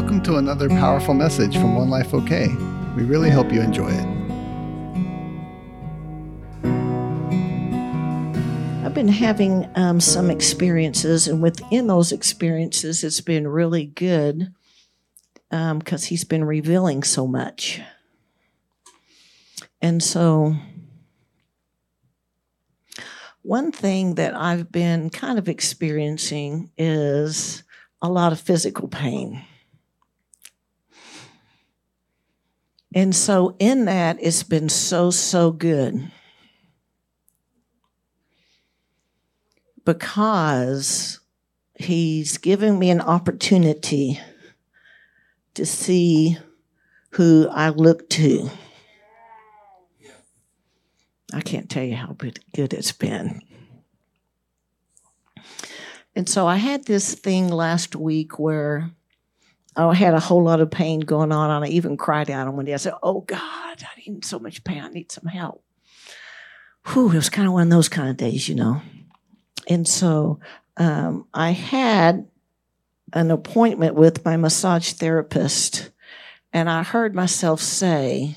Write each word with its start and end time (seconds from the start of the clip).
Welcome 0.00 0.22
to 0.22 0.36
another 0.38 0.70
powerful 0.70 1.12
message 1.12 1.52
from 1.56 1.74
One 1.74 1.90
Life 1.90 2.14
OK. 2.14 2.48
We 2.96 3.02
really 3.02 3.28
hope 3.28 3.52
you 3.52 3.60
enjoy 3.60 3.90
it. 3.90 4.06
I've 8.82 8.94
been 8.94 9.08
having 9.08 9.68
um, 9.74 10.00
some 10.00 10.30
experiences, 10.30 11.28
and 11.28 11.42
within 11.42 11.86
those 11.86 12.12
experiences, 12.12 13.04
it's 13.04 13.20
been 13.20 13.46
really 13.46 13.84
good 13.84 14.54
because 15.50 16.02
um, 16.02 16.08
he's 16.08 16.24
been 16.24 16.44
revealing 16.44 17.02
so 17.02 17.26
much. 17.26 17.82
And 19.82 20.02
so, 20.02 20.56
one 23.42 23.70
thing 23.70 24.14
that 24.14 24.34
I've 24.34 24.72
been 24.72 25.10
kind 25.10 25.38
of 25.38 25.46
experiencing 25.46 26.70
is 26.78 27.64
a 28.00 28.08
lot 28.08 28.32
of 28.32 28.40
physical 28.40 28.88
pain. 28.88 29.44
And 32.94 33.14
so, 33.14 33.56
in 33.58 33.84
that, 33.84 34.18
it's 34.20 34.42
been 34.42 34.68
so, 34.68 35.10
so 35.10 35.52
good. 35.52 36.10
Because 39.84 41.20
he's 41.74 42.36
giving 42.38 42.78
me 42.78 42.90
an 42.90 43.00
opportunity 43.00 44.20
to 45.54 45.64
see 45.64 46.36
who 47.10 47.48
I 47.50 47.70
look 47.70 48.08
to. 48.10 48.50
I 51.32 51.40
can't 51.40 51.70
tell 51.70 51.84
you 51.84 51.94
how 51.94 52.12
good 52.12 52.40
it's 52.54 52.92
been. 52.92 53.40
And 56.16 56.28
so 56.28 56.46
I 56.46 56.56
had 56.56 56.84
this 56.84 57.14
thing 57.14 57.48
last 57.48 57.94
week 57.94 58.38
where 58.38 58.90
I 59.76 59.94
had 59.94 60.14
a 60.14 60.20
whole 60.20 60.42
lot 60.42 60.60
of 60.60 60.70
pain 60.70 61.00
going 61.00 61.32
on, 61.32 61.50
and 61.50 61.64
I 61.64 61.68
even 61.68 61.96
cried 61.96 62.30
out 62.30 62.48
on 62.48 62.56
one 62.56 62.64
day. 62.64 62.74
I 62.74 62.78
said, 62.78 62.94
Oh 63.02 63.20
God, 63.20 63.38
I 63.40 63.88
need 63.98 64.24
so 64.24 64.38
much 64.38 64.64
pain. 64.64 64.82
I 64.82 64.88
need 64.88 65.12
some 65.12 65.26
help. 65.26 65.62
Whew, 66.88 67.12
it 67.12 67.16
was 67.16 67.30
kind 67.30 67.46
of 67.46 67.52
one 67.52 67.64
of 67.64 67.70
those 67.70 67.88
kind 67.88 68.08
of 68.08 68.16
days, 68.16 68.48
you 68.48 68.54
know. 68.54 68.82
And 69.68 69.86
so 69.86 70.40
um, 70.76 71.26
I 71.32 71.50
had 71.52 72.26
an 73.12 73.30
appointment 73.30 73.94
with 73.94 74.24
my 74.24 74.36
massage 74.36 74.92
therapist, 74.92 75.90
and 76.52 76.68
I 76.68 76.82
heard 76.82 77.14
myself 77.14 77.60
say, 77.60 78.36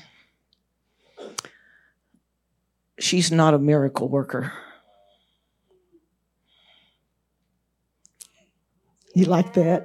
She's 3.00 3.32
not 3.32 3.54
a 3.54 3.58
miracle 3.58 4.08
worker. 4.08 4.52
You 9.14 9.24
like 9.24 9.54
that? 9.54 9.84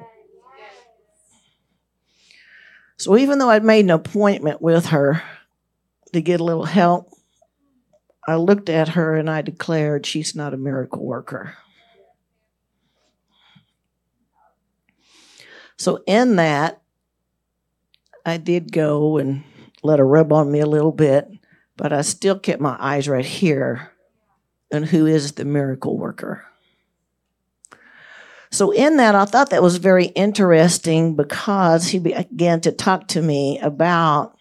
So 2.99 3.17
even 3.17 3.39
though 3.39 3.49
I'd 3.49 3.63
made 3.63 3.85
an 3.85 3.91
appointment 3.91 4.61
with 4.61 4.87
her 4.87 5.23
to 6.11 6.21
get 6.21 6.41
a 6.41 6.43
little 6.43 6.65
help, 6.65 7.09
I 8.27 8.35
looked 8.35 8.67
at 8.67 8.89
her 8.89 9.15
and 9.15 9.29
I 9.29 9.41
declared 9.41 10.05
she's 10.05 10.35
not 10.35 10.53
a 10.53 10.57
miracle 10.57 11.05
worker. 11.05 11.55
So 15.77 16.03
in 16.05 16.35
that, 16.35 16.81
I 18.25 18.35
did 18.35 18.73
go 18.73 19.17
and 19.17 19.45
let 19.81 19.99
her 19.99 20.05
rub 20.05 20.33
on 20.33 20.51
me 20.51 20.59
a 20.59 20.65
little 20.65 20.91
bit, 20.91 21.25
but 21.77 21.93
I 21.93 22.01
still 22.01 22.37
kept 22.37 22.61
my 22.61 22.75
eyes 22.77 23.07
right 23.07 23.25
here 23.25 23.93
on 24.73 24.83
who 24.83 25.05
is 25.05 25.31
the 25.31 25.45
miracle 25.45 25.97
worker. 25.97 26.45
So, 28.51 28.71
in 28.71 28.97
that, 28.97 29.13
I 29.13 29.25
thought 29.25 29.51
that 29.51 29.61
was 29.61 29.77
very 29.77 30.05
interesting 30.07 31.15
because 31.15 31.87
he 31.87 31.99
began 31.99 32.61
to 32.61 32.71
talk 32.71 33.07
to 33.09 33.21
me 33.21 33.59
about 33.59 34.35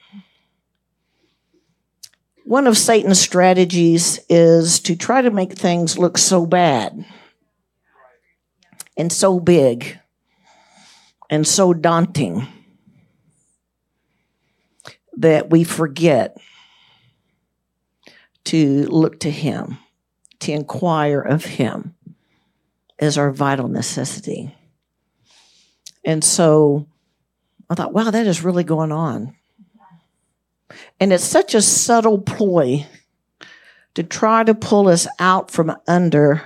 one 2.44 2.66
of 2.66 2.78
Satan's 2.78 3.20
strategies 3.20 4.18
is 4.30 4.80
to 4.80 4.96
try 4.96 5.20
to 5.20 5.30
make 5.30 5.52
things 5.52 5.98
look 5.98 6.16
so 6.16 6.46
bad 6.46 7.04
and 8.96 9.12
so 9.12 9.38
big 9.38 9.98
and 11.28 11.46
so 11.46 11.74
daunting 11.74 12.48
that 15.18 15.50
we 15.50 15.64
forget 15.64 16.38
to 18.44 18.86
look 18.86 19.20
to 19.20 19.30
him, 19.30 19.76
to 20.40 20.52
inquire 20.52 21.20
of 21.20 21.44
him 21.44 21.94
is 22.98 23.18
our 23.18 23.30
vital 23.30 23.68
necessity. 23.68 24.54
And 26.04 26.24
so 26.24 26.86
I 27.70 27.74
thought, 27.74 27.92
wow, 27.92 28.10
that 28.10 28.26
is 28.26 28.42
really 28.42 28.64
going 28.64 28.92
on. 28.92 29.34
And 31.00 31.12
it's 31.12 31.24
such 31.24 31.54
a 31.54 31.62
subtle 31.62 32.18
ploy 32.18 32.86
to 33.94 34.02
try 34.02 34.44
to 34.44 34.54
pull 34.54 34.88
us 34.88 35.06
out 35.18 35.50
from 35.50 35.76
under 35.86 36.42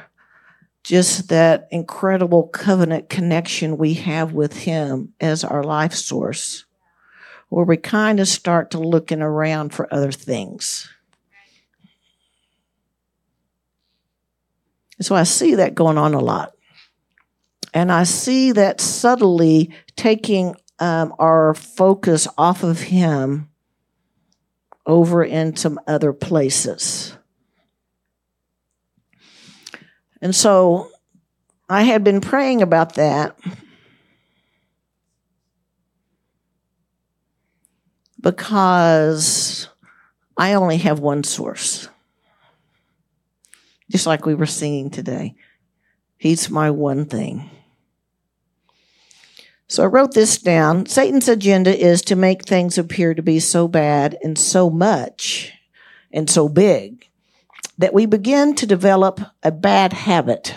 just 0.85 1.29
that 1.29 1.69
incredible 1.71 2.49
covenant 2.49 3.09
connection 3.09 3.79
we 3.79 3.95
have 3.95 4.33
with 4.33 4.57
Him 4.57 5.12
as 5.21 5.45
our 5.45 5.62
life 5.62 5.93
source, 5.95 6.65
where 7.49 7.65
we 7.65 7.77
kind 7.77 8.19
of 8.19 8.27
start 8.27 8.73
to 8.73 8.79
looking 8.79 9.23
around 9.23 9.73
for 9.73 9.93
other 9.95 10.11
things. 10.11 10.89
So 15.05 15.15
I 15.15 15.23
see 15.23 15.57
that 15.57 15.75
going 15.75 15.99
on 15.99 16.15
a 16.15 16.21
lot. 16.21 16.55
And 17.75 17.91
I 17.91 18.05
see 18.05 18.53
that 18.53 18.81
subtly 18.81 19.75
taking 19.97 20.57
um, 20.79 21.15
our 21.19 21.55
focus 21.55 22.29
off 22.37 22.63
of 22.63 22.81
Him 22.81 23.49
over 24.85 25.25
in 25.25 25.57
some 25.57 25.79
other 25.87 26.12
places. 26.12 27.17
And 30.21 30.35
so 30.35 30.91
I 31.69 31.83
had 31.83 32.05
been 32.05 32.21
praying 32.21 32.62
about 32.62 32.95
that. 32.95 33.39
Because 38.21 39.69
I 40.37 40.55
only 40.55 40.77
have 40.77 41.01
one 41.01 41.25
source 41.25 41.89
just 43.93 44.07
like 44.07 44.25
we 44.25 44.35
were 44.35 44.47
singing 44.47 44.91
today. 44.91 45.35
He's 46.17 46.49
my 46.49 46.71
one 46.71 47.05
thing. 47.05 47.51
So 49.69 49.83
I 49.83 49.87
wrote 49.87 50.15
this 50.15 50.39
down. 50.39 50.87
Satan's 50.87 51.29
agenda 51.29 51.79
is 51.79 52.03
to 52.03 52.17
make 52.17 52.45
things 52.45 52.79
appear 52.79 53.15
to 53.15 53.23
be 53.23 53.39
so 53.39 53.69
bad 53.69 54.17
and 54.23 54.39
so 54.39 54.71
much 54.71 55.53
and 56.11 56.29
so 56.29 56.49
big 56.49 57.09
that 57.79 57.95
we 57.95 58.07
begin 58.07 58.55
to 58.57 58.67
develop 58.67 59.21
a 59.43 59.51
bad 59.51 59.93
habit 59.93 60.55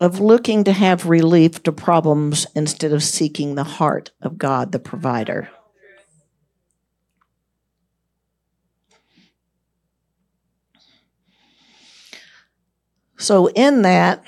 of 0.00 0.20
looking 0.20 0.64
to 0.64 0.72
have 0.72 1.06
relief 1.06 1.62
to 1.62 1.72
problems 1.72 2.46
instead 2.54 2.92
of 2.92 3.02
seeking 3.02 3.54
the 3.54 3.64
heart 3.64 4.10
of 4.20 4.36
God, 4.36 4.72
the 4.72 4.78
provider. 4.78 5.48
So, 13.22 13.46
in 13.46 13.82
that, 13.82 14.26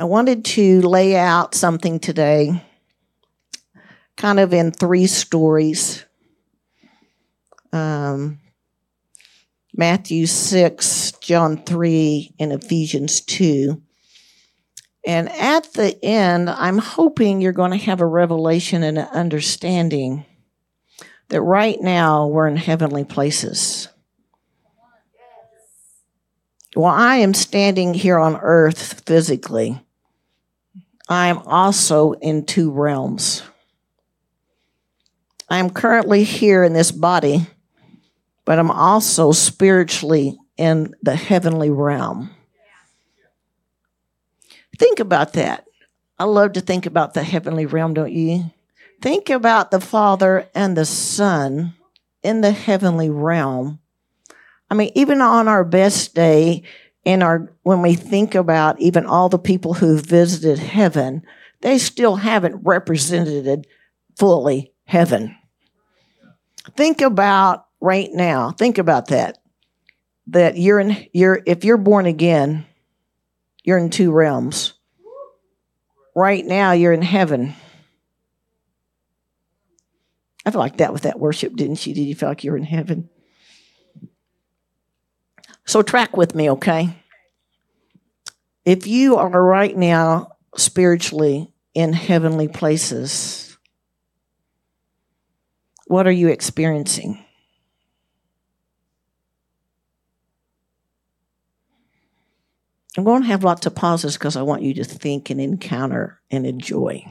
I 0.00 0.04
wanted 0.06 0.44
to 0.46 0.80
lay 0.80 1.14
out 1.14 1.54
something 1.54 2.00
today, 2.00 2.64
kind 4.16 4.40
of 4.40 4.52
in 4.52 4.72
three 4.72 5.06
stories 5.06 6.04
um, 7.72 8.40
Matthew 9.72 10.26
6, 10.26 11.12
John 11.20 11.62
3, 11.62 12.34
and 12.40 12.52
Ephesians 12.52 13.20
2. 13.20 13.80
And 15.06 15.30
at 15.30 15.72
the 15.74 15.96
end, 16.04 16.50
I'm 16.50 16.78
hoping 16.78 17.40
you're 17.40 17.52
going 17.52 17.70
to 17.70 17.76
have 17.76 18.00
a 18.00 18.06
revelation 18.06 18.82
and 18.82 18.98
an 18.98 19.06
understanding 19.12 20.24
that 21.28 21.40
right 21.40 21.80
now 21.80 22.26
we're 22.26 22.48
in 22.48 22.56
heavenly 22.56 23.04
places. 23.04 23.90
While 26.76 26.94
I 26.94 27.16
am 27.16 27.32
standing 27.32 27.94
here 27.94 28.18
on 28.18 28.36
earth 28.36 29.00
physically, 29.06 29.80
I 31.08 31.28
am 31.28 31.38
also 31.38 32.12
in 32.12 32.44
two 32.44 32.70
realms. 32.70 33.42
I 35.48 35.56
am 35.56 35.70
currently 35.70 36.22
here 36.22 36.62
in 36.64 36.74
this 36.74 36.92
body, 36.92 37.46
but 38.44 38.58
I'm 38.58 38.70
also 38.70 39.32
spiritually 39.32 40.36
in 40.58 40.94
the 41.00 41.16
heavenly 41.16 41.70
realm. 41.70 42.28
Think 44.76 45.00
about 45.00 45.32
that. 45.32 45.64
I 46.18 46.24
love 46.24 46.52
to 46.52 46.60
think 46.60 46.84
about 46.84 47.14
the 47.14 47.22
heavenly 47.22 47.64
realm, 47.64 47.94
don't 47.94 48.12
you? 48.12 48.52
Think 49.00 49.30
about 49.30 49.70
the 49.70 49.80
Father 49.80 50.50
and 50.54 50.76
the 50.76 50.84
Son 50.84 51.72
in 52.22 52.42
the 52.42 52.52
heavenly 52.52 53.08
realm 53.08 53.78
I 54.70 54.74
mean, 54.74 54.90
even 54.94 55.20
on 55.20 55.48
our 55.48 55.64
best 55.64 56.14
day, 56.14 56.62
in 57.04 57.22
our 57.22 57.52
when 57.62 57.82
we 57.82 57.94
think 57.94 58.34
about 58.34 58.80
even 58.80 59.06
all 59.06 59.28
the 59.28 59.38
people 59.38 59.74
who've 59.74 60.04
visited 60.04 60.58
heaven, 60.58 61.22
they 61.60 61.78
still 61.78 62.16
haven't 62.16 62.64
represented 62.64 63.66
fully 64.16 64.72
heaven. 64.84 65.36
Think 66.76 67.00
about 67.00 67.66
right 67.80 68.10
now, 68.12 68.50
think 68.50 68.78
about 68.78 69.08
that. 69.08 69.38
That 70.28 70.58
you're 70.58 70.80
in 70.80 71.06
you're 71.12 71.40
if 71.46 71.64
you're 71.64 71.76
born 71.76 72.06
again, 72.06 72.66
you're 73.62 73.78
in 73.78 73.90
two 73.90 74.10
realms. 74.10 74.74
Right 76.16 76.44
now 76.44 76.72
you're 76.72 76.92
in 76.92 77.02
heaven. 77.02 77.54
I 80.44 80.50
feel 80.50 80.60
like 80.60 80.78
that 80.78 80.92
with 80.92 81.02
that 81.02 81.20
worship, 81.20 81.54
didn't 81.54 81.86
you? 81.86 81.94
Did 81.94 82.02
you 82.02 82.14
feel 82.16 82.28
like 82.28 82.42
you 82.42 82.50
were 82.50 82.56
in 82.56 82.64
heaven? 82.64 83.10
So 85.66 85.82
track 85.82 86.16
with 86.16 86.34
me, 86.34 86.50
okay? 86.50 87.02
If 88.64 88.86
you 88.86 89.16
are 89.16 89.28
right 89.28 89.76
now 89.76 90.36
spiritually 90.56 91.52
in 91.74 91.92
heavenly 91.92 92.48
places, 92.48 93.58
what 95.86 96.06
are 96.06 96.12
you 96.12 96.28
experiencing? 96.28 97.22
I'm 102.96 103.04
going 103.04 103.22
to 103.22 103.28
have 103.28 103.44
lots 103.44 103.66
of 103.66 103.74
pauses 103.74 104.14
because 104.14 104.36
I 104.36 104.42
want 104.42 104.62
you 104.62 104.72
to 104.74 104.84
think 104.84 105.30
and 105.30 105.40
encounter 105.40 106.20
and 106.30 106.46
enjoy. 106.46 107.04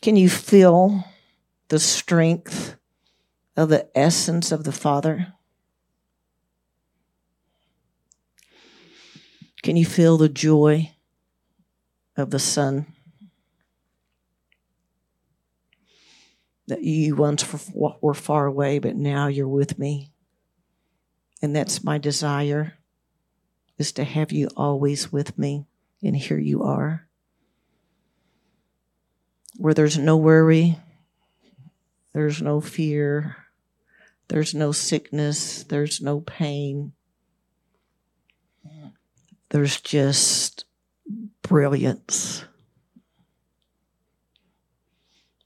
Can 0.00 0.16
you 0.16 0.30
feel 0.30 1.04
the 1.68 1.78
strength 1.78 2.76
of 3.56 3.68
the 3.68 3.86
essence 3.94 4.50
of 4.50 4.64
the 4.64 4.72
Father? 4.72 5.34
Can 9.62 9.76
you 9.76 9.84
feel 9.84 10.16
the 10.16 10.28
joy 10.28 10.92
of 12.16 12.30
the 12.30 12.38
Son? 12.38 12.86
That 16.66 16.82
you 16.82 17.16
once 17.16 17.44
were 17.74 18.14
far 18.14 18.46
away, 18.46 18.78
but 18.78 18.96
now 18.96 19.26
you're 19.26 19.48
with 19.48 19.78
me. 19.78 20.12
And 21.42 21.54
that's 21.54 21.84
my 21.84 21.98
desire, 21.98 22.74
is 23.76 23.92
to 23.92 24.04
have 24.04 24.32
you 24.32 24.48
always 24.56 25.12
with 25.12 25.38
me. 25.38 25.66
And 26.02 26.16
here 26.16 26.38
you 26.38 26.62
are. 26.62 27.06
Where 29.56 29.74
there's 29.74 29.98
no 29.98 30.16
worry, 30.16 30.78
there's 32.14 32.40
no 32.40 32.60
fear, 32.60 33.36
there's 34.28 34.54
no 34.54 34.72
sickness, 34.72 35.64
there's 35.64 36.00
no 36.00 36.20
pain 36.20 36.92
there's 39.50 39.80
just 39.80 40.64
brilliance. 41.42 42.44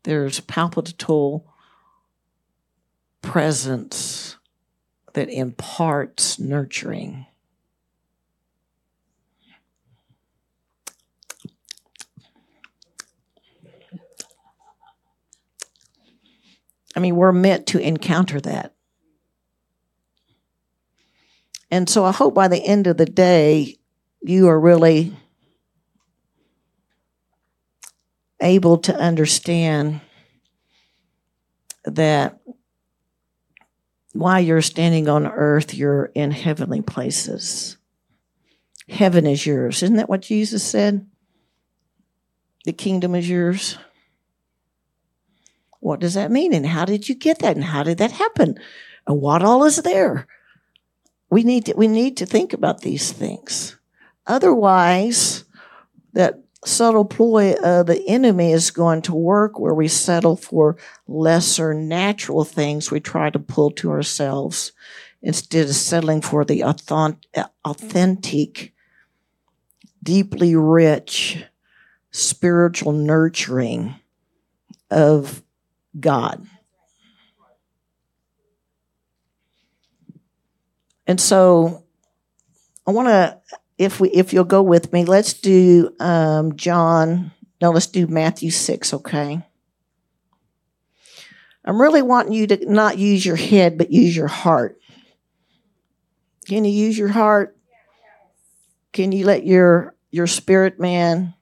There's 0.04 0.40
palpable 0.40 1.50
presence 3.22 4.36
that 5.14 5.30
imparts 5.30 6.38
nurturing. 6.38 7.26
I 16.96 17.00
mean, 17.00 17.16
we're 17.16 17.32
meant 17.32 17.66
to 17.68 17.78
encounter 17.78 18.40
that. 18.42 18.74
And 21.70 21.88
so 21.88 22.04
I 22.04 22.12
hope 22.12 22.34
by 22.34 22.46
the 22.46 22.64
end 22.64 22.86
of 22.86 22.98
the 22.98 23.06
day, 23.06 23.78
you 24.26 24.48
are 24.48 24.58
really 24.58 25.14
able 28.40 28.78
to 28.78 28.96
understand 28.96 30.00
that 31.84 32.40
while 34.14 34.40
you're 34.40 34.62
standing 34.62 35.10
on 35.10 35.26
earth, 35.26 35.74
you're 35.74 36.06
in 36.14 36.30
heavenly 36.30 36.80
places. 36.80 37.76
Heaven 38.88 39.26
is 39.26 39.44
yours. 39.44 39.82
Isn't 39.82 39.96
that 39.96 40.08
what 40.08 40.22
Jesus 40.22 40.64
said? 40.64 41.06
The 42.64 42.72
kingdom 42.72 43.14
is 43.14 43.28
yours. 43.28 43.76
What 45.80 46.00
does 46.00 46.14
that 46.14 46.30
mean? 46.30 46.54
And 46.54 46.64
how 46.64 46.86
did 46.86 47.10
you 47.10 47.14
get 47.14 47.40
that? 47.40 47.56
And 47.56 47.64
how 47.64 47.82
did 47.82 47.98
that 47.98 48.12
happen? 48.12 48.58
And 49.06 49.20
what 49.20 49.42
all 49.42 49.64
is 49.64 49.76
there? 49.76 50.26
We 51.28 51.42
need 51.42 51.66
to, 51.66 51.74
we 51.76 51.88
need 51.88 52.16
to 52.18 52.26
think 52.26 52.54
about 52.54 52.80
these 52.80 53.12
things. 53.12 53.76
Otherwise, 54.26 55.44
that 56.12 56.40
subtle 56.64 57.04
ploy 57.04 57.52
of 57.62 57.86
the 57.86 58.02
enemy 58.08 58.52
is 58.52 58.70
going 58.70 59.02
to 59.02 59.14
work 59.14 59.58
where 59.58 59.74
we 59.74 59.88
settle 59.88 60.36
for 60.36 60.76
lesser 61.06 61.74
natural 61.74 62.44
things 62.44 62.90
we 62.90 63.00
try 63.00 63.28
to 63.28 63.38
pull 63.38 63.70
to 63.70 63.90
ourselves 63.90 64.72
instead 65.20 65.68
of 65.68 65.74
settling 65.74 66.22
for 66.22 66.44
the 66.44 66.62
authentic, 67.64 68.72
deeply 70.02 70.56
rich 70.56 71.44
spiritual 72.10 72.92
nurturing 72.92 73.94
of 74.90 75.42
God. 75.98 76.46
And 81.06 81.20
so 81.20 81.84
I 82.86 82.92
want 82.92 83.08
to 83.08 83.40
if 83.78 84.00
we 84.00 84.10
if 84.10 84.32
you'll 84.32 84.44
go 84.44 84.62
with 84.62 84.92
me, 84.92 85.04
let's 85.04 85.34
do 85.34 85.94
um, 86.00 86.56
John. 86.56 87.32
No, 87.60 87.70
let's 87.70 87.86
do 87.86 88.06
Matthew 88.06 88.50
six. 88.50 88.92
Okay. 88.92 89.42
I'm 91.64 91.80
really 91.80 92.02
wanting 92.02 92.34
you 92.34 92.46
to 92.48 92.70
not 92.70 92.98
use 92.98 93.24
your 93.24 93.36
head, 93.36 93.78
but 93.78 93.90
use 93.90 94.14
your 94.14 94.28
heart. 94.28 94.78
Can 96.46 96.64
you 96.64 96.72
use 96.72 96.98
your 96.98 97.08
heart? 97.08 97.56
Can 98.92 99.12
you 99.12 99.24
let 99.24 99.46
your 99.46 99.94
your 100.10 100.26
spirit 100.26 100.78
man 100.78 101.34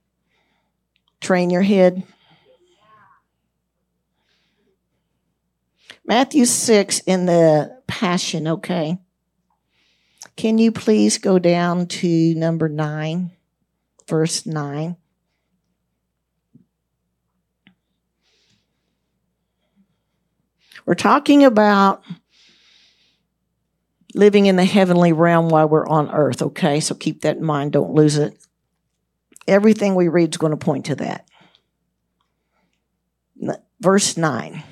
train 1.21 1.51
your 1.51 1.63
head? 1.63 2.05
Matthew 6.05 6.47
6 6.47 7.01
in 7.01 7.27
the 7.27 7.81
Passion, 7.87 8.49
okay? 8.49 8.99
Can 10.37 10.59
you 10.59 10.73
please 10.73 11.19
go 11.19 11.39
down 11.39 11.87
to 11.87 12.35
number 12.35 12.69
nine, 12.69 13.33
verse 14.09 14.47
nine? 14.47 14.97
We're 20.85 20.95
talking 20.95 21.45
about 21.45 22.03
living 24.15 24.47
in 24.47 24.57
the 24.57 24.65
heavenly 24.65 25.13
realm 25.13 25.49
while 25.49 25.69
we're 25.69 25.87
on 25.87 26.11
earth, 26.11 26.43
okay? 26.43 26.81
So 26.81 26.95
keep 26.95 27.23
that 27.23 27.37
in 27.37 27.45
mind, 27.45 27.73
don't 27.73 27.95
lose 27.95 28.17
it. 28.17 28.37
Everything 29.47 29.95
we 29.95 30.09
read 30.09 30.31
is 30.31 30.39
going 30.39 30.51
to 30.51 30.57
point 30.57 30.87
to 30.87 30.97
that. 30.97 31.29
Verse 33.81 34.17
9. 34.17 34.63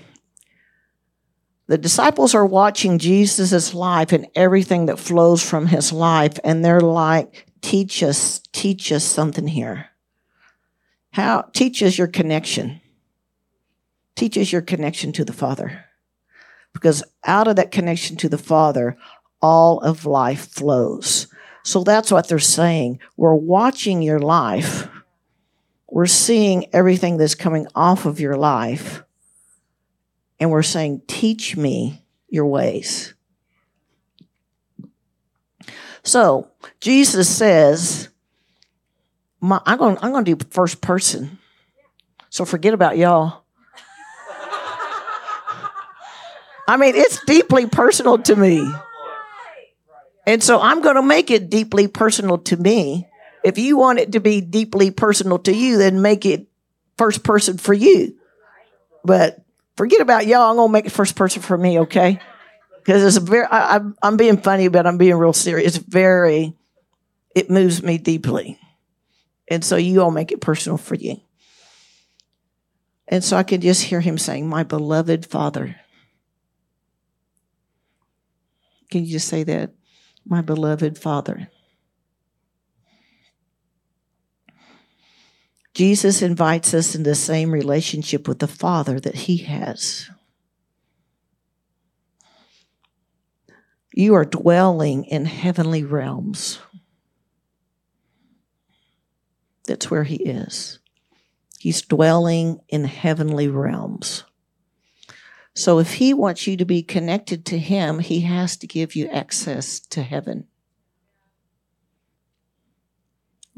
The 1.71 1.79
disciples 1.79 2.35
are 2.35 2.45
watching 2.45 2.99
Jesus' 2.99 3.75
life 3.75 4.11
and 4.11 4.27
everything 4.35 4.87
that 4.87 4.99
flows 4.99 5.41
from 5.41 5.69
his 5.69 5.93
life, 5.93 6.37
and 6.43 6.65
they're 6.65 6.81
like, 6.81 7.47
teach 7.63 8.03
us, 8.03 8.41
teach 8.51 8.91
us 8.91 9.05
something 9.05 9.47
here. 9.47 9.87
How, 11.13 11.43
teach 11.53 11.81
us 11.85 11.97
your 11.97 12.09
connection. 12.09 12.81
Teach 14.17 14.37
us 14.37 14.51
your 14.51 14.63
connection 14.63 15.13
to 15.13 15.25
the 15.25 15.33
Father. 15.33 15.85
Because 16.73 17.05
out 17.25 17.47
of 17.47 17.55
that 17.55 17.71
connection 17.71 18.17
to 18.17 18.29
the 18.29 18.37
Father, 18.37 18.97
all 19.41 19.79
of 19.79 20.05
life 20.05 20.49
flows. 20.49 21.29
So 21.63 21.85
that's 21.85 22.11
what 22.11 22.27
they're 22.27 22.41
saying. 22.41 22.99
We're 23.17 23.37
watching 23.37 24.03
your 24.03 24.19
life. 24.19 24.89
We're 25.89 26.07
seeing 26.07 26.67
everything 26.75 27.17
that's 27.17 27.37
coming 27.37 27.69
off 27.77 28.07
of 28.07 28.19
your 28.19 28.37
life 28.37 29.05
and 30.41 30.51
we're 30.51 30.63
saying, 30.63 31.03
Teach 31.07 31.57
me 31.57 32.03
your 32.29 32.47
ways. 32.47 33.15
So 36.03 36.51
Jesus 36.81 37.29
says, 37.29 38.09
I'm 39.43 39.79
going, 39.79 39.99
I'm 40.03 40.13
going 40.13 40.25
to 40.25 40.35
do 40.35 40.47
first 40.51 40.81
person. 40.81 41.39
So 42.31 42.45
forget 42.45 42.75
about 42.75 42.97
y'all. 42.97 43.45
I 46.67 46.77
mean, 46.77 46.95
it's 46.95 47.25
deeply 47.25 47.67
personal 47.67 48.19
to 48.19 48.37
me. 48.37 48.67
And 50.27 50.43
so 50.43 50.61
I'm 50.61 50.83
going 50.83 50.95
to 50.95 51.03
make 51.03 51.31
it 51.31 51.51
deeply 51.51 51.89
personal 51.89 52.39
to 52.39 52.57
me. 52.57 53.09
If 53.43 53.59
you 53.59 53.77
want 53.77 53.99
it 53.99 54.13
to 54.13 54.21
be 54.21 54.41
deeply 54.41 54.93
personal 54.93 55.39
to 55.41 55.53
you, 55.53 55.79
then 55.79 56.03
make 56.03 56.25
it 56.25 56.47
first 56.97 57.25
person 57.25 57.59
for 57.59 57.75
you. 57.75 58.17
But 59.05 59.40
Forget 59.81 60.03
about 60.03 60.27
y'all. 60.27 60.51
I'm 60.51 60.57
gonna 60.57 60.71
make 60.71 60.85
it 60.85 60.93
first 60.93 61.17
person 61.17 61.41
for 61.41 61.57
me, 61.57 61.81
okay? 61.81 62.21
Because 62.77 63.03
it's 63.03 63.17
very. 63.17 63.47
I, 63.51 63.81
I'm 64.03 64.19
being 64.19 64.37
funny, 64.37 64.69
but 64.69 64.87
I'm 64.87 64.99
being 64.99 65.15
real 65.15 65.33
serious. 65.33 65.75
It's 65.75 65.87
very. 65.87 66.55
It 67.35 67.49
moves 67.49 67.83
me 67.83 67.97
deeply, 67.97 68.59
And 69.49 69.65
so 69.65 69.77
you 69.77 70.03
all 70.03 70.11
make 70.11 70.33
it 70.33 70.43
personal 70.43 70.77
for 70.77 70.97
you. 70.97 71.17
And 73.09 73.25
so 73.25 73.39
I 73.39 73.43
could 73.43 73.63
just 73.63 73.85
hear 73.85 74.03
him 74.03 74.19
saying, 74.19 74.47
My 74.47 74.65
beloved 74.65 75.25
Father. 75.25 75.77
Can 78.91 79.07
you 79.07 79.13
just 79.13 79.29
say 79.29 79.45
that? 79.45 79.73
My 80.27 80.43
beloved 80.43 80.99
Father. 80.99 81.49
Jesus 85.81 86.21
invites 86.21 86.75
us 86.75 86.95
in 86.95 87.05
the 87.05 87.15
same 87.15 87.53
relationship 87.53 88.29
with 88.29 88.39
the 88.39 88.47
Father 88.47 89.01
that 89.01 89.15
he 89.15 89.39
has. 89.39 90.11
You 93.95 94.15
are 94.15 94.27
dwelling 94.27 95.07
in 95.07 95.25
heavenly 95.25 95.83
realms. 95.83 96.59
That's 99.65 99.91
where 99.91 100.05
he 100.05 100.17
is. 100.17 100.81
He's 101.59 101.81
dwelling 101.81 102.61
in 102.69 102.85
heavenly 102.85 103.49
realms. 103.49 104.25
So 105.55 105.79
if 105.79 105.95
he 105.95 106.13
wants 106.13 106.47
you 106.47 106.59
to 106.59 106.67
be 106.67 106.83
connected 106.83 107.47
to 107.47 107.59
him, 107.59 108.01
he 108.01 108.21
has 108.21 108.59
to 108.59 108.67
give 108.67 108.95
you 108.95 109.09
access 109.09 109.81
to 109.81 110.03
heaven. 110.03 110.47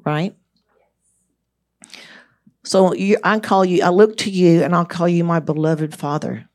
Right? 0.04 0.36
So 2.64 2.94
you, 2.94 3.18
I 3.24 3.40
call 3.40 3.64
you, 3.64 3.82
I 3.82 3.88
look 3.88 4.16
to 4.18 4.30
you 4.30 4.62
and 4.62 4.74
I'll 4.74 4.84
call 4.84 5.08
you 5.08 5.24
my 5.24 5.40
beloved 5.40 5.94
Father. 5.94 6.48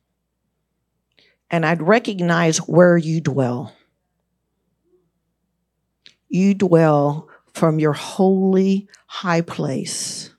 And 1.49 1.65
I'd 1.65 1.81
recognize 1.81 2.59
where 2.59 2.97
you 2.97 3.21
dwell. 3.21 3.73
You 6.29 6.53
dwell 6.53 7.29
from 7.53 7.79
your 7.79 7.93
holy 7.93 8.87
high 9.07 9.41
place 9.41 10.33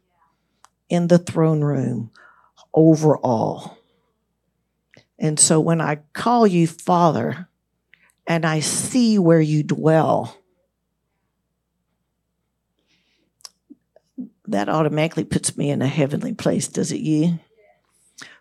in 0.88 1.08
the 1.08 1.18
throne 1.18 1.62
room 1.62 2.10
over 2.72 3.16
all. 3.16 3.78
And 5.18 5.38
so 5.38 5.60
when 5.60 5.80
I 5.80 5.96
call 6.12 6.46
you 6.46 6.66
Father 6.66 7.48
and 8.26 8.46
I 8.46 8.60
see 8.60 9.18
where 9.18 9.40
you 9.40 9.62
dwell, 9.62 10.37
that 14.48 14.68
automatically 14.68 15.24
puts 15.24 15.56
me 15.56 15.70
in 15.70 15.82
a 15.82 15.86
heavenly 15.86 16.34
place, 16.34 16.68
does 16.68 16.92
it 16.92 17.00
you? 17.00 17.38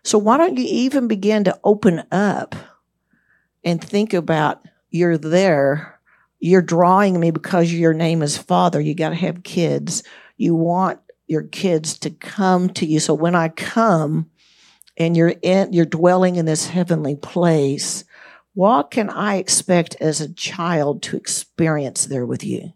So 0.02 0.18
why 0.18 0.36
don't 0.36 0.56
you 0.56 0.66
even 0.66 1.08
begin 1.08 1.44
to 1.44 1.58
open 1.62 2.04
up 2.10 2.54
and 3.64 3.82
think 3.82 4.14
about 4.14 4.66
you're 4.90 5.18
there, 5.18 6.00
you're 6.40 6.62
drawing 6.62 7.18
me 7.20 7.30
because 7.30 7.72
your 7.72 7.92
name 7.92 8.22
is 8.22 8.38
Father. 8.38 8.80
You 8.80 8.94
got 8.94 9.10
to 9.10 9.14
have 9.14 9.42
kids. 9.42 10.02
You 10.36 10.54
want 10.54 11.00
your 11.26 11.42
kids 11.42 11.98
to 12.00 12.10
come 12.10 12.70
to 12.70 12.86
you. 12.86 13.00
So 13.00 13.12
when 13.12 13.34
I 13.34 13.48
come 13.48 14.30
and 14.96 15.16
you're 15.16 15.34
in, 15.42 15.72
you're 15.72 15.84
dwelling 15.84 16.36
in 16.36 16.46
this 16.46 16.68
heavenly 16.68 17.16
place, 17.16 18.04
what 18.54 18.90
can 18.90 19.10
I 19.10 19.36
expect 19.36 19.96
as 20.00 20.20
a 20.20 20.32
child 20.32 21.02
to 21.02 21.16
experience 21.16 22.06
there 22.06 22.26
with 22.26 22.42
you? 22.42 22.72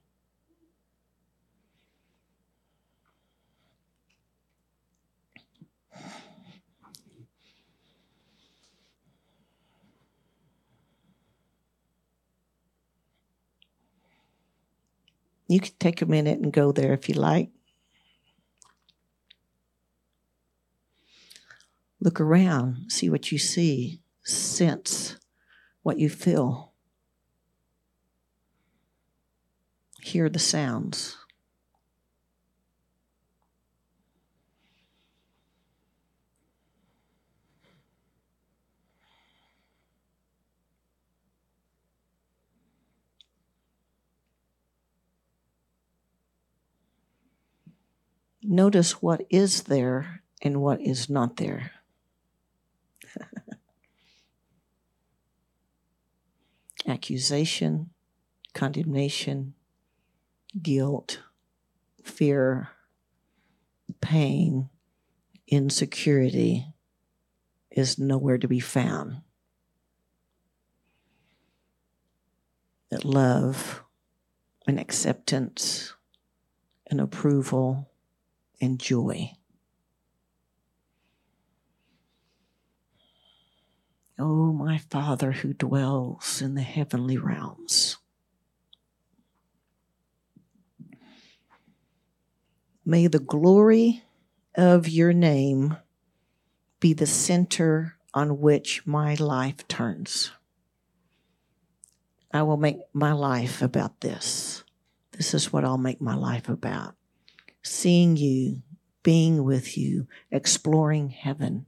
You 15.53 15.61
can 15.61 15.75
take 15.79 16.01
a 16.01 16.07
minute 16.07 16.41
and 16.41 16.51
go 16.51 16.73
there 16.73 16.95
if 16.95 17.11
you 17.11 17.15
like. 17.15 17.51
Look 22.01 22.23
around, 22.23 22.91
see 22.91 23.11
what 23.11 23.31
you 23.31 23.37
see, 23.37 24.01
sense 24.25 25.19
what 25.83 25.99
you 25.99 26.09
feel, 26.09 26.73
hear 30.01 30.31
the 30.31 30.39
sounds. 30.39 31.19
Notice 48.43 49.01
what 49.01 49.25
is 49.31 49.65
there 49.65 50.23
and 50.43 50.61
what 50.61 50.81
is 50.81 51.09
not 51.09 51.37
there. 51.37 51.71
Accusation, 56.87 57.91
condemnation, 58.53 59.55
guilt, 60.61 61.21
fear, 62.03 62.71
pain, 64.01 64.69
insecurity 65.47 66.67
is 67.71 67.97
nowhere 67.97 68.39
to 68.39 68.49
be 68.49 68.59
found. 68.59 69.23
That 72.91 73.05
love 73.05 73.85
and 74.67 74.81
acceptance 74.81 75.95
and 76.89 77.01
approval 77.01 77.92
and 78.63 78.79
joy. 78.79 79.33
Oh, 84.19 84.53
my 84.53 84.79
Father 84.79 85.33
who 85.33 85.53
dwells 85.53 86.41
in 86.41 86.55
the 86.55 86.63
heavenly 86.63 87.19
realms. 87.19 87.99
May 92.85 93.09
the 93.09 93.19
glory 93.19 94.05
of 94.55 94.89
your 94.89 95.13
name 95.13 95.77
be 96.79 96.93
the 96.93 97.07
center 97.07 97.97
on 98.15 98.41
which 98.41 98.87
my 98.87 99.15
life 99.15 99.67
turns. 99.67 100.31
I 102.33 102.43
will 102.43 102.57
make 102.57 102.79
my 102.93 103.13
life 103.13 103.61
about 103.61 104.01
this. 104.01 104.63
This 105.13 105.35
is 105.35 105.53
what 105.53 105.65
I'll 105.65 105.79
make 105.79 106.01
my 106.01 106.15
life 106.15 106.49
about 106.49 106.95
seeing 107.63 108.17
you, 108.17 108.63
being 109.03 109.45
with 109.45 109.77
you, 109.77 110.07
exploring 110.31 111.11
heaven. 111.11 111.67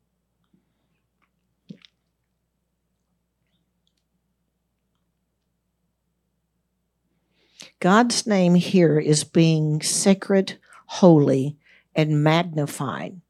God's 7.81 8.27
name 8.27 8.55
here 8.55 8.99
is 8.99 9.25
being 9.25 9.83
sacred, 9.83 10.59
holy, 10.87 11.57
and 11.95 12.25
magnified 12.25 13.21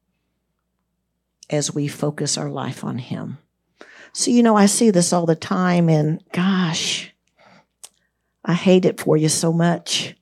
as 1.49 1.73
we 1.73 1.87
focus 1.87 2.37
our 2.37 2.49
life 2.49 2.83
on 2.83 2.97
Him. 2.97 3.37
So, 4.13 4.31
you 4.31 4.41
know, 4.43 4.55
I 4.55 4.67
see 4.67 4.91
this 4.91 5.11
all 5.11 5.25
the 5.25 5.35
time, 5.35 5.89
and 5.89 6.23
gosh, 6.31 7.13
I 8.45 8.53
hate 8.53 8.85
it 8.85 9.01
for 9.01 9.17
you 9.17 9.27
so 9.27 9.51
much 9.51 10.15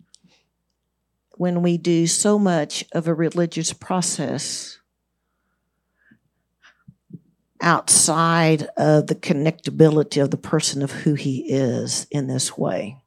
when 1.36 1.62
we 1.62 1.78
do 1.78 2.08
so 2.08 2.38
much 2.38 2.86
of 2.94 3.08
a 3.08 3.14
religious 3.14 3.74
process 3.74 4.80
outside 7.62 8.68
of 8.78 9.08
the 9.08 9.16
connectability 9.16 10.22
of 10.22 10.32
the 10.32 10.38
person 10.38 10.82
of 10.82 10.92
who 10.92 11.14
he 11.14 11.46
is 11.50 12.06
in 12.12 12.28
this 12.28 12.58
way. 12.58 12.98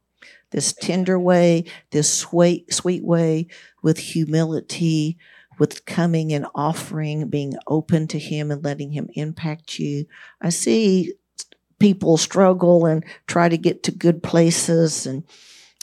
This 0.50 0.72
tender 0.72 1.18
way, 1.18 1.64
this 1.90 2.12
sweet, 2.12 2.72
sweet 2.72 3.04
way 3.04 3.48
with 3.82 3.98
humility, 3.98 5.18
with 5.58 5.84
coming 5.84 6.32
and 6.32 6.46
offering, 6.54 7.28
being 7.28 7.54
open 7.66 8.06
to 8.08 8.18
him 8.18 8.50
and 8.50 8.64
letting 8.64 8.92
him 8.92 9.08
impact 9.14 9.78
you. 9.78 10.06
I 10.40 10.48
see 10.48 11.12
people 11.78 12.16
struggle 12.16 12.86
and 12.86 13.04
try 13.26 13.48
to 13.48 13.58
get 13.58 13.82
to 13.84 13.92
good 13.92 14.22
places 14.22 15.06
and 15.06 15.24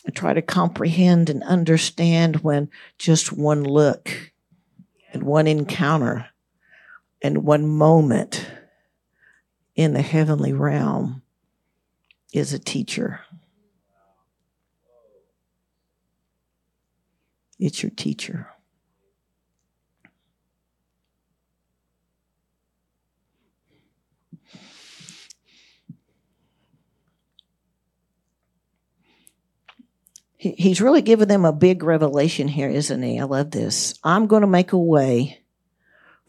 I 0.05 0.11
try 0.11 0.33
to 0.33 0.41
comprehend 0.41 1.29
and 1.29 1.43
understand 1.43 2.37
when 2.37 2.69
just 2.97 3.31
one 3.31 3.63
look 3.63 4.33
and 5.11 5.23
one 5.23 5.47
encounter 5.47 6.27
and 7.21 7.43
one 7.43 7.67
moment 7.67 8.45
in 9.75 9.93
the 9.93 10.01
heavenly 10.01 10.53
realm 10.53 11.21
is 12.33 12.51
a 12.51 12.59
teacher. 12.59 13.21
It's 17.59 17.81
your 17.81 17.91
teacher. 17.91 18.52
He, 30.43 30.51
he's 30.57 30.81
really 30.81 31.01
given 31.01 31.29
them 31.29 31.45
a 31.45 31.53
big 31.53 31.83
revelation 31.83 32.49
here, 32.49 32.69
isn't 32.69 33.01
he? 33.01 33.17
I 33.17 33.23
love 33.23 33.51
this. 33.51 33.97
I'm 34.03 34.27
going 34.27 34.41
to 34.41 34.47
make 34.47 34.73
a 34.73 34.77
way 34.77 35.41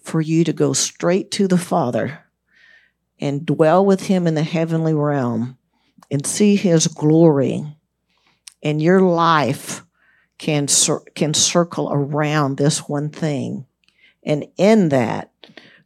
for 0.00 0.20
you 0.20 0.44
to 0.44 0.52
go 0.52 0.72
straight 0.72 1.32
to 1.32 1.48
the 1.48 1.58
Father 1.58 2.20
and 3.18 3.44
dwell 3.44 3.84
with 3.84 4.06
him 4.06 4.28
in 4.28 4.36
the 4.36 4.44
heavenly 4.44 4.94
realm 4.94 5.58
and 6.12 6.24
see 6.24 6.54
his 6.54 6.86
glory. 6.86 7.66
And 8.62 8.80
your 8.80 9.00
life 9.00 9.84
can, 10.38 10.68
can 11.16 11.34
circle 11.34 11.90
around 11.92 12.56
this 12.56 12.88
one 12.88 13.10
thing. 13.10 13.66
And 14.22 14.46
in 14.56 14.90
that, 14.90 15.32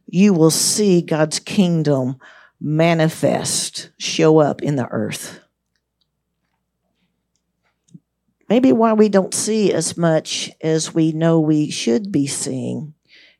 you 0.05 0.35
will 0.35 0.51
see 0.51 1.01
God's 1.01 1.39
kingdom 1.39 2.17
manifest, 2.61 3.89
show 3.97 4.37
up 4.37 4.61
in 4.61 4.75
the 4.75 4.87
earth. 4.91 5.39
Maybe 8.49 8.71
why 8.71 8.93
we 8.93 9.09
don't 9.09 9.33
see 9.33 9.71
as 9.71 9.95
much 9.95 10.49
as 10.59 10.93
we 10.93 11.11
know 11.11 11.39
we 11.39 11.69
should 11.69 12.11
be 12.11 12.25
seeing 12.25 12.95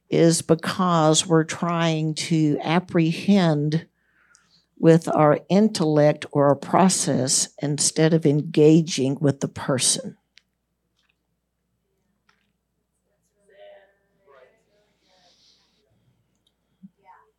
is 0.08 0.44
because 0.44 1.26
we're 1.26 1.44
trying 1.44 2.14
to 2.14 2.60
apprehend 2.64 3.88
with 4.78 5.08
our 5.10 5.40
intellect 5.50 6.28
or 6.32 6.48
our 6.48 6.56
process 6.56 7.50
instead 7.60 8.14
of 8.14 8.26
engaging 8.26 9.18
with 9.20 9.40
the 9.40 9.48
person. 9.48 10.16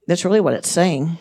That's 0.08 0.24
really 0.24 0.40
what 0.40 0.54
it's 0.54 0.68
saying. 0.68 1.18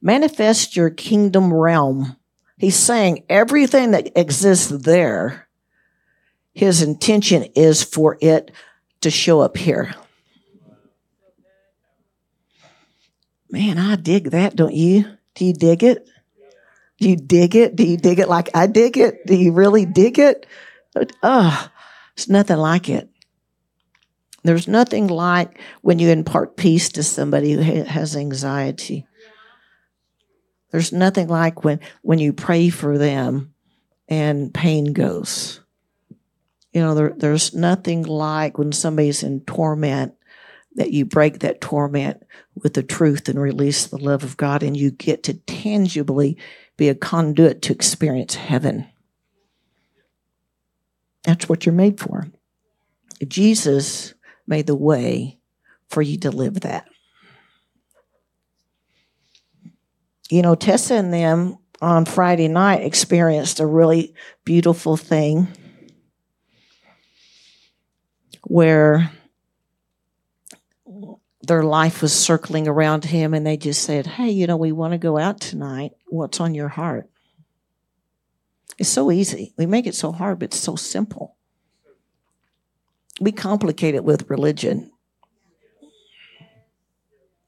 Manifest 0.00 0.76
your 0.76 0.90
kingdom 0.90 1.52
realm. 1.52 2.16
He's 2.56 2.76
saying 2.76 3.24
everything 3.28 3.92
that 3.92 4.18
exists 4.18 4.68
there, 4.68 5.48
his 6.52 6.82
intention 6.82 7.44
is 7.54 7.82
for 7.82 8.18
it 8.20 8.50
to 9.00 9.10
show 9.10 9.40
up 9.40 9.56
here. 9.56 9.94
Man, 13.50 13.78
I 13.78 13.96
dig 13.96 14.30
that, 14.30 14.56
don't 14.56 14.74
you? 14.74 15.04
Do 15.34 15.44
you 15.44 15.52
dig 15.52 15.82
it? 15.82 16.08
Do 16.98 17.08
you 17.08 17.16
dig 17.16 17.54
it? 17.54 17.76
Do 17.76 17.84
you 17.84 17.96
dig 17.96 18.18
it 18.18 18.28
like 18.28 18.50
I 18.54 18.66
dig 18.66 18.98
it? 18.98 19.24
Do 19.26 19.36
you 19.36 19.52
really 19.52 19.86
dig 19.86 20.18
it? 20.18 20.46
Oh, 21.22 21.70
it's 22.14 22.28
nothing 22.28 22.56
like 22.56 22.88
it. 22.88 23.08
There's 24.42 24.66
nothing 24.68 25.06
like 25.06 25.60
when 25.82 25.98
you 25.98 26.10
impart 26.10 26.56
peace 26.56 26.88
to 26.90 27.02
somebody 27.02 27.52
who 27.52 27.82
has 27.84 28.16
anxiety. 28.16 29.06
There's 30.70 30.92
nothing 30.92 31.28
like 31.28 31.64
when, 31.64 31.80
when 32.02 32.18
you 32.18 32.32
pray 32.32 32.68
for 32.68 32.98
them 32.98 33.54
and 34.08 34.52
pain 34.52 34.92
goes. 34.92 35.60
You 36.72 36.82
know, 36.82 36.94
there, 36.94 37.14
there's 37.16 37.54
nothing 37.54 38.02
like 38.02 38.58
when 38.58 38.72
somebody's 38.72 39.22
in 39.22 39.40
torment 39.40 40.14
that 40.74 40.92
you 40.92 41.04
break 41.04 41.40
that 41.40 41.60
torment 41.60 42.22
with 42.54 42.74
the 42.74 42.82
truth 42.82 43.28
and 43.28 43.40
release 43.40 43.86
the 43.86 43.98
love 43.98 44.22
of 44.22 44.36
God, 44.36 44.62
and 44.62 44.76
you 44.76 44.90
get 44.90 45.22
to 45.24 45.34
tangibly 45.34 46.36
be 46.76 46.88
a 46.88 46.94
conduit 46.94 47.62
to 47.62 47.72
experience 47.72 48.34
heaven. 48.34 48.86
That's 51.24 51.48
what 51.48 51.66
you're 51.66 51.74
made 51.74 51.98
for. 51.98 52.28
Jesus 53.26 54.14
made 54.46 54.66
the 54.66 54.76
way 54.76 55.38
for 55.88 56.00
you 56.02 56.18
to 56.18 56.30
live 56.30 56.60
that. 56.60 56.86
You 60.30 60.42
know, 60.42 60.54
Tessa 60.54 60.94
and 60.94 61.12
them 61.12 61.58
on 61.80 62.04
Friday 62.04 62.48
night 62.48 62.82
experienced 62.82 63.60
a 63.60 63.66
really 63.66 64.14
beautiful 64.44 64.96
thing 64.96 65.48
where 68.44 69.10
their 71.42 71.62
life 71.62 72.02
was 72.02 72.12
circling 72.12 72.68
around 72.68 73.04
him 73.04 73.32
and 73.32 73.46
they 73.46 73.56
just 73.56 73.82
said, 73.82 74.06
Hey, 74.06 74.30
you 74.30 74.46
know, 74.46 74.56
we 74.56 74.72
want 74.72 74.92
to 74.92 74.98
go 74.98 75.16
out 75.18 75.40
tonight. 75.40 75.92
What's 76.08 76.40
on 76.40 76.54
your 76.54 76.68
heart? 76.68 77.08
It's 78.76 78.88
so 78.88 79.10
easy. 79.10 79.54
We 79.56 79.66
make 79.66 79.86
it 79.86 79.94
so 79.94 80.12
hard, 80.12 80.40
but 80.40 80.46
it's 80.46 80.60
so 80.60 80.76
simple 80.76 81.38
we 83.20 83.32
complicate 83.32 83.94
it 83.94 84.04
with 84.04 84.30
religion. 84.30 84.90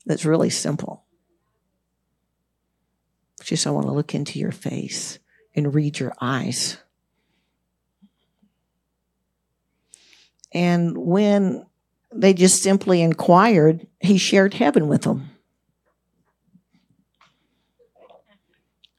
That's 0.06 0.24
really 0.24 0.50
simple. 0.50 1.04
Just 3.42 3.66
I 3.66 3.70
want 3.70 3.86
to 3.86 3.92
look 3.92 4.14
into 4.14 4.38
your 4.38 4.52
face 4.52 5.18
and 5.54 5.74
read 5.74 5.98
your 5.98 6.12
eyes. 6.20 6.78
And 10.52 10.96
when 10.98 11.66
they 12.12 12.34
just 12.34 12.62
simply 12.62 13.02
inquired, 13.02 13.86
he 14.00 14.18
shared 14.18 14.54
heaven 14.54 14.88
with 14.88 15.02
them. 15.02 15.30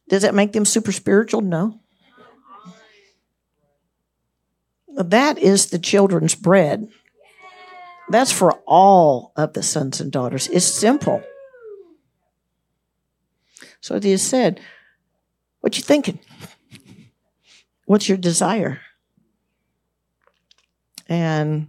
Does 0.07 0.23
that 0.23 0.35
make 0.35 0.51
them 0.51 0.65
super 0.65 0.91
spiritual? 0.91 1.41
No. 1.41 1.79
That 4.93 5.37
is 5.37 5.67
the 5.67 5.79
children's 5.79 6.35
bread. 6.35 6.89
That's 8.09 8.31
for 8.31 8.51
all 8.65 9.31
of 9.37 9.53
the 9.53 9.63
sons 9.63 10.01
and 10.01 10.11
daughters. 10.11 10.49
It's 10.49 10.65
simple. 10.65 11.23
So 13.81 13.99
he 13.99 14.15
said, 14.17 14.61
What 15.59 15.77
you 15.77 15.83
thinking? 15.83 16.19
What's 17.85 18.07
your 18.07 18.17
desire? 18.17 18.79
And 21.09 21.67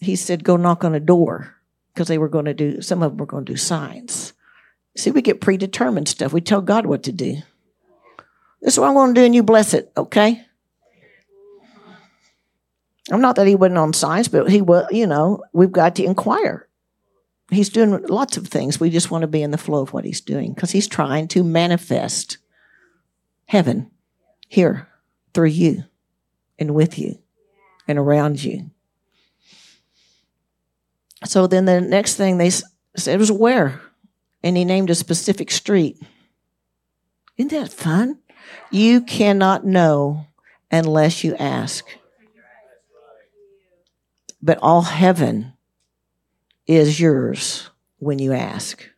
he 0.00 0.16
said, 0.16 0.44
Go 0.44 0.56
knock 0.56 0.84
on 0.84 0.94
a 0.94 1.00
door. 1.00 1.54
Because 1.94 2.08
they 2.08 2.18
were 2.18 2.28
going 2.28 2.46
to 2.46 2.54
do, 2.54 2.82
some 2.82 3.04
of 3.04 3.12
them 3.12 3.18
were 3.18 3.26
going 3.26 3.44
to 3.44 3.52
do 3.52 3.56
signs. 3.56 4.32
See, 4.96 5.12
we 5.12 5.22
get 5.22 5.40
predetermined 5.40 6.08
stuff. 6.08 6.32
We 6.32 6.40
tell 6.40 6.60
God 6.60 6.86
what 6.86 7.04
to 7.04 7.12
do. 7.12 7.36
This 8.60 8.74
is 8.74 8.80
what 8.80 8.88
I'm 8.88 8.94
going 8.94 9.14
to 9.14 9.20
do, 9.20 9.24
and 9.24 9.34
you 9.34 9.42
bless 9.42 9.74
it, 9.74 9.92
okay? 9.96 10.44
I'm 13.12 13.20
not 13.20 13.36
that 13.36 13.46
he 13.46 13.54
wasn't 13.54 13.78
on 13.78 13.92
signs, 13.92 14.28
but 14.28 14.50
he 14.50 14.62
was, 14.62 14.86
you 14.90 15.06
know, 15.06 15.42
we've 15.52 15.70
got 15.70 15.96
to 15.96 16.04
inquire. 16.04 16.66
He's 17.50 17.68
doing 17.68 18.02
lots 18.06 18.36
of 18.36 18.48
things. 18.48 18.80
We 18.80 18.90
just 18.90 19.10
want 19.10 19.22
to 19.22 19.28
be 19.28 19.42
in 19.42 19.50
the 19.50 19.58
flow 19.58 19.82
of 19.82 19.92
what 19.92 20.04
he's 20.04 20.20
doing 20.20 20.54
because 20.54 20.70
he's 20.70 20.88
trying 20.88 21.28
to 21.28 21.44
manifest 21.44 22.38
heaven 23.46 23.90
here 24.48 24.88
through 25.34 25.48
you 25.48 25.84
and 26.58 26.74
with 26.74 26.98
you 26.98 27.18
and 27.86 27.98
around 27.98 28.42
you. 28.42 28.70
So 31.24 31.46
then 31.46 31.64
the 31.64 31.80
next 31.80 32.16
thing 32.16 32.38
they 32.38 32.50
said 32.96 33.18
was 33.18 33.32
where? 33.32 33.80
And 34.42 34.56
he 34.56 34.64
named 34.64 34.90
a 34.90 34.94
specific 34.94 35.50
street. 35.50 36.00
Isn't 37.36 37.50
that 37.50 37.72
fun? 37.72 38.18
You 38.70 39.00
cannot 39.00 39.66
know 39.66 40.26
unless 40.70 41.24
you 41.24 41.34
ask 41.36 41.86
but 44.44 44.58
all 44.60 44.82
heaven 44.82 45.53
is 46.66 47.00
yours 47.00 47.70
when 47.98 48.18
you 48.18 48.32
ask. 48.32 48.88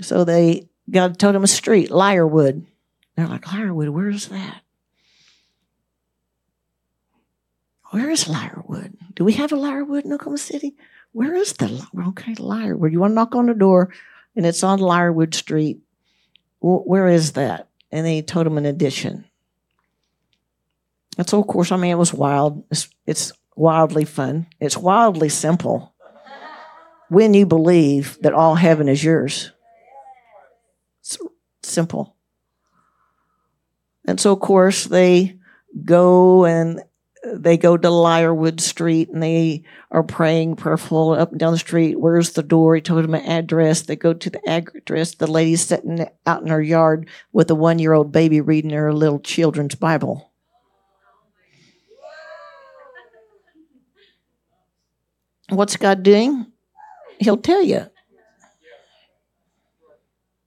So 0.00 0.24
they 0.24 0.68
God 0.90 1.18
told 1.18 1.34
him 1.34 1.44
a 1.44 1.48
street, 1.48 1.90
Liarwood. 1.90 2.64
They're 3.16 3.28
like, 3.28 3.42
Liarwood, 3.42 3.90
where's 3.90 4.28
that? 4.28 4.62
Where 7.90 8.10
is 8.10 8.24
Liarwood? 8.24 8.94
Do 9.14 9.24
we 9.24 9.34
have 9.34 9.52
a 9.52 9.56
Liarwood 9.56 10.04
in 10.04 10.12
Oklahoma 10.12 10.38
City? 10.38 10.74
Where 11.12 11.34
is 11.34 11.52
the 11.54 11.86
okay 12.08 12.34
Liarwood? 12.34 12.92
You 12.92 13.00
want 13.00 13.10
to 13.10 13.14
knock 13.14 13.34
on 13.34 13.46
the 13.46 13.54
door, 13.54 13.92
and 14.34 14.46
it's 14.46 14.62
on 14.62 14.78
Liarwood 14.78 15.34
Street. 15.34 15.80
Where 16.60 17.08
is 17.08 17.32
that? 17.32 17.70
and 17.92 18.06
they 18.06 18.22
told 18.22 18.46
him 18.46 18.58
an 18.58 18.66
addition. 18.66 19.24
And 21.20 21.28
so, 21.28 21.38
of 21.38 21.48
course, 21.48 21.70
I 21.70 21.76
mean, 21.76 21.90
it 21.90 21.98
was 21.98 22.14
wild. 22.14 22.64
It's, 22.70 22.88
it's 23.06 23.30
wildly 23.54 24.06
fun. 24.06 24.46
It's 24.58 24.78
wildly 24.78 25.28
simple 25.28 25.94
when 27.10 27.34
you 27.34 27.44
believe 27.44 28.16
that 28.22 28.32
all 28.32 28.54
heaven 28.54 28.88
is 28.88 29.04
yours. 29.04 29.52
It's 31.00 31.18
simple. 31.62 32.16
And 34.06 34.18
so, 34.18 34.32
of 34.32 34.40
course, 34.40 34.84
they 34.84 35.36
go 35.84 36.46
and 36.46 36.80
they 37.34 37.58
go 37.58 37.76
to 37.76 37.88
Liarwood 37.88 38.58
Street 38.58 39.10
and 39.10 39.22
they 39.22 39.64
are 39.90 40.02
praying 40.02 40.56
prayerful 40.56 41.10
up 41.10 41.32
and 41.32 41.38
down 41.38 41.52
the 41.52 41.58
street. 41.58 42.00
Where's 42.00 42.32
the 42.32 42.42
door? 42.42 42.76
He 42.76 42.80
told 42.80 43.04
them 43.04 43.14
an 43.14 43.26
address. 43.26 43.82
They 43.82 43.96
go 43.96 44.14
to 44.14 44.30
the 44.30 44.48
address. 44.48 45.16
The 45.16 45.26
lady's 45.26 45.60
sitting 45.60 46.08
out 46.24 46.40
in 46.40 46.48
her 46.48 46.62
yard 46.62 47.10
with 47.30 47.50
a 47.50 47.54
one 47.54 47.78
year 47.78 47.92
old 47.92 48.10
baby 48.10 48.40
reading 48.40 48.70
her 48.70 48.94
little 48.94 49.20
children's 49.20 49.74
Bible. 49.74 50.29
What's 55.50 55.76
God 55.76 56.02
doing? 56.02 56.46
He'll 57.18 57.36
tell 57.36 57.62
you. 57.62 57.86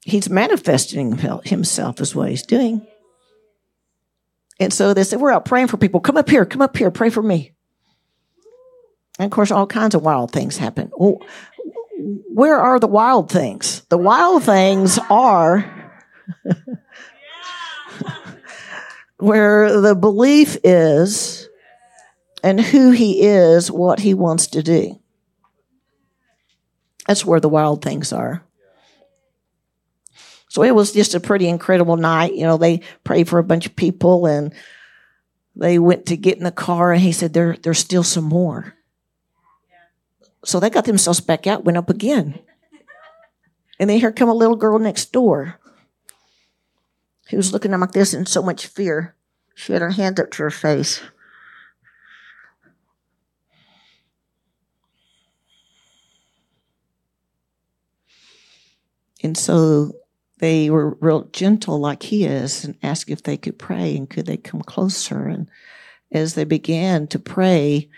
He's 0.02 0.30
manifesting 0.30 1.18
himself, 1.46 2.02
is 2.02 2.16
what 2.16 2.30
he's 2.30 2.44
doing. 2.44 2.86
And 4.60 4.74
so 4.74 4.94
they 4.94 5.04
said, 5.04 5.20
We're 5.20 5.32
out 5.32 5.46
praying 5.46 5.68
for 5.68 5.78
people. 5.78 6.00
Come 6.00 6.18
up 6.18 6.30
here, 6.30 6.46
come 6.46 6.62
up 6.62 6.76
here, 6.76 6.92
pray 6.92 7.10
for 7.10 7.24
me. 7.24 7.52
And 9.20 9.26
of 9.26 9.32
course, 9.32 9.52
all 9.52 9.68
kinds 9.68 9.96
of 9.96 10.04
wild 10.04 10.32
things 10.32 10.58
happen. 10.58 10.92
Well, 10.98 11.20
where 12.34 12.60
are 12.60 12.80
the 12.80 12.88
wild 12.88 13.32
things? 13.32 13.82
The 13.90 13.98
wild 13.98 14.44
things 14.44 15.00
are 15.10 15.94
where 19.18 19.80
the 19.80 19.96
belief 19.96 20.58
is 20.64 21.43
and 22.44 22.60
who 22.60 22.92
he 22.92 23.22
is, 23.22 23.72
what 23.72 24.02
he 24.02 24.14
wants 24.14 24.48
to 24.48 24.62
do. 24.62 25.00
That's 27.08 27.26
where 27.26 27.40
the 27.40 27.50
wild 27.50 27.82
things 27.82 28.14
are. 28.14 28.44
So 30.50 30.62
it 30.62 30.76
was 30.76 30.92
just 30.92 31.16
a 31.16 31.20
pretty 31.20 31.48
incredible 31.48 31.98
night. 31.98 32.36
You 32.36 32.44
know, 32.44 32.58
they 32.58 32.82
prayed 33.04 33.28
for 33.28 33.40
a 33.40 33.44
bunch 33.44 33.66
of 33.66 33.76
people 33.76 34.28
and 34.28 34.54
they 35.56 35.80
went 35.80 36.06
to 36.08 36.18
get 36.18 36.38
in 36.38 36.44
the 36.44 36.52
car 36.52 36.92
and 36.92 37.02
he 37.02 37.12
said, 37.12 37.34
there, 37.34 37.58
there's 37.64 37.80
still 37.80 38.04
some 38.04 38.26
more. 38.26 38.76
So 40.46 40.60
they 40.60 40.70
got 40.70 40.86
themselves 40.86 41.22
back 41.22 41.48
out, 41.48 41.64
went 41.64 41.78
up 41.78 41.90
again. 41.90 42.40
And 43.80 43.90
then 43.90 44.00
here 44.00 44.12
come 44.12 44.30
a 44.30 44.34
little 44.34 44.56
girl 44.56 44.78
next 44.78 45.12
door 45.12 45.60
who 47.30 47.38
was 47.38 47.52
looking 47.52 47.72
at 47.72 47.76
him 47.76 47.82
like 47.82 47.94
this 47.94 48.14
in 48.14 48.26
so 48.26 48.44
much 48.44 48.68
fear. 48.68 49.16
She 49.56 49.74
had 49.74 49.82
her 49.82 49.92
hand 49.92 50.20
up 50.20 50.32
to 50.32 50.44
her 50.44 50.52
face. 50.52 51.02
And 59.24 59.38
so 59.38 59.94
they 60.40 60.70
were 60.70 60.98
real 61.00 61.24
gentle 61.32 61.80
like 61.80 62.04
he 62.04 62.26
is 62.26 62.66
and 62.66 62.78
asked 62.84 63.10
if 63.10 63.24
they 63.24 63.38
could 63.38 63.58
pray 63.58 63.96
and 63.96 64.10
could 64.10 64.26
they 64.26 64.38
come 64.38 64.62
closer. 64.62 65.26
And 65.26 65.50
as 66.12 66.36
they 66.36 66.44
began 66.44 67.08
to 67.08 67.20
pray 67.20 67.90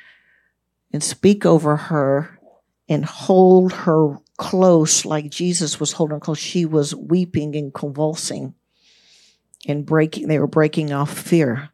and 0.94 1.04
speak 1.04 1.46
over 1.46 1.76
her 1.76 2.40
and 2.88 3.04
hold 3.04 3.74
her 3.74 4.20
close 4.38 5.06
like 5.06 5.32
Jesus 5.32 5.80
was 5.80 5.94
holding 5.94 6.18
her 6.18 6.20
close, 6.20 6.38
she 6.38 6.66
was 6.66 6.94
weeping 6.94 7.56
and 7.56 7.74
convulsing 7.74 8.54
and 9.68 9.86
breaking, 9.86 10.28
they 10.28 10.38
were 10.38 10.46
breaking 10.46 10.94
off 10.94 11.18
fear. 11.18 11.70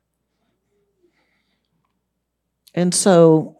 And 2.73 2.95
so 2.95 3.57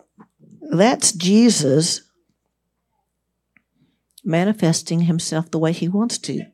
that's 0.71 1.11
Jesus 1.11 2.03
manifesting 4.23 5.01
himself 5.01 5.49
the 5.51 5.59
way 5.59 5.71
he 5.71 5.87
wants 5.87 6.17
to 6.19 6.45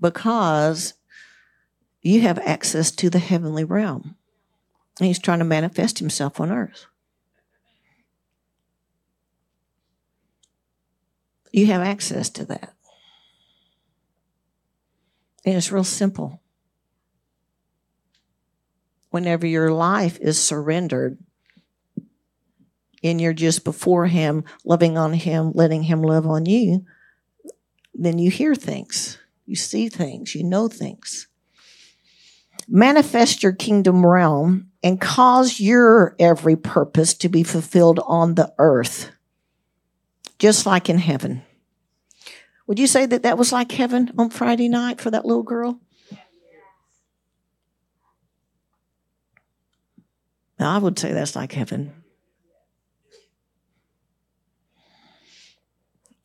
because 0.00 0.94
you 2.02 2.20
have 2.20 2.38
access 2.38 2.90
to 2.92 3.10
the 3.10 3.18
heavenly 3.18 3.64
realm. 3.64 4.16
And 4.98 5.06
he's 5.06 5.18
trying 5.18 5.40
to 5.40 5.44
manifest 5.44 5.98
himself 5.98 6.40
on 6.40 6.50
earth. 6.50 6.86
You 11.52 11.66
have 11.66 11.82
access 11.82 12.30
to 12.30 12.44
that. 12.46 12.74
And 15.44 15.56
it's 15.56 15.72
real 15.72 15.84
simple. 15.84 16.42
Whenever 19.10 19.46
your 19.46 19.72
life 19.72 20.18
is 20.20 20.42
surrendered 20.42 21.18
and 23.06 23.20
you're 23.20 23.32
just 23.32 23.64
before 23.64 24.06
Him, 24.06 24.44
loving 24.64 24.98
on 24.98 25.12
Him, 25.12 25.52
letting 25.54 25.84
Him 25.84 26.02
love 26.02 26.26
on 26.26 26.46
you, 26.46 26.84
then 27.94 28.18
you 28.18 28.30
hear 28.30 28.54
things. 28.54 29.18
You 29.46 29.56
see 29.56 29.88
things, 29.88 30.34
you 30.34 30.44
know 30.44 30.68
things. 30.68 31.28
Manifest 32.68 33.42
your 33.42 33.52
kingdom 33.52 34.04
realm 34.04 34.70
and 34.82 35.00
cause 35.00 35.60
your 35.60 36.16
every 36.18 36.56
purpose 36.56 37.14
to 37.14 37.28
be 37.28 37.42
fulfilled 37.42 38.00
on 38.06 38.34
the 38.34 38.52
earth, 38.58 39.10
just 40.38 40.66
like 40.66 40.90
in 40.90 40.98
heaven. 40.98 41.42
Would 42.66 42.80
you 42.80 42.88
say 42.88 43.06
that 43.06 43.22
that 43.22 43.38
was 43.38 43.52
like 43.52 43.70
heaven 43.70 44.12
on 44.18 44.30
Friday 44.30 44.68
night 44.68 45.00
for 45.00 45.10
that 45.12 45.24
little 45.24 45.44
girl? 45.44 45.80
I 50.58 50.78
would 50.78 50.98
say 50.98 51.12
that's 51.12 51.36
like 51.36 51.52
heaven. 51.52 51.92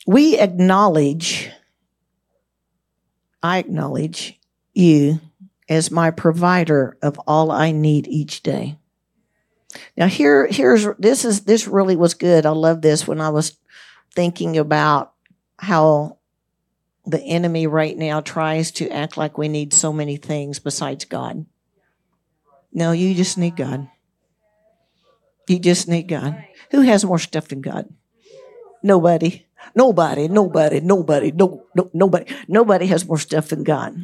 We 0.08 0.38
acknowledge 0.38 1.50
I 3.44 3.58
acknowledge 3.58 4.40
you 4.74 5.20
as 5.68 5.90
my 5.90 6.12
provider 6.12 6.98
of 7.02 7.20
all 7.26 7.52
I 7.52 7.72
need 7.72 8.08
each 8.08 8.44
day. 8.44 8.78
Now 9.96 10.08
here 10.08 10.48
here's 10.48 10.86
this 11.00 11.26
is 11.26 11.42
this 11.42 11.68
really 11.68 11.96
was 11.96 12.14
good. 12.14 12.46
I 12.46 12.52
love 12.52 12.82
this 12.82 13.08
when 13.08 13.22
I 13.22 13.30
was 13.30 13.58
thinking 14.14 14.58
about 14.58 15.14
how 15.58 16.18
the 17.06 17.22
enemy 17.22 17.68
right 17.68 17.98
now 17.98 18.22
tries 18.22 18.72
to 18.72 18.90
act 18.90 19.18
like 19.18 19.38
we 19.38 19.48
need 19.48 19.74
so 19.74 19.92
many 19.92 20.18
things 20.18 20.60
besides 20.60 21.06
God. 21.06 21.46
No, 22.74 22.92
you 22.92 23.14
just 23.16 23.38
need 23.38 23.56
God. 23.56 23.90
You 25.48 25.60
just 25.60 25.88
need 25.88 26.04
God. 26.04 26.44
Who 26.72 26.82
has 26.82 27.04
more 27.04 27.20
stuff 27.20 27.48
than 27.48 27.62
God? 27.62 27.94
Nobody. 28.84 29.46
Nobody, 29.76 30.28
nobody, 30.28 30.80
nobody, 30.80 31.32
no, 31.32 31.65
no, 31.76 31.89
nobody, 31.93 32.34
nobody 32.47 32.88
has 32.88 33.08
more 33.08 33.17
stuff 33.17 33.50
than 33.50 33.63
God. 33.63 33.95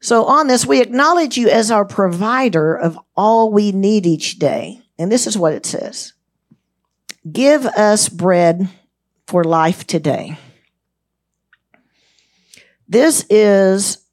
So 0.00 0.26
on 0.26 0.48
this, 0.48 0.66
we 0.66 0.82
acknowledge 0.82 1.38
you 1.38 1.48
as 1.48 1.70
our 1.70 1.86
provider 1.86 2.74
of 2.74 2.98
all 3.16 3.50
we 3.50 3.72
need 3.72 4.04
each 4.04 4.38
day. 4.38 4.82
And 4.98 5.10
this 5.10 5.26
is 5.26 5.38
what 5.38 5.54
it 5.54 5.64
says. 5.64 6.12
Give 7.30 7.64
us 7.64 8.10
bread 8.10 8.68
for 9.26 9.44
life 9.44 9.86
today. 9.86 10.38
This 12.86 13.24
is 13.30 14.04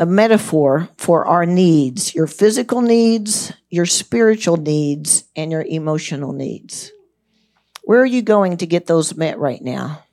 a 0.00 0.06
metaphor 0.06 0.88
for 0.96 1.26
our 1.26 1.46
needs, 1.46 2.14
your 2.14 2.26
physical 2.26 2.80
needs, 2.80 3.52
your 3.68 3.86
spiritual 3.86 4.56
needs, 4.56 5.24
and 5.36 5.52
your 5.52 5.62
emotional 5.62 6.32
needs. 6.32 6.90
Where 7.90 8.00
are 8.00 8.06
you 8.06 8.22
going 8.22 8.58
to 8.58 8.68
get 8.68 8.86
those 8.86 9.16
met 9.16 9.40
right 9.40 9.60
now? 9.60 10.04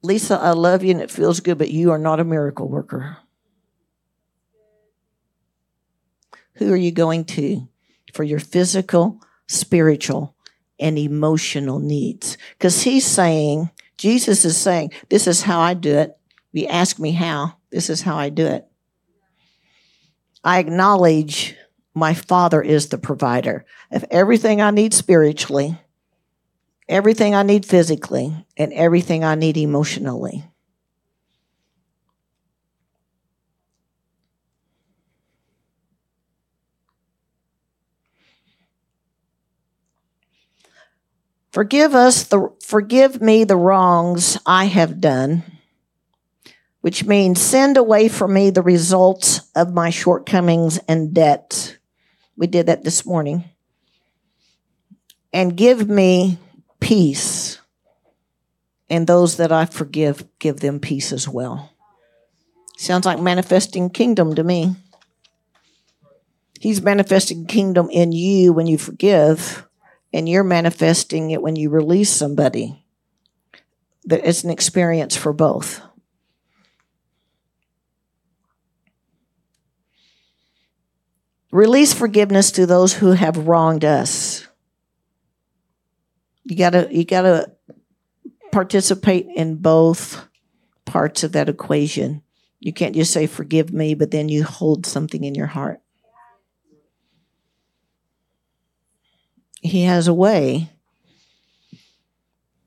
Lisa, 0.00 0.38
I 0.38 0.52
love 0.52 0.84
you 0.84 0.92
and 0.92 1.00
it 1.00 1.10
feels 1.10 1.40
good, 1.40 1.58
but 1.58 1.72
you 1.72 1.90
are 1.90 1.98
not 1.98 2.20
a 2.20 2.24
miracle 2.24 2.68
worker. 2.68 3.16
Who 6.54 6.72
are 6.72 6.76
you 6.76 6.92
going 6.92 7.24
to 7.24 7.68
for 8.14 8.22
your 8.22 8.38
physical, 8.38 9.20
spiritual, 9.48 10.36
and 10.78 10.96
emotional 10.96 11.80
needs? 11.80 12.38
Because 12.56 12.82
he's 12.82 13.04
saying, 13.04 13.70
Jesus 13.96 14.44
is 14.44 14.56
saying, 14.56 14.92
this 15.08 15.26
is 15.26 15.42
how 15.42 15.58
I 15.58 15.74
do 15.74 15.98
it. 15.98 16.16
You 16.52 16.68
ask 16.68 17.00
me 17.00 17.10
how, 17.10 17.56
this 17.70 17.90
is 17.90 18.02
how 18.02 18.16
I 18.16 18.28
do 18.28 18.46
it. 18.46 18.68
I 20.48 20.60
acknowledge 20.60 21.56
my 21.94 22.14
Father 22.14 22.62
is 22.62 22.88
the 22.88 22.96
provider 22.96 23.66
of 23.90 24.02
everything 24.10 24.62
I 24.62 24.70
need 24.70 24.94
spiritually, 24.94 25.78
everything 26.88 27.34
I 27.34 27.42
need 27.42 27.66
physically, 27.66 28.46
and 28.56 28.72
everything 28.72 29.24
I 29.24 29.34
need 29.34 29.58
emotionally. 29.58 30.44
Forgive 41.52 41.94
us 41.94 42.22
the 42.22 42.50
forgive 42.64 43.20
me 43.20 43.44
the 43.44 43.56
wrongs 43.56 44.38
I 44.46 44.64
have 44.64 44.98
done 44.98 45.57
which 46.80 47.04
means 47.04 47.40
send 47.40 47.76
away 47.76 48.08
from 48.08 48.32
me 48.34 48.50
the 48.50 48.62
results 48.62 49.50
of 49.54 49.74
my 49.74 49.90
shortcomings 49.90 50.78
and 50.88 51.12
debt. 51.12 51.78
We 52.36 52.46
did 52.46 52.66
that 52.66 52.84
this 52.84 53.04
morning. 53.04 53.44
And 55.32 55.56
give 55.56 55.88
me 55.88 56.38
peace. 56.80 57.60
And 58.88 59.06
those 59.06 59.36
that 59.36 59.52
I 59.52 59.66
forgive, 59.66 60.24
give 60.38 60.60
them 60.60 60.80
peace 60.80 61.12
as 61.12 61.28
well. 61.28 61.72
Sounds 62.78 63.04
like 63.04 63.20
manifesting 63.20 63.90
kingdom 63.90 64.36
to 64.36 64.44
me. 64.44 64.76
He's 66.60 66.80
manifesting 66.80 67.46
kingdom 67.46 67.88
in 67.90 68.12
you 68.12 68.52
when 68.52 68.66
you 68.66 68.78
forgive, 68.78 69.66
and 70.12 70.28
you're 70.28 70.44
manifesting 70.44 71.30
it 71.30 71.42
when 71.42 71.56
you 71.56 71.70
release 71.70 72.10
somebody. 72.10 72.84
That 74.04 74.24
it's 74.24 74.44
an 74.44 74.50
experience 74.50 75.16
for 75.16 75.32
both. 75.32 75.82
Release 81.50 81.94
forgiveness 81.94 82.50
to 82.52 82.66
those 82.66 82.94
who 82.94 83.12
have 83.12 83.48
wronged 83.48 83.84
us. 83.84 84.46
You 86.44 86.56
gotta 86.56 86.88
you 86.90 87.04
gotta 87.04 87.52
participate 88.52 89.26
in 89.34 89.56
both 89.56 90.26
parts 90.84 91.24
of 91.24 91.32
that 91.32 91.48
equation. 91.48 92.22
You 92.60 92.72
can't 92.72 92.94
just 92.94 93.12
say 93.12 93.26
forgive 93.26 93.72
me, 93.72 93.94
but 93.94 94.10
then 94.10 94.28
you 94.28 94.44
hold 94.44 94.84
something 94.84 95.24
in 95.24 95.34
your 95.34 95.46
heart. 95.46 95.80
He 99.60 99.82
has 99.84 100.08
a 100.08 100.14
way. 100.14 100.70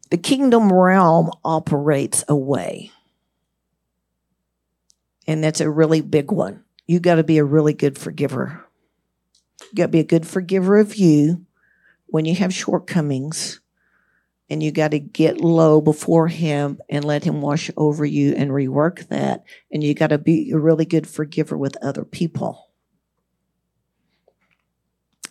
The 0.10 0.18
kingdom 0.18 0.72
realm 0.72 1.32
operates 1.44 2.24
a 2.28 2.36
way. 2.36 2.92
And 5.26 5.44
that's 5.44 5.62
a 5.62 5.70
really 5.70 6.02
big 6.02 6.32
one. 6.32 6.64
You 6.86 7.00
got 7.00 7.16
to 7.16 7.24
be 7.24 7.38
a 7.38 7.46
really 7.46 7.74
good 7.74 7.98
forgiver. 7.98 8.66
Got 9.76 9.84
to 9.84 9.88
be 9.90 10.00
a 10.00 10.04
good 10.04 10.28
forgiver 10.28 10.78
of 10.78 10.96
you 10.96 11.46
when 12.08 12.26
you 12.26 12.36
have 12.36 12.54
shortcomings. 12.54 13.60
And 14.50 14.62
you 14.62 14.74
got 14.74 14.92
to 14.92 15.00
get 15.00 15.40
low 15.40 15.80
before 15.80 16.28
Him 16.28 16.82
and 16.90 17.06
let 17.06 17.24
Him 17.24 17.42
wash 17.42 17.72
over 17.78 18.04
you 18.04 18.34
and 18.36 18.52
rework 18.52 19.08
that. 19.08 19.46
And 19.72 19.82
you 19.82 19.94
got 19.94 20.08
to 20.08 20.18
be 20.18 20.52
a 20.52 20.58
really 20.58 20.84
good 20.84 21.08
forgiver 21.08 21.58
with 21.58 21.78
other 21.82 22.04
people. 22.04 22.68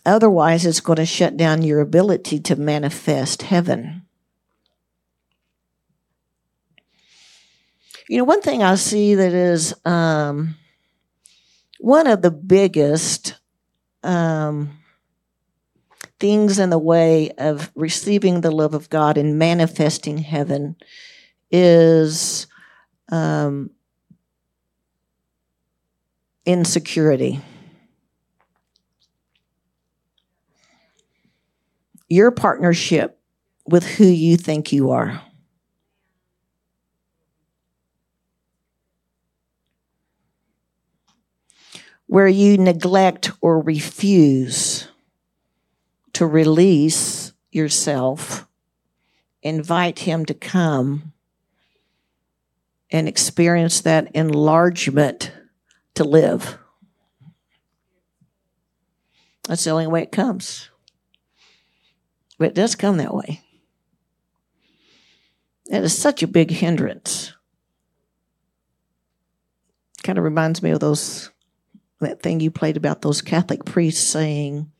Otherwise, 0.03 0.65
it's 0.65 0.79
going 0.79 0.97
to 0.97 1.05
shut 1.05 1.37
down 1.37 1.61
your 1.61 1.81
ability 1.81 2.39
to 2.39 2.55
manifest 2.55 3.43
heaven. 3.43 4.07
You 8.09 8.17
know, 8.17 8.23
one 8.23 8.41
thing 8.41 8.63
I 8.63 8.75
see 8.75 9.13
that 9.13 9.33
is 9.33 9.75
um, 9.85 10.55
one 11.79 12.07
of 12.07 12.23
the 12.23 12.31
biggest 12.31 13.35
um, 14.03 14.77
things 16.19 16.59
in 16.59 16.69
the 16.69 16.79
way 16.79 17.31
of 17.37 17.71
receiving 17.75 18.41
the 18.41 18.51
love 18.51 18.73
of 18.73 18.89
God 18.89 19.17
and 19.17 19.39
manifesting 19.39 20.17
heaven 20.17 20.75
is 21.51 22.47
um, 23.09 23.71
insecurity. 26.45 27.41
your 32.11 32.29
partnership 32.29 33.17
with 33.65 33.85
who 33.85 34.03
you 34.03 34.35
think 34.35 34.73
you 34.73 34.91
are. 34.91 35.21
Where 42.11 42.27
you 42.27 42.57
neglect 42.57 43.31
or 43.39 43.61
refuse 43.61 44.89
to 46.11 46.27
release 46.27 47.31
yourself, 47.53 48.49
invite 49.41 49.99
Him 49.99 50.25
to 50.25 50.33
come 50.33 51.13
and 52.91 53.07
experience 53.07 53.79
that 53.79 54.13
enlargement 54.13 55.31
to 55.93 56.03
live. 56.03 56.57
That's 59.47 59.63
the 59.63 59.71
only 59.71 59.87
way 59.87 60.01
it 60.01 60.11
comes. 60.11 60.69
But 62.37 62.49
it 62.49 62.55
does 62.55 62.75
come 62.75 62.97
that 62.97 63.13
way. 63.13 63.39
It 65.67 65.81
is 65.81 65.97
such 65.97 66.21
a 66.21 66.27
big 66.27 66.51
hindrance. 66.51 67.31
Kind 70.03 70.17
of 70.17 70.25
reminds 70.25 70.61
me 70.61 70.71
of 70.71 70.81
those 70.81 71.31
that 72.01 72.21
thing 72.21 72.39
you 72.39 72.51
played 72.51 72.77
about 72.77 73.01
those 73.01 73.21
Catholic 73.21 73.63
priests 73.63 74.05
saying 74.05 74.71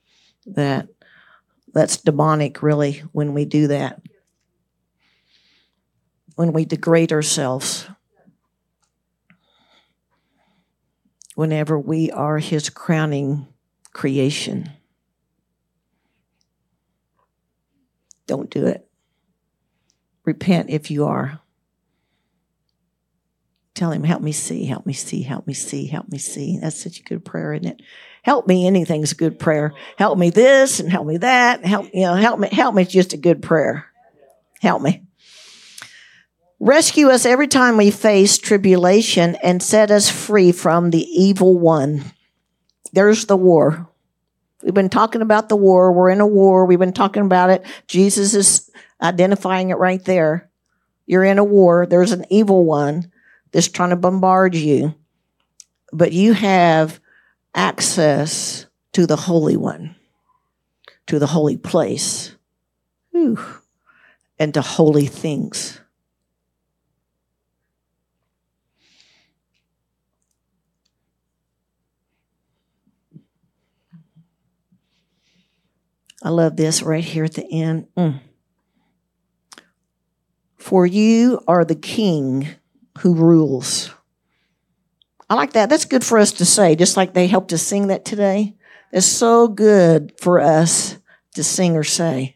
that 0.46 0.88
that's 1.74 1.98
demonic 1.98 2.62
really 2.62 3.04
when 3.12 3.34
we 3.34 3.46
do 3.46 3.68
that. 3.68 4.02
When 6.36 6.52
we 6.52 6.66
degrade 6.66 7.14
ourselves. 7.14 7.88
Whenever 11.36 11.80
we 11.80 12.12
are 12.12 12.40
his 12.40 12.70
crowning 12.70 13.48
creation. 13.94 14.70
Don't 18.28 18.50
do 18.50 18.66
it. 18.66 18.88
Repent 20.26 20.70
if 20.70 20.92
you 20.92 21.06
are. 21.06 21.40
Tell 23.74 23.92
him, 23.92 24.04
help 24.04 24.22
me 24.22 24.34
see, 24.34 24.66
help 24.66 24.86
me 24.86 24.94
see, 24.94 25.22
help 25.22 25.48
me 25.48 25.54
see, 25.54 25.88
help 25.88 26.10
me 26.10 26.18
see. 26.18 26.60
That's 26.60 26.82
such 26.82 27.00
a 27.00 27.04
good 27.04 27.24
prayer, 27.24 27.54
isn't 27.54 27.68
it? 27.68 27.82
Help 28.22 28.48
me, 28.48 28.68
anything's 28.68 29.14
a 29.14 29.16
good 29.16 29.40
prayer. 29.40 29.74
Help 29.98 30.18
me 30.18 30.30
this 30.30 30.80
and 30.80 30.92
help 30.92 31.08
me 31.08 31.18
that. 31.18 31.66
Help, 31.66 31.90
you 31.94 32.02
know, 32.02 32.16
help 32.16 32.40
me, 32.40 32.50
help 32.52 32.76
me, 32.76 32.84
it's 32.84 32.92
just 32.92 33.14
a 33.14 33.18
good 33.18 33.42
prayer. 33.42 33.86
Help 34.62 34.82
me. 34.82 35.04
Rescue 36.60 37.10
us 37.10 37.26
every 37.26 37.48
time 37.48 37.78
we 37.78 37.90
face 37.90 38.38
tribulation 38.38 39.36
and 39.42 39.64
set 39.64 39.90
us 39.90 40.10
free 40.10 40.52
from 40.52 40.92
the 40.92 41.02
evil 41.02 41.58
one. 41.58 42.04
There's 42.94 43.26
the 43.26 43.38
war. 43.38 43.90
We've 44.62 44.74
been 44.74 44.90
talking 44.90 45.24
about 45.24 45.50
the 45.50 45.56
war. 45.56 45.92
We're 45.92 46.12
in 46.12 46.22
a 46.22 46.28
war. 46.28 46.66
We've 46.66 46.78
been 46.78 46.94
talking 46.94 47.26
about 47.26 47.50
it. 47.50 47.66
Jesus 47.88 48.36
is 48.36 48.70
identifying 49.02 49.72
it 49.72 49.80
right 49.80 50.04
there. 50.06 50.52
You're 51.08 51.24
in 51.24 51.40
a 51.40 51.44
war. 51.44 51.88
There's 51.88 52.12
an 52.12 52.26
evil 52.30 52.64
one 52.64 53.11
that's 53.52 53.68
trying 53.68 53.90
to 53.90 53.96
bombard 53.96 54.56
you, 54.56 54.96
but 55.92 56.12
you 56.12 56.34
have 56.34 57.00
access 57.54 58.66
to 58.94 59.06
the 59.06 59.16
Holy 59.16 59.58
One, 59.58 59.96
to 61.08 61.20
the 61.20 61.28
holy 61.28 61.58
place, 61.58 62.36
Whew. 63.12 63.40
and 64.40 64.54
to 64.54 64.62
holy 64.62 65.06
things. 65.06 65.82
I 76.24 76.30
love 76.30 76.56
this 76.56 76.84
right 76.84 77.04
here 77.04 77.24
at 77.24 77.34
the 77.34 77.52
end. 77.52 77.88
Mm. 77.98 78.20
For 80.58 80.86
you 80.86 81.42
are 81.48 81.66
the 81.66 81.76
king 81.76 82.48
who 83.00 83.14
rules. 83.14 83.92
I 85.30 85.36
like 85.36 85.54
that. 85.54 85.70
That's 85.70 85.86
good 85.86 86.04
for 86.04 86.18
us 86.18 86.34
to 86.34 86.46
say, 86.46 86.76
just 86.76 86.98
like 86.98 87.14
they 87.14 87.28
helped 87.28 87.54
us 87.54 87.62
sing 87.62 87.88
that 87.88 88.04
today. 88.04 88.56
It's 88.92 89.08
so 89.08 89.48
good 89.48 90.14
for 90.20 90.42
us 90.42 90.98
to 91.36 91.44
sing 91.44 91.78
or 91.78 91.84
say. 91.84 92.36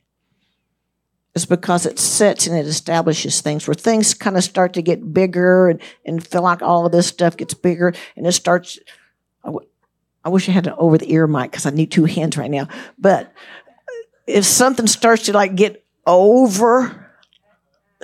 It's 1.35 1.45
because 1.45 1.85
it 1.85 1.99
sets 1.99 2.47
and 2.47 2.57
it 2.57 2.65
establishes 2.65 3.41
things 3.41 3.67
where 3.67 3.75
things 3.75 4.13
kind 4.13 4.37
of 4.37 4.43
start 4.45 4.73
to 4.75 4.81
get 4.81 5.13
bigger 5.13 5.67
and, 5.67 5.81
and 6.05 6.25
feel 6.25 6.41
like 6.41 6.61
all 6.61 6.85
of 6.85 6.93
this 6.93 7.07
stuff 7.07 7.35
gets 7.35 7.53
bigger 7.53 7.93
and 8.15 8.25
it 8.25 8.31
starts. 8.31 8.79
I, 9.43 9.47
w- 9.47 9.67
I 10.23 10.29
wish 10.29 10.47
I 10.47 10.53
had 10.53 10.67
an 10.67 10.75
over 10.77 10.97
the 10.97 11.11
ear 11.11 11.27
mic 11.27 11.51
because 11.51 11.65
I 11.65 11.71
need 11.71 11.91
two 11.91 12.05
hands 12.05 12.37
right 12.37 12.49
now. 12.49 12.69
But 12.97 13.33
if 14.25 14.45
something 14.45 14.87
starts 14.87 15.23
to 15.23 15.33
like 15.33 15.55
get 15.55 15.83
over 16.07 17.11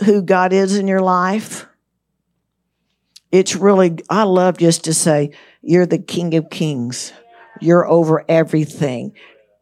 who 0.03 0.21
God 0.21 0.51
is 0.51 0.75
in 0.75 0.89
your 0.89 1.01
life, 1.01 1.65
it's 3.31 3.55
really, 3.55 3.97
I 4.09 4.23
love 4.23 4.57
just 4.57 4.85
to 4.85 4.93
say, 4.93 5.31
you're 5.61 5.85
the 5.85 5.99
King 5.99 6.35
of 6.35 6.49
Kings. 6.49 7.13
You're 7.59 7.87
over 7.87 8.25
everything. 8.27 9.13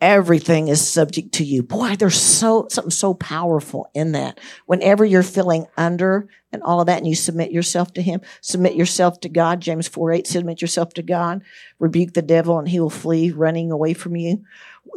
Everything 0.02 0.70
is 0.70 0.88
subject 0.88 1.34
to 1.34 1.44
you. 1.44 1.62
Boy, 1.62 1.96
there's 1.98 2.20
so 2.20 2.68
something 2.70 2.92
so 2.92 3.14
powerful 3.14 3.90
in 3.94 4.14
that. 4.14 4.40
Whenever 4.66 5.04
you're 5.04 5.24
feeling 5.24 5.68
under 5.76 6.30
and 6.54 6.64
all 6.64 6.80
of 6.80 6.88
that, 6.88 7.00
and 7.00 7.08
you 7.08 7.16
submit 7.16 7.52
yourself 7.52 7.92
to 7.94 8.02
Him, 8.02 8.22
submit 8.40 8.76
yourself 8.76 9.20
to 9.22 9.30
God. 9.30 9.60
James 9.60 9.90
4 9.90 10.14
8, 10.14 10.28
submit 10.28 10.62
yourself 10.62 10.94
to 10.94 11.02
God, 11.02 11.44
rebuke 11.80 12.14
the 12.14 12.22
devil, 12.22 12.58
and 12.58 12.70
he 12.70 12.80
will 12.80 12.90
flee, 12.90 13.32
running 13.32 13.72
away 13.72 13.94
from 13.94 14.16
you 14.16 14.46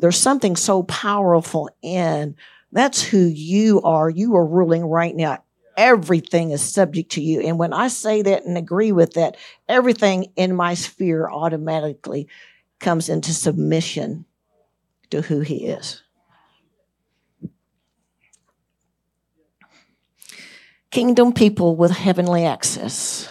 there's 0.00 0.18
something 0.18 0.56
so 0.56 0.82
powerful 0.85 1.70
in 1.82 2.35
that's 2.72 3.02
who 3.02 3.18
you 3.18 3.82
are. 3.82 4.08
You 4.08 4.35
are 4.37 4.46
ruling 4.46 4.85
right 4.85 5.14
now. 5.14 5.44
Everything 5.76 6.50
is 6.50 6.62
subject 6.62 7.12
to 7.12 7.22
you. 7.22 7.40
And 7.40 7.58
when 7.58 7.72
I 7.72 7.88
say 7.88 8.22
that 8.22 8.44
and 8.44 8.58
agree 8.58 8.92
with 8.92 9.14
that, 9.14 9.37
everything 9.68 10.32
in 10.37 10.54
my 10.54 10.74
sphere 10.74 11.28
automatically 11.30 12.28
comes 12.78 13.08
into 13.08 13.32
submission 13.32 14.26
to 15.11 15.22
who 15.22 15.40
he 15.40 15.66
is. 15.66 16.02
Kingdom 20.90 21.32
people 21.32 21.74
with 21.74 21.90
heavenly 21.90 22.44
access. 22.44 23.28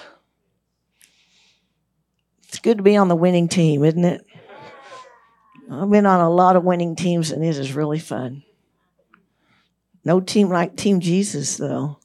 It's 2.47 2.59
good 2.59 2.77
to 2.77 2.83
be 2.83 2.97
on 2.97 3.07
the 3.07 3.15
winning 3.15 3.47
team, 3.47 3.83
isn't 3.83 4.03
it? 4.03 4.25
I've 5.71 5.89
been 5.89 6.05
on 6.05 6.19
a 6.19 6.29
lot 6.29 6.55
of 6.55 6.63
winning 6.63 6.95
teams, 6.95 7.31
and 7.31 7.45
it 7.45 7.55
is 7.55 7.73
really 7.73 7.99
fun. 7.99 8.43
No 10.03 10.19
team 10.19 10.49
like 10.49 10.75
Team 10.75 10.99
Jesus, 10.99 11.57
though. 11.57 12.00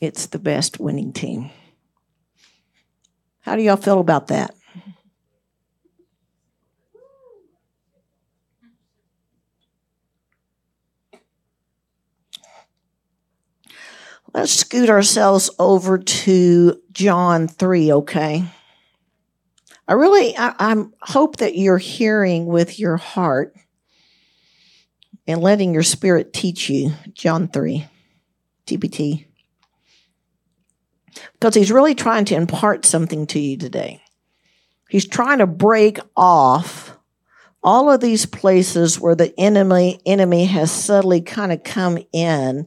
It's 0.00 0.26
the 0.26 0.38
best 0.38 0.80
winning 0.80 1.12
team. 1.12 1.50
How 3.40 3.56
do 3.56 3.62
y'all 3.62 3.76
feel 3.76 4.00
about 4.00 4.28
that? 4.28 4.54
Let's 14.32 14.52
scoot 14.52 14.88
ourselves 14.88 15.50
over 15.58 15.98
to 15.98 16.80
John 16.92 17.48
3, 17.48 17.92
okay? 17.92 18.44
I 19.88 19.92
really 19.94 20.36
I, 20.36 20.54
am 20.60 20.94
hope 21.02 21.38
that 21.38 21.56
you're 21.56 21.78
hearing 21.78 22.46
with 22.46 22.78
your 22.78 22.96
heart 22.96 23.56
and 25.26 25.40
letting 25.40 25.74
your 25.74 25.82
spirit 25.82 26.32
teach 26.32 26.70
you 26.70 26.92
John 27.12 27.48
3 27.48 27.86
TPT 28.66 29.26
because 31.32 31.54
he's 31.54 31.72
really 31.72 31.94
trying 31.94 32.24
to 32.26 32.34
impart 32.34 32.84
something 32.84 33.26
to 33.28 33.38
you 33.38 33.56
today. 33.56 34.02
He's 34.88 35.06
trying 35.06 35.38
to 35.38 35.46
break 35.46 35.98
off 36.16 36.96
all 37.62 37.90
of 37.90 38.00
these 38.00 38.26
places 38.26 38.98
where 38.98 39.14
the 39.14 39.38
enemy 39.38 40.00
enemy 40.06 40.46
has 40.46 40.70
subtly 40.70 41.20
kind 41.20 41.52
of 41.52 41.62
come 41.62 41.98
in 42.12 42.66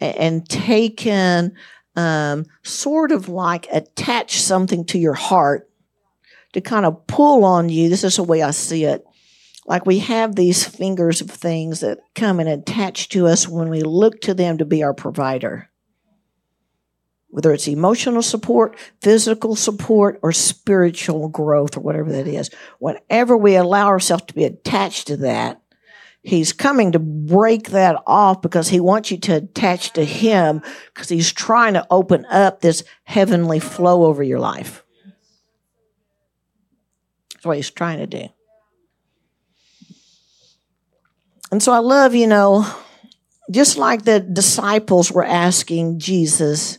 and, 0.00 0.16
and 0.16 0.48
taken 0.48 1.54
um, 1.96 2.46
sort 2.62 3.12
of 3.12 3.28
like 3.28 3.68
attach 3.72 4.40
something 4.40 4.84
to 4.86 4.98
your 4.98 5.14
heart 5.14 5.68
to 6.52 6.60
kind 6.60 6.86
of 6.86 7.06
pull 7.06 7.44
on 7.44 7.68
you. 7.68 7.88
This 7.88 8.04
is 8.04 8.16
the 8.16 8.22
way 8.22 8.42
I 8.42 8.50
see 8.50 8.84
it. 8.84 9.04
Like 9.66 9.86
we 9.86 10.00
have 10.00 10.34
these 10.34 10.66
fingers 10.66 11.20
of 11.20 11.30
things 11.30 11.80
that 11.80 12.00
come 12.14 12.40
and 12.40 12.48
attach 12.48 13.10
to 13.10 13.26
us 13.26 13.46
when 13.46 13.68
we 13.68 13.82
look 13.82 14.20
to 14.22 14.34
them 14.34 14.58
to 14.58 14.64
be 14.64 14.82
our 14.82 14.94
provider. 14.94 15.70
Whether 17.32 17.52
it's 17.52 17.66
emotional 17.66 18.22
support, 18.22 18.78
physical 19.00 19.56
support, 19.56 20.20
or 20.22 20.32
spiritual 20.32 21.28
growth, 21.28 21.76
or 21.76 21.80
whatever 21.80 22.12
that 22.12 22.28
is. 22.28 22.50
Whenever 22.78 23.36
we 23.36 23.56
allow 23.56 23.88
ourselves 23.88 24.24
to 24.26 24.34
be 24.34 24.44
attached 24.44 25.08
to 25.08 25.16
that, 25.18 25.62
He's 26.24 26.52
coming 26.52 26.92
to 26.92 27.00
break 27.00 27.70
that 27.70 28.00
off 28.06 28.42
because 28.42 28.68
he 28.68 28.78
wants 28.78 29.10
you 29.10 29.18
to 29.18 29.36
attach 29.38 29.94
to 29.94 30.04
him 30.04 30.62
because 30.94 31.08
he's 31.08 31.32
trying 31.32 31.74
to 31.74 31.84
open 31.90 32.24
up 32.26 32.60
this 32.60 32.84
heavenly 33.02 33.58
flow 33.58 34.04
over 34.04 34.22
your 34.22 34.38
life. 34.38 34.84
That's 37.34 37.44
what 37.44 37.56
he's 37.56 37.70
trying 37.70 37.98
to 37.98 38.06
do. 38.06 38.28
And 41.50 41.60
so 41.60 41.72
I 41.72 41.78
love, 41.78 42.14
you 42.14 42.28
know, 42.28 42.72
just 43.50 43.76
like 43.76 44.04
the 44.04 44.20
disciples 44.20 45.10
were 45.10 45.24
asking 45.24 45.98
Jesus, 45.98 46.78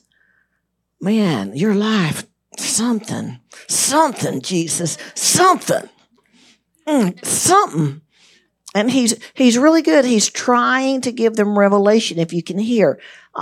man, 1.03 1.55
your 1.55 1.75
life, 1.75 2.25
something, 2.57 3.39
something, 3.67 4.41
Jesus, 4.41 4.97
something, 5.15 5.89
mm, 6.87 7.25
something. 7.25 8.01
And 8.73 8.89
he's 8.89 9.19
he's 9.35 9.57
really 9.57 9.83
good. 9.83 10.03
He's 10.03 10.29
trying 10.29 11.01
to 11.01 11.11
give 11.11 11.35
them 11.35 11.59
revelation. 11.59 12.17
If 12.17 12.33
you 12.33 12.41
can 12.41 12.57
hear, 12.57 12.99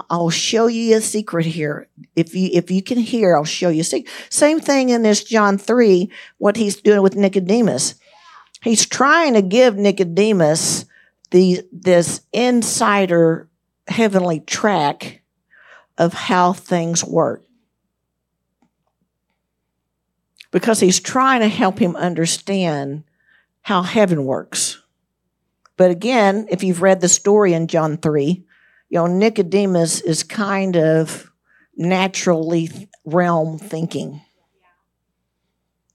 I'll 0.09 0.29
show 0.29 0.67
you 0.67 0.97
a 0.97 1.01
secret 1.01 1.45
here. 1.45 1.87
If 2.17 2.35
you 2.35 2.49
if 2.51 2.69
you 2.69 2.83
can 2.83 2.97
hear, 2.97 3.37
I'll 3.37 3.45
show 3.45 3.69
you 3.69 3.81
a 3.81 3.85
secret. 3.85 4.13
Same 4.29 4.59
thing 4.59 4.89
in 4.89 5.03
this 5.03 5.23
John 5.23 5.57
three. 5.57 6.11
What 6.37 6.57
he's 6.57 6.81
doing 6.81 7.01
with 7.01 7.15
Nicodemus, 7.15 7.95
he's 8.61 8.85
trying 8.85 9.35
to 9.35 9.41
give 9.41 9.77
Nicodemus 9.77 10.83
the 11.29 11.61
this 11.71 12.21
insider 12.33 13.47
heavenly 13.87 14.41
track 14.41 15.21
of 15.97 16.13
how 16.13 16.51
things 16.51 17.05
work 17.05 17.45
because 20.51 20.79
he's 20.79 20.99
trying 20.99 21.39
to 21.41 21.47
help 21.47 21.79
him 21.79 21.95
understand 21.95 23.03
how 23.61 23.81
heaven 23.81 24.25
works. 24.25 24.81
But 25.77 25.91
again, 25.91 26.47
if 26.49 26.63
you've 26.63 26.81
read 26.81 27.01
the 27.01 27.09
story 27.09 27.53
in 27.53 27.67
John 27.67 27.97
3, 27.97 28.45
you 28.89 28.95
know, 28.95 29.07
Nicodemus 29.07 30.01
is 30.01 30.23
kind 30.23 30.75
of 30.75 31.31
naturally 31.75 32.69
realm 33.05 33.57
thinking. 33.57 34.21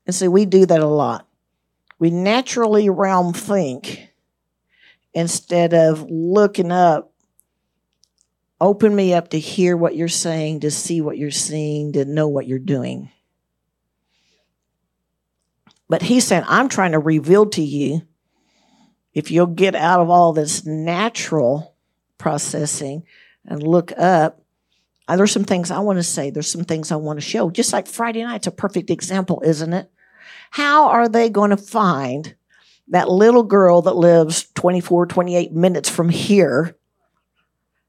And 0.06 0.14
see, 0.14 0.28
we 0.28 0.46
do 0.46 0.66
that 0.66 0.80
a 0.80 0.86
lot. 0.86 1.28
We 1.98 2.10
naturally 2.10 2.88
realm 2.88 3.32
think 3.32 4.08
instead 5.12 5.74
of 5.74 6.10
looking 6.10 6.72
up. 6.72 7.12
Open 8.60 8.96
me 8.96 9.12
up 9.12 9.28
to 9.30 9.38
hear 9.38 9.76
what 9.76 9.96
you're 9.96 10.08
saying, 10.08 10.60
to 10.60 10.70
see 10.70 11.00
what 11.00 11.18
you're 11.18 11.30
seeing, 11.30 11.92
to 11.92 12.06
know 12.06 12.28
what 12.28 12.46
you're 12.46 12.58
doing. 12.58 13.10
But 15.88 16.02
he's 16.02 16.26
saying, 16.26 16.44
I'm 16.46 16.68
trying 16.68 16.92
to 16.92 16.98
reveal 16.98 17.46
to 17.50 17.62
you 17.62 18.02
if 19.16 19.30
you'll 19.30 19.46
get 19.46 19.74
out 19.74 20.00
of 20.00 20.10
all 20.10 20.34
this 20.34 20.66
natural 20.66 21.74
processing 22.18 23.02
and 23.46 23.62
look 23.62 23.92
up, 23.96 24.42
uh, 25.08 25.16
there's 25.16 25.32
some 25.32 25.44
things 25.44 25.70
I 25.70 25.78
want 25.78 25.98
to 25.98 26.02
say. 26.02 26.28
There's 26.28 26.50
some 26.50 26.64
things 26.64 26.92
I 26.92 26.96
want 26.96 27.18
to 27.18 27.24
show. 27.24 27.48
Just 27.48 27.72
like 27.72 27.86
Friday 27.86 28.22
night's 28.22 28.46
a 28.46 28.50
perfect 28.50 28.90
example, 28.90 29.40
isn't 29.42 29.72
it? 29.72 29.90
How 30.50 30.88
are 30.88 31.08
they 31.08 31.30
going 31.30 31.48
to 31.48 31.56
find 31.56 32.34
that 32.88 33.08
little 33.08 33.42
girl 33.42 33.80
that 33.82 33.96
lives 33.96 34.48
24, 34.54 35.06
28 35.06 35.52
minutes 35.52 35.88
from 35.88 36.10
here? 36.10 36.76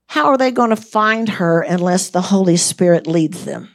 How 0.05 0.27
are 0.27 0.37
they 0.37 0.51
going 0.51 0.69
to 0.69 0.77
find 0.77 1.27
her 1.27 1.61
unless 1.61 2.09
the 2.09 2.21
Holy 2.21 2.55
Spirit 2.55 3.05
leads 3.05 3.43
them? 3.43 3.69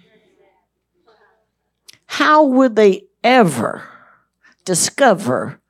How 2.06 2.44
would 2.44 2.76
they 2.76 3.04
ever 3.22 3.82
discover 4.64 5.60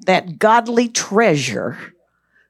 that 0.00 0.38
godly 0.38 0.88
treasure 0.88 1.94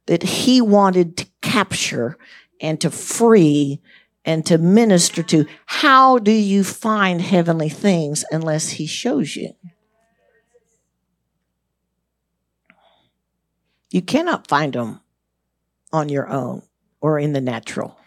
that 0.07 0.23
he 0.23 0.61
wanted 0.61 1.17
to 1.17 1.27
capture 1.43 2.17
and 2.61 2.81
to 2.81 2.91
free 2.91 3.81
and 4.25 4.45
to 4.47 4.59
minister 4.59 5.23
to. 5.23 5.47
How 5.67 6.19
do 6.19 6.33
you 6.33 6.65
find 6.65 7.21
heavenly 7.21 7.69
things 7.69 8.25
unless 8.31 8.71
he 8.71 8.87
shows 8.87 9.37
you? 9.37 9.55
You 13.91 14.03
cannot 14.03 14.47
find 14.47 14.73
them 14.73 15.01
on 15.93 16.09
your 16.09 16.29
own 16.29 16.63
or 17.01 17.19
in 17.19 17.33
the 17.33 17.41
natural. 17.41 17.99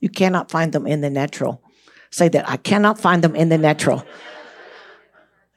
You 0.00 0.10
cannot 0.10 0.50
find 0.50 0.72
them 0.72 0.86
in 0.86 1.00
the 1.00 1.10
natural. 1.10 1.62
Say 2.10 2.28
that 2.28 2.48
I 2.48 2.58
cannot 2.58 3.00
find 3.00 3.22
them 3.24 3.34
in 3.34 3.48
the 3.48 3.58
natural. 3.58 4.04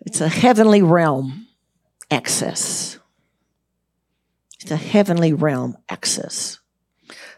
It's 0.08 0.22
a 0.22 0.30
heavenly 0.30 0.82
realm 0.82 1.48
access. 2.10 2.98
It's 4.62 4.72
a 4.72 4.78
heavenly 4.78 5.34
realm 5.34 5.78
access. 5.90 6.60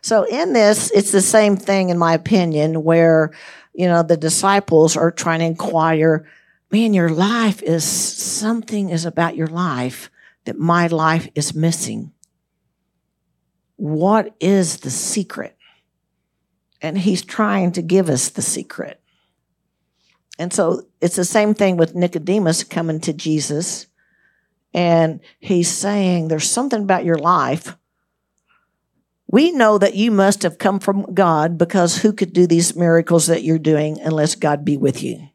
So 0.01 0.21
in 0.25 0.53
this, 0.53 0.91
it's 0.91 1.12
the 1.12 1.23
same 1.23 1.58
thing 1.58 1.89
in 1.89 1.97
my 1.97 2.13
opinion, 2.13 2.84
where, 2.84 3.32
you 3.73 3.88
know, 3.88 4.03
the 4.03 4.17
disciples 4.17 4.95
are 4.95 5.10
trying 5.10 5.39
to 5.39 5.45
inquire, 5.45 6.29
man, 6.69 6.93
your 6.93 7.10
life 7.10 7.63
is 7.63 7.84
something 7.84 8.91
is 8.91 9.03
about 9.03 9.36
your 9.36 9.47
life 9.47 10.12
that 10.45 10.60
my 10.60 10.86
life 10.86 11.27
is 11.34 11.55
missing. 11.55 12.13
What 13.77 14.36
is 14.39 14.82
the 14.82 14.91
secret? 14.91 15.58
And 16.84 16.99
he's 16.99 17.23
trying 17.23 17.71
to 17.71 17.82
give 17.82 18.12
us 18.12 18.29
the 18.29 18.43
secret. 18.43 18.98
And 20.39 20.52
so 20.52 20.88
it's 21.02 21.17
the 21.17 21.25
same 21.25 21.54
thing 21.54 21.78
with 21.78 21.93
Nicodemus 21.93 22.63
coming 22.63 22.99
to 23.02 23.13
Jesus 23.13 23.86
and 24.73 25.19
he's 25.39 25.69
saying, 25.69 26.28
There's 26.28 26.49
something 26.49 26.84
about 26.84 27.06
your 27.06 27.17
life. 27.17 27.75
We 29.28 29.52
know 29.52 29.78
that 29.78 29.95
you 29.95 30.10
must 30.10 30.41
have 30.43 30.58
come 30.58 30.80
from 30.80 31.13
God 31.13 31.58
because 31.58 31.98
who 32.00 32.13
could 32.13 32.33
do 32.33 32.48
these 32.48 32.75
miracles 32.75 33.27
that 33.27 33.44
you're 33.44 33.60
doing 33.60 34.00
unless 34.00 34.35
God 34.35 34.65
be 34.65 34.75
with 34.75 35.04
you? 35.04 35.29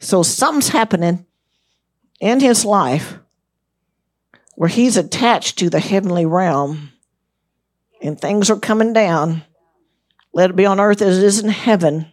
So 0.00 0.22
something's 0.22 0.70
happening 0.70 1.26
in 2.20 2.40
his 2.40 2.64
life 2.64 3.18
where 4.54 4.68
he's 4.68 4.96
attached 4.96 5.58
to 5.58 5.70
the 5.70 5.78
heavenly 5.78 6.26
realm 6.26 6.92
and 8.02 8.20
things 8.20 8.50
are 8.50 8.58
coming 8.58 8.92
down. 8.92 9.42
Let 10.32 10.50
it 10.50 10.56
be 10.56 10.66
on 10.66 10.80
earth 10.80 11.00
as 11.00 11.18
it 11.18 11.24
is 11.24 11.40
in 11.40 11.50
heaven. 11.50 12.10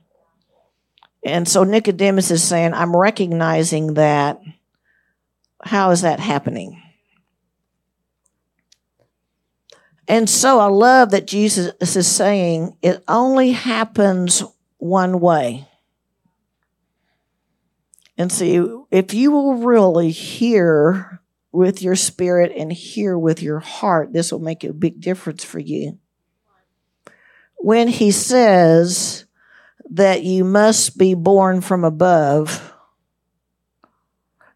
And 1.26 1.47
so 1.47 1.63
Nicodemus 1.63 2.30
is 2.30 2.43
saying, 2.43 2.76
I'm 2.76 2.95
recognizing 2.95 3.95
that 3.95 4.39
how 5.59 5.89
is 5.89 6.01
that 6.01 6.19
happening? 6.19 6.80
And 10.07 10.30
so 10.30 10.59
I 10.59 10.67
love 10.67 11.09
that 11.09 11.26
Jesus 11.26 11.95
is 11.95 12.07
saying 12.07 12.78
it 12.84 13.03
only 13.07 13.51
happens 13.53 14.43
one 14.78 15.19
way. 15.19 15.67
And 18.19 18.32
see, 18.32 18.63
if 18.91 19.15
you 19.15 19.32
will 19.32 19.55
really 19.55 20.11
hear 20.11 21.21
with 21.51 21.82
your 21.82 21.95
spirit 21.95 22.51
and 22.55 22.71
hear 22.71 23.17
with 23.17 23.41
your 23.41 23.59
heart, 23.59 24.13
this 24.13 24.32
will 24.32 24.39
make 24.39 24.63
a 24.63 24.71
big 24.73 25.01
difference 25.01 25.43
for 25.43 25.57
you. 25.57 25.97
When 27.57 27.88
he 27.88 28.11
says 28.11 29.26
that 29.91 30.23
you 30.23 30.43
must 30.43 30.97
be 30.97 31.13
born 31.13 31.61
from 31.61 31.83
above, 31.83 32.73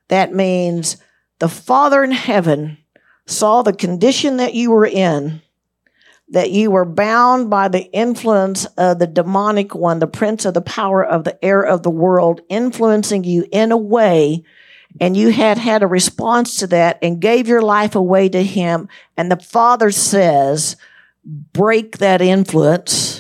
that 0.08 0.34
means 0.34 0.98
the 1.40 1.50
Father 1.50 2.04
in 2.04 2.12
heaven 2.12 2.78
saw 3.26 3.62
the 3.62 3.74
condition 3.74 4.38
that 4.38 4.56
you 4.56 4.72
were 4.72 4.88
in, 4.88 5.42
that 6.30 6.52
you 6.52 6.72
were 6.72 6.86
bound 6.86 7.50
by 7.50 7.68
the 7.68 7.92
influence 7.92 8.66
of 8.78 9.00
the 9.00 9.08
demonic 9.08 9.76
one, 9.76 10.00
the 10.00 10.08
prince 10.08 10.46
of 10.46 10.54
the 10.54 10.62
power 10.62 11.06
of 11.06 11.24
the 11.24 11.44
air 11.46 11.62
of 11.62 11.84
the 11.84 11.90
world, 11.90 12.42
influencing 12.50 13.24
you 13.24 13.46
in 13.52 13.72
a 13.72 13.78
way, 13.78 14.44
and 15.00 15.16
you 15.16 15.30
had 15.30 15.58
had 15.58 15.84
a 15.84 15.88
response 15.88 16.58
to 16.58 16.68
that 16.68 16.98
and 17.02 17.22
gave 17.22 17.48
your 17.48 17.62
life 17.62 17.96
away 17.96 18.30
to 18.30 18.44
him. 18.44 18.90
And 19.16 19.32
the 19.32 19.40
Father 19.40 19.92
says, 19.92 20.76
break 21.24 22.00
that 22.00 22.22
influence 22.22 23.19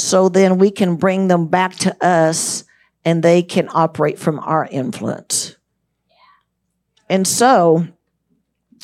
so 0.00 0.28
then 0.28 0.58
we 0.58 0.70
can 0.70 0.96
bring 0.96 1.28
them 1.28 1.46
back 1.48 1.76
to 1.76 2.04
us 2.04 2.64
and 3.04 3.22
they 3.22 3.42
can 3.42 3.68
operate 3.72 4.18
from 4.18 4.38
our 4.40 4.66
influence. 4.70 5.56
And 7.08 7.26
so 7.26 7.86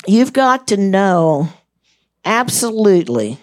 you've 0.05 0.33
got 0.33 0.67
to 0.67 0.77
know 0.77 1.49
absolutely 2.25 3.39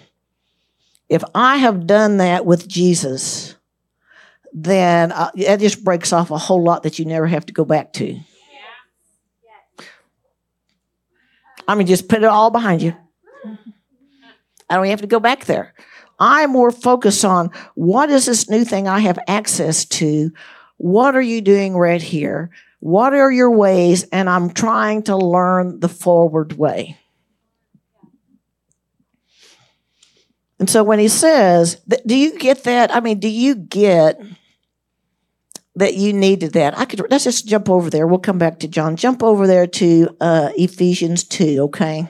if 1.09 1.23
I 1.35 1.59
have 1.59 1.87
done 1.87 2.19
that 2.19 2.47
with 2.47 2.67
Jesus, 2.67 3.55
then 4.53 5.13
uh, 5.13 5.31
that 5.35 5.61
just 5.61 5.85
breaks 5.85 6.13
off 6.13 6.31
a 6.31 6.39
whole 6.39 6.63
lot 6.63 6.83
that 6.85 6.99
you 6.99 7.05
never 7.05 7.27
have 7.27 7.47
to 7.47 7.53
go 7.53 7.65
back 7.65 7.93
to. 7.95 8.19
I 11.67 11.75
mean, 11.75 11.87
just 11.87 12.09
put 12.09 12.19
it 12.19 12.25
all 12.25 12.51
behind 12.51 12.83
you. 12.83 12.95
I 14.71 14.77
don't 14.77 14.87
have 14.87 15.01
to 15.01 15.07
go 15.07 15.21
back 15.21 15.45
there. 15.47 15.75
I'm 16.19 16.51
more 16.51 16.71
focused 16.71 17.25
on 17.25 17.51
what 17.75 18.11
is 18.11 18.27
this 18.27 18.49
new 18.49 18.65
thing 18.65 18.89
I 18.89 19.01
have 19.01 19.19
access 19.27 19.85
to? 19.87 20.33
What 20.77 21.17
are 21.17 21.23
you 21.23 21.41
doing 21.41 21.77
right 21.77 22.03
here? 22.03 22.51
What 22.81 23.15
are 23.15 23.33
your 23.33 23.51
ways? 23.51 24.05
And 24.13 24.29
I'm 24.29 24.51
trying 24.51 25.05
to 25.05 25.17
learn 25.17 25.81
the 25.81 25.89
forward 25.89 26.55
way. 26.55 26.99
And 30.59 30.71
so 30.71 30.85
when 30.85 30.99
he 30.99 31.09
says, 31.09 31.81
do 32.07 32.17
you 32.17 32.39
get 32.39 32.65
that? 32.65 32.95
I 32.95 33.01
mean, 33.01 33.19
do 33.19 33.29
you 33.29 33.55
get 33.55 34.21
that 35.77 35.95
you 35.95 36.13
needed 36.13 36.53
that? 36.53 36.79
I 36.79 36.85
could 36.85 37.05
let's 37.11 37.25
just 37.25 37.47
jump 37.47 37.69
over 37.69 37.91
there. 37.91 38.07
We'll 38.07 38.19
come 38.19 38.39
back 38.39 38.61
to 38.61 38.69
John. 38.69 38.97
Jump 38.97 39.23
over 39.23 39.47
there 39.47 39.67
to 39.67 40.17
uh, 40.21 40.51
Ephesians 40.57 41.25
2, 41.25 41.59
okay? 41.65 42.09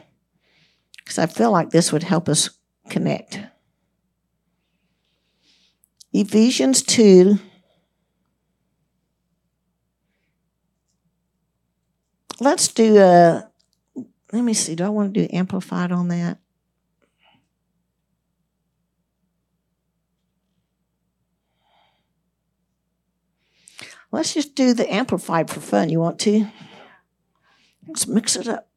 Because 0.99 1.19
I 1.19 1.27
feel 1.27 1.51
like 1.51 1.71
this 1.71 1.93
would 1.93 2.03
help 2.03 2.29
us 2.29 2.51
connect. 2.91 3.41
Ephesians 6.15 6.81
2. 6.85 7.39
Let's 12.39 12.69
do 12.69 12.99
a, 12.99 13.51
let 14.33 14.45
me 14.45 14.55
see, 14.55 14.77
do 14.77 14.85
I 14.85 14.91
want 14.91 15.13
to 15.13 15.21
do 15.21 15.29
amplified 15.33 15.91
on 15.91 16.07
that? 16.09 16.39
Let's 24.13 24.35
just 24.35 24.55
do 24.55 24.73
the 24.73 24.93
amplified 24.93 25.51
for 25.51 25.59
fun. 25.59 25.89
You 25.89 25.99
want 25.99 26.21
to? 26.21 26.47
Let's 27.89 28.07
mix 28.07 28.37
it 28.37 28.47
up. 28.47 28.69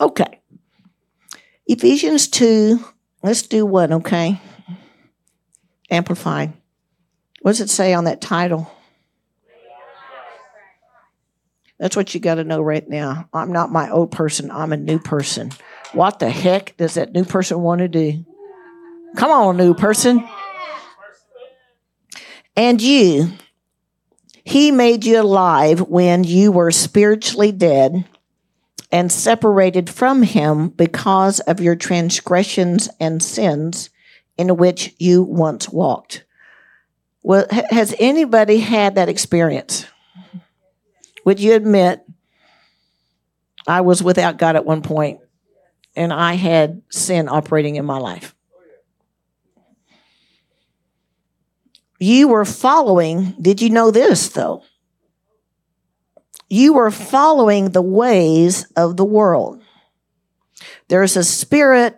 Okay. 0.00 0.40
Ephesians 1.68 2.26
2, 2.26 2.84
let's 3.22 3.42
do 3.42 3.64
one, 3.64 3.92
okay? 3.92 4.40
Amplified. 5.92 6.54
What 7.42 7.50
does 7.50 7.60
it 7.60 7.68
say 7.68 7.92
on 7.92 8.04
that 8.04 8.22
title? 8.22 8.72
That's 11.78 11.94
what 11.94 12.14
you 12.14 12.20
got 12.20 12.36
to 12.36 12.44
know 12.44 12.62
right 12.62 12.88
now. 12.88 13.28
I'm 13.34 13.52
not 13.52 13.70
my 13.70 13.90
old 13.90 14.10
person, 14.10 14.50
I'm 14.50 14.72
a 14.72 14.78
new 14.78 14.98
person. 14.98 15.50
What 15.92 16.18
the 16.18 16.30
heck 16.30 16.78
does 16.78 16.94
that 16.94 17.12
new 17.12 17.24
person 17.24 17.60
want 17.60 17.80
to 17.80 17.88
do? 17.88 18.24
Come 19.16 19.30
on, 19.30 19.58
new 19.58 19.74
person. 19.74 20.26
And 22.56 22.80
you, 22.80 23.30
he 24.44 24.70
made 24.70 25.04
you 25.04 25.20
alive 25.20 25.82
when 25.82 26.24
you 26.24 26.52
were 26.52 26.70
spiritually 26.70 27.52
dead 27.52 28.06
and 28.90 29.12
separated 29.12 29.90
from 29.90 30.22
Him 30.22 30.68
because 30.68 31.40
of 31.40 31.60
your 31.60 31.76
transgressions 31.76 32.88
and 32.98 33.22
sins 33.22 33.90
in 34.36 34.56
which 34.56 34.94
you 34.98 35.22
once 35.22 35.68
walked. 35.68 36.24
Well, 37.22 37.46
has 37.50 37.94
anybody 37.98 38.58
had 38.58 38.96
that 38.96 39.08
experience? 39.08 39.86
Would 41.24 41.38
you 41.38 41.54
admit 41.54 42.04
I 43.66 43.82
was 43.82 44.02
without 44.02 44.38
God 44.38 44.56
at 44.56 44.64
one 44.64 44.82
point 44.82 45.20
and 45.94 46.12
I 46.12 46.34
had 46.34 46.82
sin 46.90 47.28
operating 47.28 47.76
in 47.76 47.84
my 47.84 47.98
life? 47.98 48.34
You 52.00 52.26
were 52.26 52.44
following, 52.44 53.36
did 53.40 53.62
you 53.62 53.70
know 53.70 53.92
this 53.92 54.30
though? 54.30 54.64
You 56.48 56.72
were 56.72 56.90
following 56.90 57.70
the 57.70 57.82
ways 57.82 58.64
of 58.76 58.96
the 58.96 59.04
world. 59.04 59.62
There's 60.88 61.16
a 61.16 61.22
spirit 61.22 61.96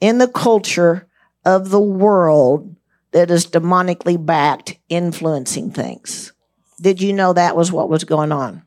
in 0.00 0.18
the 0.18 0.28
culture 0.28 1.06
of 1.44 1.70
the 1.70 1.80
world 1.80 2.74
that 3.12 3.30
is 3.30 3.46
demonically 3.46 4.24
backed, 4.24 4.78
influencing 4.88 5.70
things. 5.70 6.32
Did 6.80 7.00
you 7.00 7.12
know 7.12 7.32
that 7.32 7.56
was 7.56 7.70
what 7.70 7.88
was 7.88 8.04
going 8.04 8.32
on? 8.32 8.62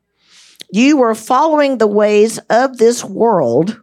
You 0.70 0.96
were 0.98 1.14
following 1.14 1.78
the 1.78 1.86
ways 1.86 2.38
of 2.50 2.78
this 2.78 3.04
world, 3.04 3.80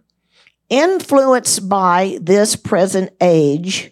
influenced 0.69 1.67
by 1.67 2.17
this 2.21 2.55
present 2.55 3.11
age, 3.21 3.91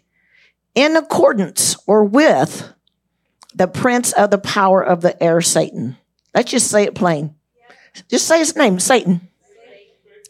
in 0.76 0.95
accordance 0.95 1.76
or 1.86 2.04
with 2.04 2.74
the 3.56 3.68
prince 3.68 4.12
of 4.14 4.32
the 4.32 4.39
power 4.39 4.84
of 4.84 5.01
the 5.01 5.22
air, 5.22 5.41
Satan. 5.41 5.97
Let's 6.34 6.51
just 6.51 6.70
say 6.70 6.84
it 6.84 6.95
plain. 6.95 7.36
Just 8.10 8.28
say 8.28 8.39
his 8.39 8.56
name, 8.56 8.80
Satan. 8.80 9.22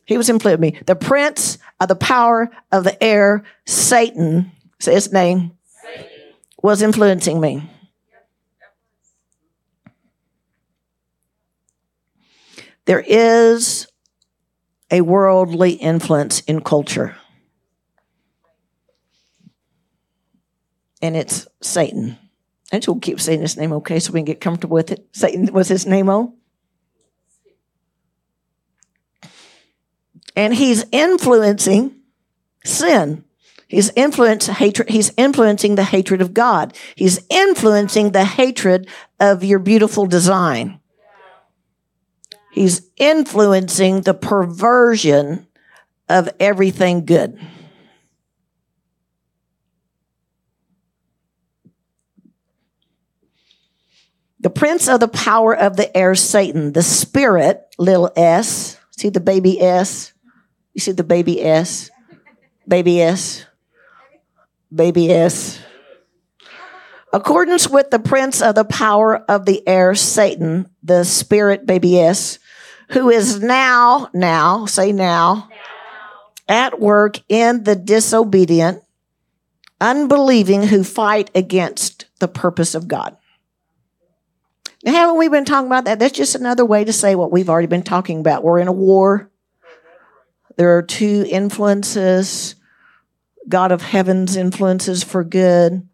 He 0.05 0.17
was 0.17 0.29
influenced 0.29 0.59
me. 0.59 0.77
The 0.85 0.97
prince 0.97 1.57
of 1.79 1.87
the 1.87 1.95
power 1.95 2.51
of 2.71 2.83
the 2.83 3.01
air, 3.01 3.45
Satan, 3.65 4.51
say 4.83 4.93
his 4.93 5.11
name, 5.11 5.57
was 6.61 6.81
influencing 6.81 7.39
me. 7.39 7.69
There 12.85 13.03
is 13.05 13.87
a 14.91 15.01
worldly 15.01 15.71
influence 15.71 16.41
in 16.41 16.61
culture. 16.61 17.15
and 21.03 21.17
it's 21.17 21.45
Satan. 21.61 22.17
And 22.71 22.81
so 22.81 22.93
we'll 22.93 23.01
keep 23.01 23.19
saying 23.19 23.41
his 23.41 23.57
name, 23.57 23.73
okay, 23.73 23.99
so 23.99 24.13
we 24.13 24.19
can 24.19 24.25
get 24.25 24.39
comfortable 24.39 24.75
with 24.75 24.89
it. 24.89 25.05
Satan 25.11 25.51
was 25.53 25.67
his 25.67 25.85
name, 25.85 26.09
oh? 26.09 26.33
And 30.35 30.55
he's 30.55 30.85
influencing 30.91 31.93
sin. 32.63 33.25
He's 33.73 33.91
influence 33.95 34.45
hatred. 34.45 34.91
He's 34.91 35.11
influencing 35.17 35.73
the 35.73 35.83
hatred 35.83 36.21
of 36.21 36.31
God. 36.31 36.77
He's 36.93 37.19
influencing 37.27 38.11
the 38.11 38.23
hatred 38.23 38.87
of 39.19 39.43
your 39.43 39.57
beautiful 39.57 40.05
design. 40.05 40.79
He's 42.51 42.87
influencing 42.97 44.01
the 44.01 44.13
perversion 44.13 45.47
of 46.07 46.29
everything 46.39 47.03
good. 47.05 47.39
The 54.39 54.51
prince 54.51 54.87
of 54.87 54.99
the 54.99 55.07
power 55.07 55.57
of 55.57 55.77
the 55.77 55.97
air, 55.97 56.13
Satan, 56.13 56.73
the 56.73 56.83
spirit, 56.83 57.63
little 57.79 58.11
s. 58.15 58.77
See 58.91 59.09
the 59.09 59.19
baby 59.19 59.59
s? 59.59 60.13
You 60.75 60.79
see 60.79 60.91
the 60.91 61.03
baby 61.03 61.41
s? 61.41 61.89
Baby 62.67 63.01
s? 63.01 63.47
Baby 64.73 65.11
s. 65.11 65.59
Accordance 67.11 67.69
with 67.69 67.91
the 67.91 67.99
prince 67.99 68.41
of 68.41 68.55
the 68.55 68.65
power 68.65 69.17
of 69.29 69.45
the 69.45 69.65
air, 69.67 69.93
Satan, 69.93 70.67
the 70.81 71.03
spirit, 71.03 71.67
baby 71.67 71.99
s, 71.99 72.39
who 72.89 73.11
is 73.11 73.39
now, 73.39 74.09
now, 74.13 74.65
say 74.65 74.91
now, 74.91 75.47
at 76.47 76.79
work 76.79 77.19
in 77.29 77.63
the 77.63 77.75
disobedient, 77.75 78.81
unbelieving 79.79 80.63
who 80.63 80.83
fight 80.83 81.29
against 81.35 82.05
the 82.19 82.27
purpose 82.27 82.73
of 82.73 82.87
God. 82.87 83.15
Now, 84.83 84.93
haven't 84.93 85.17
we 85.17 85.29
been 85.29 85.45
talking 85.45 85.67
about 85.67 85.85
that? 85.85 85.99
That's 85.99 86.17
just 86.17 86.35
another 86.35 86.65
way 86.65 86.83
to 86.83 86.91
say 86.91 87.15
what 87.15 87.31
we've 87.31 87.49
already 87.49 87.67
been 87.67 87.83
talking 87.83 88.19
about. 88.19 88.43
We're 88.43 88.59
in 88.59 88.67
a 88.67 88.73
war. 88.73 89.29
There 90.57 90.77
are 90.77 90.81
two 90.81 91.25
influences 91.29 92.55
God 93.47 93.71
of 93.71 93.81
heaven's 93.81 94.35
influences 94.35 95.03
for 95.03 95.23
good, 95.23 95.87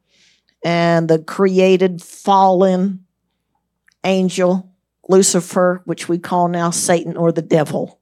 and 0.64 1.10
the 1.10 1.20
created 1.20 2.02
fallen 2.02 3.06
angel, 4.04 4.72
Lucifer, 5.08 5.82
which 5.86 6.08
we 6.08 6.20
call 6.20 6.48
now 6.48 6.70
Satan 6.70 7.18
or 7.18 7.32
the 7.32 7.42
devil, 7.42 8.00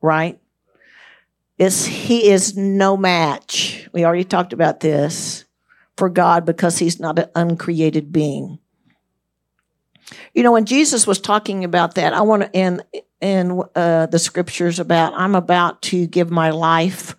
right? 0.00 0.40
is 1.58 1.86
he 1.86 2.30
is 2.30 2.56
no 2.56 2.96
match. 2.96 3.88
We 3.92 4.04
already 4.04 4.24
talked 4.24 4.52
about 4.52 4.80
this 4.80 5.44
for 5.96 6.08
God 6.08 6.44
because 6.44 6.78
he's 6.78 7.00
not 7.00 7.18
an 7.18 7.30
uncreated 7.34 8.12
being. 8.12 8.58
You 10.34 10.42
know, 10.42 10.52
when 10.52 10.66
Jesus 10.66 11.06
was 11.06 11.18
talking 11.18 11.64
about 11.64 11.94
that, 11.94 12.12
I 12.12 12.20
want 12.20 12.42
to 12.42 12.50
in 12.52 12.82
in 13.20 13.62
uh, 13.74 14.06
the 14.06 14.18
scriptures 14.18 14.78
about 14.78 15.14
I'm 15.14 15.34
about 15.34 15.82
to 15.82 16.06
give 16.06 16.30
my 16.30 16.50
life 16.50 17.16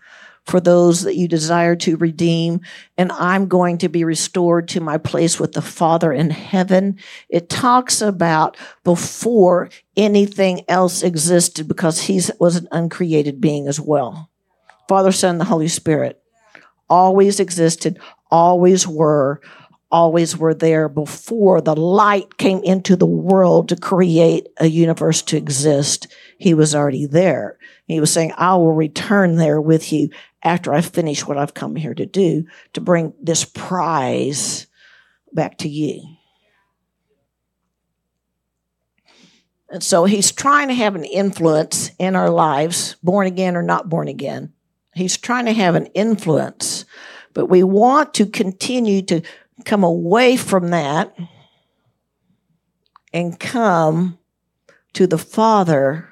for 0.48 0.62
those 0.62 1.04
that 1.04 1.16
you 1.16 1.28
desire 1.28 1.76
to 1.76 1.98
redeem, 1.98 2.62
and 2.98 3.12
I'm 3.12 3.48
going 3.48 3.78
to 3.80 3.90
be 3.90 4.04
restored 4.04 4.70
to 4.70 4.80
my 4.80 4.98
place 4.98 5.40
with 5.40 5.52
the 5.52 5.62
Father 5.62 6.12
in 6.14 6.30
heaven. 6.30 6.98
It 7.30 7.50
talks 7.50 8.02
about 8.02 8.58
before 8.84 9.70
anything 9.98 10.64
else 10.70 11.04
existed 11.04 11.68
because 11.68 12.02
he 12.02 12.22
was 12.40 12.56
an 12.56 12.68
uncreated 12.72 13.42
being 13.42 13.68
as 13.68 13.80
well. 13.80 14.30
Father, 14.88 15.12
Son, 15.12 15.38
the 15.38 15.46
Holy 15.46 15.68
Spirit 15.68 16.22
always 16.90 17.42
existed, 17.42 18.00
always 18.32 18.88
were, 18.88 19.42
always 19.92 20.38
were 20.38 20.54
there 20.54 20.88
before 20.88 21.62
the 21.62 21.76
light 21.76 22.38
came 22.38 22.64
into 22.64 22.96
the 22.96 23.06
world 23.06 23.70
to 23.70 23.76
create 23.76 24.48
a 24.58 24.68
universe 24.68 25.22
to 25.24 25.38
exist. 25.38 26.08
He 26.38 26.54
was 26.54 26.74
already 26.74 27.06
there. 27.06 27.58
He 27.86 28.00
was 28.00 28.12
saying, 28.12 28.34
I 28.38 28.56
will 28.56 28.74
return 28.74 29.36
there 29.36 29.62
with 29.62 29.92
you 29.94 30.10
after 30.44 30.74
I 30.74 30.82
finish 30.82 31.26
what 31.26 31.38
I've 31.38 31.54
come 31.54 31.76
here 31.76 31.94
to 31.94 32.06
do 32.06 32.46
to 32.74 32.82
bring 32.82 33.14
this 33.22 33.44
prize 33.44 34.68
back 35.34 35.58
to 35.60 35.70
you. 35.70 36.02
And 39.70 39.84
so 39.84 40.06
he's 40.06 40.32
trying 40.32 40.70
to 40.70 40.74
have 40.74 40.96
an 40.96 41.04
influence 41.04 41.92
in 42.00 42.16
our 42.16 42.30
lives, 42.30 42.96
born 43.04 43.28
again 43.28 43.58
or 43.58 43.64
not 43.64 43.90
born 43.90 44.08
again. 44.08 44.54
He's 44.96 45.18
trying 45.18 45.46
to 45.46 45.54
have 45.54 45.76
an 45.76 45.88
influence, 45.88 46.86
but 47.34 47.48
we 47.48 47.64
want 47.64 48.14
to 48.16 48.26
continue 48.26 49.02
to 49.04 49.22
come 49.66 49.84
away 49.84 50.38
from 50.38 50.70
that 50.70 51.16
and 53.14 53.40
come 53.40 54.18
to 54.94 55.06
the 55.06 55.18
Father 55.18 56.10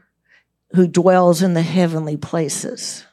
who 0.73 0.87
dwells 0.87 1.41
in 1.41 1.53
the 1.53 1.61
heavenly 1.61 2.17
places. 2.17 3.04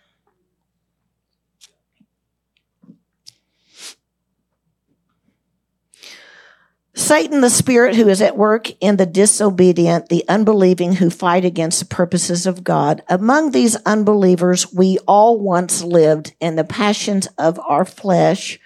Satan, 7.02 7.40
the 7.40 7.50
spirit 7.50 7.96
who 7.96 8.08
is 8.08 8.22
at 8.22 8.36
work 8.36 8.70
in 8.80 8.96
the 8.96 9.06
disobedient, 9.06 10.08
the 10.08 10.24
unbelieving 10.28 10.94
who 10.94 11.10
fight 11.10 11.44
against 11.44 11.80
the 11.80 11.86
purposes 11.86 12.46
of 12.46 12.62
God. 12.62 13.02
Among 13.08 13.50
these 13.50 13.74
unbelievers, 13.84 14.72
we 14.72 14.98
all 15.00 15.40
once 15.40 15.82
lived 15.82 16.32
in 16.38 16.54
the 16.54 16.62
passions 16.62 17.26
of 17.38 17.58
our 17.68 17.84
flesh. 17.84 18.60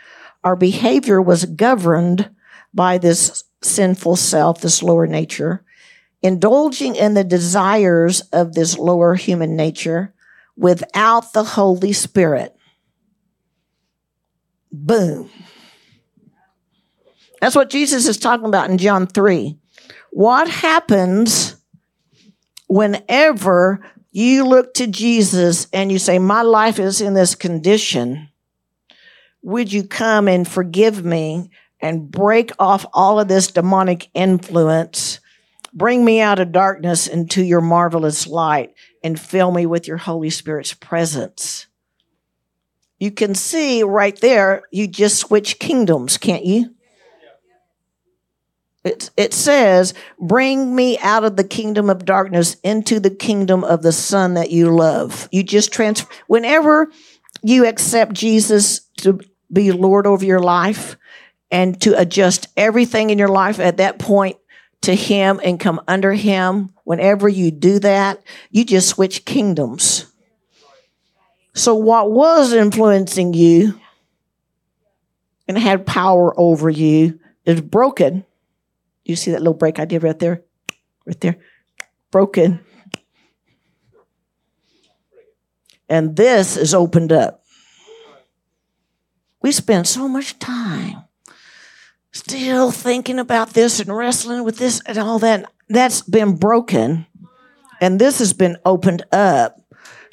Our 0.44 0.54
behavior 0.54 1.20
was 1.20 1.46
governed 1.46 2.28
by 2.74 2.98
this 2.98 3.44
sinful 3.62 4.16
self, 4.16 4.60
this 4.60 4.82
lower 4.82 5.06
nature, 5.06 5.64
indulging 6.22 6.94
in 6.94 7.14
the 7.14 7.24
desires 7.24 8.20
of 8.32 8.52
this 8.52 8.78
lower 8.78 9.14
human 9.14 9.56
nature 9.56 10.12
without 10.58 11.32
the 11.32 11.44
Holy 11.44 11.94
Spirit. 11.94 12.54
Boom. 14.70 15.30
That's 17.40 17.54
what 17.54 17.70
Jesus 17.70 18.06
is 18.06 18.16
talking 18.16 18.46
about 18.46 18.70
in 18.70 18.78
John 18.78 19.06
3. 19.06 19.58
What 20.10 20.48
happens 20.48 21.56
whenever 22.68 23.84
you 24.10 24.46
look 24.46 24.74
to 24.74 24.86
Jesus 24.86 25.68
and 25.72 25.92
you 25.92 25.98
say, 25.98 26.18
My 26.18 26.42
life 26.42 26.78
is 26.78 27.00
in 27.00 27.14
this 27.14 27.34
condition? 27.34 28.30
Would 29.42 29.72
you 29.72 29.84
come 29.84 30.26
and 30.26 30.48
forgive 30.48 31.04
me 31.04 31.50
and 31.80 32.10
break 32.10 32.50
off 32.58 32.86
all 32.92 33.20
of 33.20 33.28
this 33.28 33.48
demonic 33.48 34.08
influence? 34.14 35.20
Bring 35.72 36.04
me 36.04 36.20
out 36.20 36.38
of 36.38 36.52
darkness 36.52 37.06
into 37.06 37.44
your 37.44 37.60
marvelous 37.60 38.26
light 38.26 38.74
and 39.04 39.20
fill 39.20 39.52
me 39.52 39.66
with 39.66 39.86
your 39.86 39.98
Holy 39.98 40.30
Spirit's 40.30 40.72
presence. 40.72 41.66
You 42.98 43.10
can 43.10 43.34
see 43.34 43.82
right 43.82 44.18
there, 44.20 44.62
you 44.72 44.88
just 44.88 45.18
switch 45.18 45.58
kingdoms, 45.58 46.16
can't 46.16 46.46
you? 46.46 46.74
It, 48.86 49.10
it 49.16 49.34
says, 49.34 49.94
Bring 50.18 50.74
me 50.74 50.96
out 50.98 51.24
of 51.24 51.34
the 51.36 51.44
kingdom 51.44 51.90
of 51.90 52.04
darkness 52.04 52.54
into 52.62 53.00
the 53.00 53.10
kingdom 53.10 53.64
of 53.64 53.82
the 53.82 53.90
Son 53.90 54.34
that 54.34 54.52
you 54.52 54.70
love. 54.70 55.28
You 55.32 55.42
just 55.42 55.72
transfer. 55.72 56.08
Whenever 56.28 56.92
you 57.42 57.66
accept 57.66 58.12
Jesus 58.12 58.80
to 58.98 59.20
be 59.52 59.72
Lord 59.72 60.06
over 60.06 60.24
your 60.24 60.38
life 60.38 60.96
and 61.50 61.80
to 61.82 61.98
adjust 61.98 62.46
everything 62.56 63.10
in 63.10 63.18
your 63.18 63.28
life 63.28 63.58
at 63.58 63.78
that 63.78 63.98
point 63.98 64.36
to 64.82 64.94
Him 64.94 65.40
and 65.42 65.58
come 65.58 65.80
under 65.88 66.12
Him, 66.12 66.72
whenever 66.84 67.28
you 67.28 67.50
do 67.50 67.80
that, 67.80 68.22
you 68.50 68.64
just 68.64 68.88
switch 68.88 69.24
kingdoms. 69.24 70.06
So, 71.54 71.74
what 71.74 72.12
was 72.12 72.52
influencing 72.52 73.34
you 73.34 73.80
and 75.48 75.58
had 75.58 75.86
power 75.86 76.38
over 76.38 76.70
you 76.70 77.18
is 77.44 77.60
broken 77.60 78.24
you 79.06 79.16
see 79.16 79.30
that 79.30 79.40
little 79.40 79.54
break 79.54 79.78
I 79.78 79.84
did 79.84 80.02
right 80.02 80.18
there? 80.18 80.42
Right 81.06 81.20
there. 81.20 81.38
Broken. 82.10 82.60
And 85.88 86.16
this 86.16 86.56
is 86.56 86.74
opened 86.74 87.12
up. 87.12 87.44
We 89.42 89.52
spend 89.52 89.86
so 89.86 90.08
much 90.08 90.38
time 90.38 91.04
still 92.10 92.70
thinking 92.70 93.18
about 93.18 93.50
this 93.50 93.78
and 93.78 93.94
wrestling 93.94 94.42
with 94.42 94.58
this 94.58 94.80
and 94.86 94.98
all 94.98 95.18
that. 95.20 95.52
That's 95.68 96.02
been 96.02 96.36
broken. 96.36 97.06
And 97.80 98.00
this 98.00 98.18
has 98.18 98.32
been 98.32 98.56
opened 98.64 99.04
up. 99.12 99.60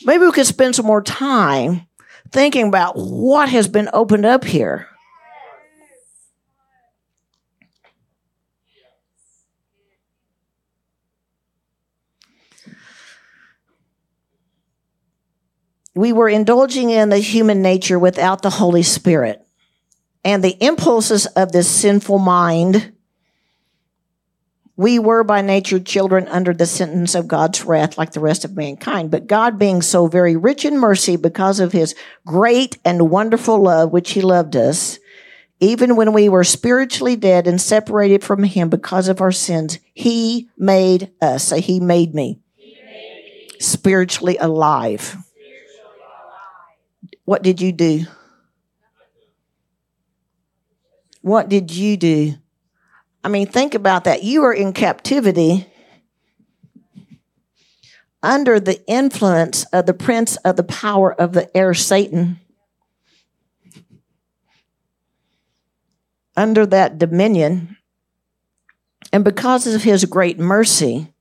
Maybe 0.05 0.25
we 0.25 0.31
could 0.31 0.45
spend 0.45 0.75
some 0.75 0.85
more 0.85 1.01
time 1.01 1.87
thinking 2.31 2.67
about 2.67 2.95
what 2.95 3.49
has 3.49 3.67
been 3.67 3.89
opened 3.93 4.25
up 4.25 4.43
here. 4.43 4.87
We 15.95 16.11
were 16.13 16.29
indulging 16.29 16.89
in 16.89 17.09
the 17.09 17.19
human 17.19 17.61
nature 17.61 17.99
without 17.99 18.41
the 18.41 18.49
Holy 18.49 18.83
Spirit. 18.83 19.45
And 20.25 20.43
the 20.43 20.57
impulses 20.63 21.25
of 21.25 21.51
this 21.51 21.69
sinful 21.69 22.17
mind, 22.17 22.93
we 24.75 24.97
were 24.97 25.23
by 25.23 25.41
nature 25.41 25.79
children 25.79 26.27
under 26.29 26.53
the 26.53 26.65
sentence 26.65 27.13
of 27.13 27.27
God's 27.27 27.63
wrath 27.63 27.97
like 27.97 28.13
the 28.13 28.19
rest 28.19 28.45
of 28.45 28.55
mankind. 28.55 29.11
But 29.11 29.27
God 29.27 29.59
being 29.59 29.81
so 29.81 30.07
very 30.07 30.35
rich 30.35 30.65
in 30.65 30.79
mercy 30.79 31.15
because 31.15 31.59
of 31.59 31.73
his 31.73 31.93
great 32.25 32.77
and 32.83 33.09
wonderful 33.09 33.61
love, 33.61 33.91
which 33.91 34.11
he 34.11 34.21
loved 34.21 34.55
us, 34.55 34.97
even 35.59 35.95
when 35.95 36.13
we 36.13 36.27
were 36.27 36.43
spiritually 36.43 37.15
dead 37.15 37.47
and 37.47 37.61
separated 37.61 38.23
from 38.23 38.43
him 38.43 38.69
because 38.69 39.07
of 39.07 39.21
our 39.21 39.31
sins, 39.31 39.79
he 39.93 40.49
made 40.57 41.11
us. 41.21 41.51
Me. 41.51 41.59
He 41.59 41.79
made 41.79 42.13
me. 42.13 42.41
Spiritually 43.59 44.37
alive. 44.37 45.17
What 47.25 47.41
did 47.41 47.61
you 47.61 47.71
do? 47.71 48.05
What 51.21 51.47
did 51.47 51.71
you 51.71 51.95
do? 51.95 52.35
I 53.23 53.29
mean, 53.29 53.47
think 53.47 53.75
about 53.75 54.03
that. 54.03 54.23
You 54.23 54.41
were 54.41 54.53
in 54.53 54.73
captivity 54.73 55.65
under 58.21 58.59
the 58.59 58.85
influence 58.87 59.63
of 59.65 59.85
the 59.85 59.93
prince 59.93 60.35
of 60.37 60.57
the 60.57 60.63
power 60.63 61.13
of 61.13 61.33
the 61.33 61.55
air, 61.55 61.73
Satan. 61.73 62.39
Under 66.35 66.65
that 66.65 66.97
dominion. 66.97 67.77
And 69.13 69.23
because 69.23 69.67
of 69.67 69.83
his 69.83 70.05
great 70.05 70.39
mercy 70.39 71.13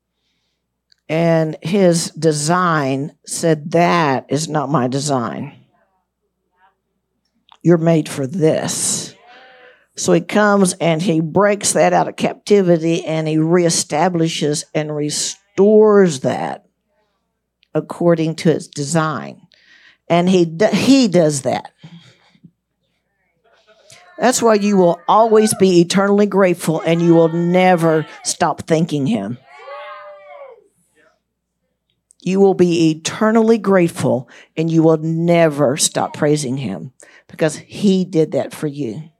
and 1.09 1.57
his 1.63 2.11
design, 2.13 3.13
said, 3.27 3.73
That 3.73 4.27
is 4.31 4.49
not 4.49 4.69
my 4.69 4.89
design. 4.89 5.62
You're 7.63 7.79
made 7.79 8.09
for 8.09 8.27
this. 8.27 9.15
So 9.97 10.13
he 10.13 10.21
comes 10.21 10.73
and 10.75 11.03
he 11.03 11.21
breaks 11.21 11.73
that 11.75 11.93
out 11.93 12.09
of 12.09 12.17
captivity 12.17 13.05
and 13.05 13.29
he 13.29 13.37
reestablishes 13.37 14.65
and 14.75 14.95
restores 14.95 16.21
that 16.21 16.67
according 17.75 18.37
to 18.37 18.51
its 18.51 18.67
design. 18.67 19.47
And 20.09 20.29
he, 20.29 20.57
he 20.73 21.09
does 21.09 21.43
that. 21.43 21.73
That's 24.19 24.43
why 24.43 24.55
you 24.55 24.77
will 24.77 25.01
always 25.09 25.55
be 25.55 25.81
eternally 25.81 26.27
grateful 26.27 26.81
and 26.81 27.03
you 27.03 27.15
will 27.15 27.31
never 27.31 28.07
stop 28.25 28.63
thanking 28.63 29.07
him. 29.07 29.39
You 32.23 32.39
will 32.41 32.55
be 32.55 32.91
eternally 32.91 33.59
grateful 33.59 34.29
and 34.57 34.71
you 34.71 34.83
will 34.83 34.99
never 34.99 35.77
stop 35.77 36.15
praising 36.15 36.57
him 36.57 36.93
because 37.27 37.57
he 37.57 38.05
did 38.05 38.33
that 38.33 38.55
for 38.55 38.69
you. 38.69 39.11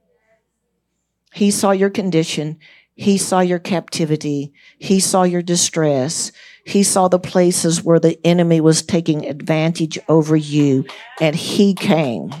He 1.33 1.51
saw 1.51 1.71
your 1.71 1.89
condition. 1.89 2.59
He 2.95 3.17
saw 3.17 3.41
your 3.41 3.59
captivity. 3.59 4.53
He 4.77 4.99
saw 4.99 5.23
your 5.23 5.41
distress. 5.41 6.31
He 6.65 6.83
saw 6.83 7.07
the 7.09 7.19
places 7.19 7.83
where 7.83 7.99
the 7.99 8.19
enemy 8.25 8.61
was 8.61 8.83
taking 8.83 9.25
advantage 9.27 9.99
over 10.07 10.35
you 10.35 10.85
and 11.19 11.35
he 11.35 11.73
came. 11.73 12.33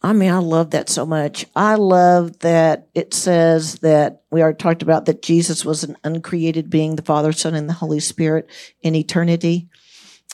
I 0.00 0.12
mean, 0.12 0.30
I 0.30 0.38
love 0.38 0.70
that 0.70 0.88
so 0.88 1.04
much. 1.04 1.46
I 1.56 1.74
love 1.74 2.38
that 2.40 2.88
it 2.94 3.12
says 3.12 3.76
that 3.80 4.22
we 4.30 4.42
are 4.42 4.52
talked 4.52 4.82
about 4.82 5.06
that 5.06 5.22
Jesus 5.22 5.64
was 5.64 5.82
an 5.82 5.96
uncreated 6.04 6.70
being, 6.70 6.94
the 6.94 7.02
Father, 7.02 7.32
Son, 7.32 7.54
and 7.54 7.68
the 7.68 7.74
Holy 7.74 7.98
Spirit 7.98 8.48
in 8.80 8.94
eternity. 8.94 9.68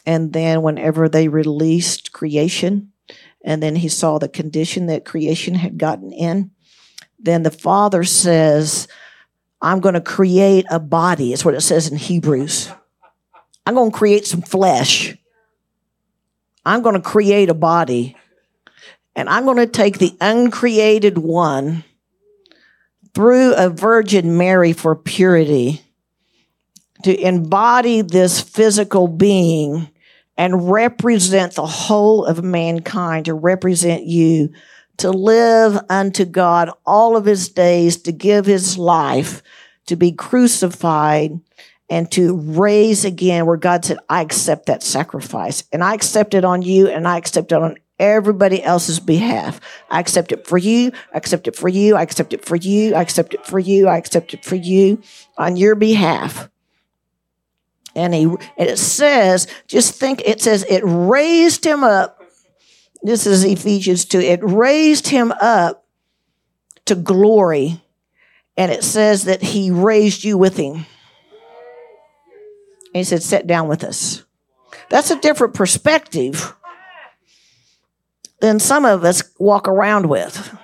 And 0.04 0.34
then 0.34 0.60
whenever 0.60 1.08
they 1.08 1.28
released 1.28 2.12
creation, 2.12 2.92
and 3.42 3.62
then 3.62 3.76
he 3.76 3.88
saw 3.88 4.18
the 4.18 4.28
condition 4.28 4.86
that 4.86 5.06
creation 5.06 5.54
had 5.54 5.78
gotten 5.78 6.12
in, 6.12 6.50
then 7.18 7.42
the 7.42 7.50
Father 7.50 8.04
says, 8.04 8.86
I'm 9.62 9.80
going 9.80 9.94
to 9.94 10.00
create 10.02 10.66
a 10.70 10.78
body. 10.78 11.32
It's 11.32 11.44
what 11.44 11.54
it 11.54 11.62
says 11.62 11.88
in 11.88 11.96
Hebrews. 11.96 12.70
I'm 13.66 13.74
going 13.74 13.90
to 13.90 13.96
create 13.96 14.26
some 14.26 14.42
flesh. 14.42 15.16
I'm 16.66 16.82
going 16.82 16.96
to 16.96 17.00
create 17.00 17.48
a 17.48 17.54
body 17.54 18.16
and 19.16 19.28
I'm 19.28 19.44
going 19.44 19.58
to 19.58 19.66
take 19.66 19.98
the 19.98 20.16
uncreated 20.20 21.18
one 21.18 21.84
through 23.14 23.54
a 23.54 23.70
Virgin 23.70 24.36
Mary 24.36 24.72
for 24.72 24.96
purity 24.96 25.82
to 27.04 27.16
embody 27.20 28.02
this 28.02 28.40
physical 28.40 29.08
being 29.08 29.88
and 30.36 30.70
represent 30.70 31.54
the 31.54 31.66
whole 31.66 32.24
of 32.24 32.42
mankind, 32.42 33.26
to 33.26 33.34
represent 33.34 34.04
you, 34.04 34.52
to 34.96 35.10
live 35.10 35.78
unto 35.88 36.24
God 36.24 36.70
all 36.84 37.16
of 37.16 37.24
his 37.24 37.48
days, 37.48 37.98
to 38.02 38.12
give 38.12 38.46
his 38.46 38.76
life, 38.78 39.42
to 39.86 39.96
be 39.96 40.12
crucified, 40.12 41.38
and 41.90 42.10
to 42.12 42.36
raise 42.36 43.04
again, 43.04 43.46
where 43.46 43.58
God 43.58 43.84
said, 43.84 43.98
I 44.08 44.22
accept 44.22 44.66
that 44.66 44.82
sacrifice. 44.82 45.62
And 45.72 45.84
I 45.84 45.94
accept 45.94 46.34
it 46.34 46.44
on 46.44 46.62
you, 46.62 46.88
and 46.88 47.06
I 47.06 47.18
accept 47.18 47.52
it 47.52 47.56
on 47.56 47.76
everybody 47.98 48.62
else's 48.62 49.00
behalf. 49.00 49.60
I 49.90 50.00
accept 50.00 50.32
it 50.32 50.46
for 50.46 50.58
you. 50.58 50.92
I 51.12 51.18
accept 51.18 51.48
it 51.48 51.56
for 51.56 51.68
you. 51.68 51.96
I 51.96 52.02
accept 52.02 52.32
it 52.34 52.44
for 52.44 52.56
you. 52.56 52.94
I 52.94 53.02
accept 53.02 53.34
it 53.34 53.46
for 53.46 53.58
you. 53.58 53.88
I 53.88 53.98
accept 53.98 54.34
it 54.34 54.44
for 54.44 54.56
you 54.56 55.02
on 55.36 55.56
your 55.56 55.74
behalf. 55.74 56.48
And 57.94 58.12
he, 58.12 58.24
and 58.24 58.38
it 58.58 58.78
says, 58.78 59.46
just 59.68 59.94
think, 59.94 60.22
it 60.24 60.40
says 60.40 60.64
it 60.68 60.82
raised 60.84 61.64
him 61.64 61.84
up. 61.84 62.20
This 63.02 63.26
is 63.26 63.44
Ephesians 63.44 64.04
2. 64.06 64.18
It 64.18 64.40
raised 64.42 65.08
him 65.08 65.32
up 65.40 65.86
to 66.86 66.94
glory. 66.94 67.80
And 68.56 68.72
it 68.72 68.82
says 68.82 69.24
that 69.24 69.42
he 69.42 69.70
raised 69.70 70.24
you 70.24 70.38
with 70.38 70.56
him. 70.56 70.86
And 72.94 73.00
he 73.00 73.04
said, 73.04 73.22
sit 73.22 73.46
down 73.46 73.68
with 73.68 73.84
us. 73.84 74.24
That's 74.90 75.10
a 75.10 75.20
different 75.20 75.54
perspective 75.54 76.54
than 78.44 78.60
some 78.60 78.84
of 78.84 79.04
us 79.04 79.22
walk 79.38 79.66
around 79.66 80.06
with. 80.06 80.54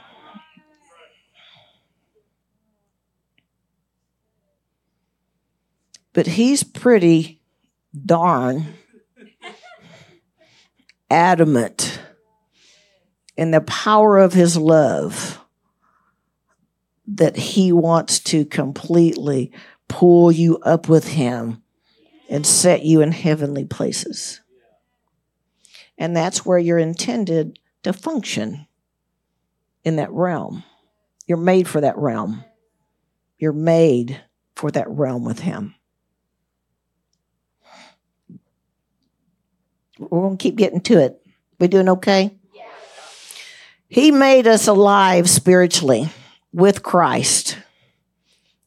But 6.13 6.27
he's 6.27 6.63
pretty 6.63 7.41
darn 8.05 8.75
adamant 11.11 12.01
in 13.35 13.51
the 13.51 13.63
power 13.63 14.19
of 14.19 14.35
his 14.35 14.59
love 14.59 15.41
that 17.07 17.37
he 17.37 17.73
wants 17.73 18.19
to 18.21 18.45
completely 18.45 19.53
pull 19.89 20.31
you 20.31 20.59
up 20.59 20.87
with 20.87 21.09
him 21.09 21.63
and 22.29 22.47
set 22.47 22.85
you 22.85 23.01
in 23.01 23.13
heavenly 23.13 23.65
places. 23.65 24.43
And 25.97 26.15
that's 26.15 26.45
where 26.45 26.59
you're 26.59 26.79
intended 26.79 27.59
to 27.83 27.93
function 27.93 28.67
in 29.85 29.97
that 29.97 30.11
realm. 30.11 30.65
You're 31.27 31.39
made 31.39 31.69
for 31.69 31.81
that 31.81 31.97
realm. 31.97 32.45
You're 33.39 33.53
made 33.53 34.21
for 34.57 34.71
that 34.71 34.89
realm 34.89 35.25
with 35.25 35.41
Him. 35.41 35.75
We're 39.99 40.23
going 40.23 40.37
to 40.37 40.43
keep 40.43 40.57
getting 40.57 40.81
to 40.83 40.99
it. 40.99 41.21
We 41.59 41.69
doing 41.69 41.89
okay? 41.89 42.37
He 43.89 44.11
made 44.11 44.47
us 44.47 44.67
alive 44.69 45.29
spiritually 45.29 46.11
with 46.53 46.83
Christ, 46.83 47.59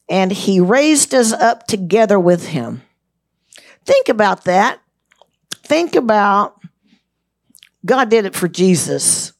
and 0.08 0.30
He 0.30 0.60
raised 0.60 1.14
us 1.14 1.32
up 1.32 1.66
together 1.66 2.20
with 2.20 2.48
Him. 2.48 2.82
Think 3.84 4.08
about 4.08 4.44
that. 4.44 4.80
Think 5.54 5.96
about 5.96 6.53
God 7.84 8.08
did 8.08 8.24
it 8.24 8.34
for 8.34 8.48
Jesus, 8.48 9.32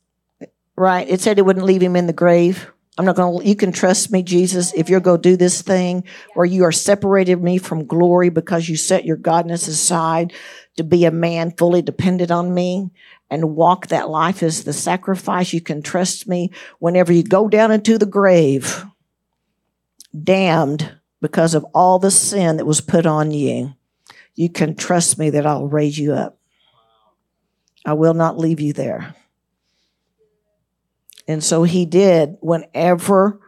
right? 0.76 1.08
It 1.08 1.20
said 1.20 1.38
it 1.38 1.46
wouldn't 1.46 1.64
leave 1.64 1.82
him 1.82 1.96
in 1.96 2.06
the 2.06 2.12
grave. 2.12 2.70
I'm 2.96 3.04
not 3.04 3.16
going 3.16 3.42
to, 3.42 3.48
you 3.48 3.56
can 3.56 3.72
trust 3.72 4.12
me, 4.12 4.22
Jesus, 4.22 4.72
if 4.74 4.88
you're 4.88 5.00
going 5.00 5.20
to 5.20 5.30
do 5.30 5.36
this 5.36 5.62
thing 5.62 6.04
where 6.34 6.46
you 6.46 6.62
are 6.64 6.72
separated 6.72 7.42
me 7.42 7.58
from 7.58 7.86
glory 7.86 8.28
because 8.28 8.68
you 8.68 8.76
set 8.76 9.04
your 9.04 9.16
godness 9.16 9.66
aside 9.66 10.32
to 10.76 10.84
be 10.84 11.04
a 11.04 11.10
man 11.10 11.50
fully 11.50 11.82
dependent 11.82 12.30
on 12.30 12.54
me 12.54 12.90
and 13.30 13.56
walk 13.56 13.88
that 13.88 14.10
life 14.10 14.42
as 14.42 14.62
the 14.62 14.72
sacrifice. 14.72 15.52
You 15.52 15.60
can 15.60 15.82
trust 15.82 16.28
me 16.28 16.52
whenever 16.78 17.12
you 17.12 17.24
go 17.24 17.48
down 17.48 17.72
into 17.72 17.98
the 17.98 18.06
grave, 18.06 18.84
damned 20.22 20.94
because 21.20 21.54
of 21.54 21.64
all 21.74 21.98
the 21.98 22.12
sin 22.12 22.58
that 22.58 22.66
was 22.66 22.80
put 22.80 23.06
on 23.06 23.32
you. 23.32 23.74
You 24.36 24.50
can 24.50 24.76
trust 24.76 25.18
me 25.18 25.30
that 25.30 25.46
I'll 25.46 25.66
raise 25.66 25.98
you 25.98 26.12
up. 26.12 26.38
I 27.84 27.92
will 27.92 28.14
not 28.14 28.38
leave 28.38 28.60
you 28.60 28.72
there. 28.72 29.14
And 31.26 31.42
so 31.42 31.62
he 31.62 31.86
did 31.86 32.36
whenever 32.40 33.40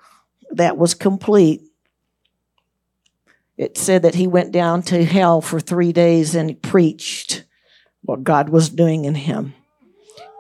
that 0.51 0.77
was 0.77 0.95
complete. 0.95 1.63
It 3.57 3.79
said 3.79 4.03
that 4.03 4.15
he 4.15 4.27
went 4.27 4.53
down 4.53 4.83
to 4.85 5.05
hell 5.05 5.41
for 5.41 5.61
three 5.61 5.93
days 5.93 6.35
and 6.35 6.61
preached 6.61 7.45
what 8.03 8.25
God 8.25 8.49
was 8.49 8.69
doing 8.69 9.05
in 9.05 9.15
him. 9.15 9.55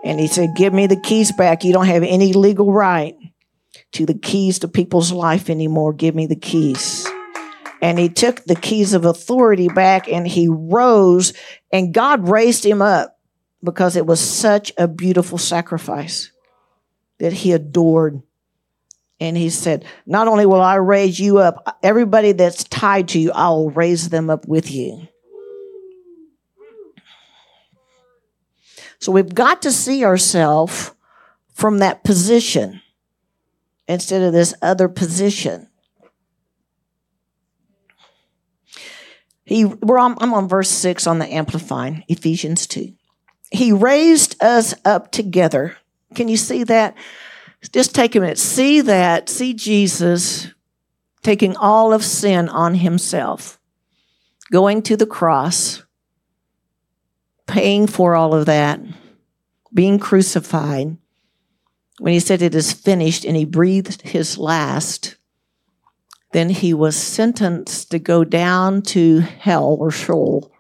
And 0.05 0.20
he 0.20 0.26
said, 0.26 0.55
Give 0.55 0.72
me 0.72 0.86
the 0.86 1.01
keys 1.01 1.32
back. 1.32 1.64
You 1.64 1.72
don't 1.72 1.86
have 1.86 2.03
any 2.03 2.32
legal 2.32 2.72
right 2.72 3.16
to 3.92 4.07
the 4.07 4.14
keys 4.14 4.61
to 4.61 4.68
people's 4.68 5.12
life 5.12 5.51
anymore. 5.51 5.92
Give 5.92 6.14
me 6.14 6.26
the 6.26 6.36
keys. 6.36 7.07
And 7.82 7.99
he 7.99 8.09
took 8.09 8.44
the 8.44 8.55
keys 8.55 8.94
of 8.94 9.05
authority 9.05 9.68
back 9.68 10.09
and 10.09 10.26
he 10.26 10.49
rose, 10.49 11.32
and 11.72 11.92
God 11.92 12.28
raised 12.28 12.64
him 12.64 12.80
up 12.80 13.15
because 13.66 13.96
it 13.96 14.06
was 14.06 14.20
such 14.20 14.72
a 14.78 14.88
beautiful 14.88 15.36
sacrifice 15.36 16.32
that 17.18 17.34
he 17.34 17.52
adored. 17.52 18.22
And 19.20 19.36
he 19.36 19.50
said, 19.50 19.84
Not 20.06 20.28
only 20.28 20.46
will 20.46 20.62
I 20.62 20.76
raise 20.76 21.20
you 21.20 21.38
up, 21.38 21.78
everybody 21.82 22.32
that's 22.32 22.64
tied 22.64 23.08
to 23.08 23.18
you, 23.18 23.32
I 23.32 23.50
will 23.50 23.70
raise 23.70 24.08
them 24.08 24.30
up 24.30 24.48
with 24.48 24.70
you. 24.70 25.08
So 28.98 29.12
we've 29.12 29.34
got 29.34 29.62
to 29.62 29.72
see 29.72 30.04
ourselves 30.04 30.92
from 31.52 31.78
that 31.78 32.04
position 32.04 32.80
instead 33.86 34.22
of 34.22 34.32
this 34.32 34.54
other 34.62 34.88
position. 34.88 35.68
He, 39.44 39.64
we're 39.64 39.98
on, 39.98 40.16
I'm 40.20 40.34
on 40.34 40.48
verse 40.48 40.68
6 40.68 41.06
on 41.06 41.20
the 41.20 41.32
Amplifying, 41.32 42.02
Ephesians 42.08 42.66
2. 42.66 42.95
He 43.57 43.72
raised 43.72 44.42
us 44.42 44.74
up 44.84 45.11
together. 45.11 45.78
Can 46.14 46.28
you 46.28 46.36
see 46.36 46.62
that? 46.64 46.94
Just 47.72 47.94
take 47.94 48.14
a 48.14 48.20
minute. 48.20 48.38
See 48.38 48.82
that. 48.82 49.30
See 49.30 49.54
Jesus 49.54 50.48
taking 51.22 51.57
all 51.57 51.94
of 51.94 52.04
sin 52.04 52.50
on 52.50 52.74
himself, 52.74 53.59
going 54.52 54.82
to 54.82 54.96
the 54.96 55.07
cross, 55.07 55.82
paying 57.46 57.86
for 57.86 58.14
all 58.14 58.34
of 58.34 58.44
that, 58.46 58.78
being 59.72 59.98
crucified. 59.98 60.98
When 61.98 62.12
he 62.12 62.20
said 62.20 62.42
it 62.42 62.54
is 62.54 62.74
finished 62.74 63.24
and 63.24 63.36
he 63.36 63.46
breathed 63.46 64.02
his 64.02 64.36
last, 64.36 65.16
then 66.32 66.50
he 66.50 66.74
was 66.74 66.94
sentenced 66.94 67.90
to 67.90 67.98
go 67.98 68.22
down 68.22 68.82
to 68.82 69.20
hell 69.20 69.78
or 69.80 69.90
Sheol 69.90 70.52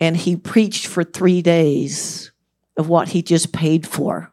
and 0.00 0.16
he 0.16 0.36
preached 0.36 0.86
for 0.86 1.04
three 1.04 1.42
days 1.42 2.30
of 2.76 2.88
what 2.88 3.08
he 3.08 3.22
just 3.22 3.52
paid 3.52 3.86
for. 3.86 4.32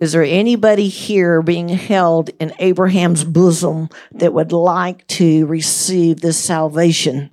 Is 0.00 0.12
there 0.12 0.24
anybody 0.24 0.88
here 0.88 1.40
being 1.40 1.68
held 1.68 2.30
in 2.40 2.52
Abraham's 2.58 3.24
bosom 3.24 3.88
that 4.12 4.34
would 4.34 4.52
like 4.52 5.06
to 5.06 5.46
receive 5.46 6.20
this 6.20 6.36
salvation? 6.36 7.30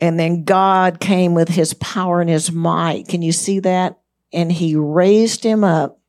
And 0.00 0.18
then 0.18 0.44
God 0.44 1.00
came 1.00 1.34
with 1.34 1.48
his 1.48 1.74
power 1.74 2.20
and 2.20 2.28
his 2.28 2.52
might. 2.52 3.08
Can 3.08 3.22
you 3.22 3.32
see 3.32 3.60
that? 3.60 3.98
And 4.32 4.52
he 4.52 4.76
raised 4.76 5.44
him 5.44 5.64
up 5.64 6.00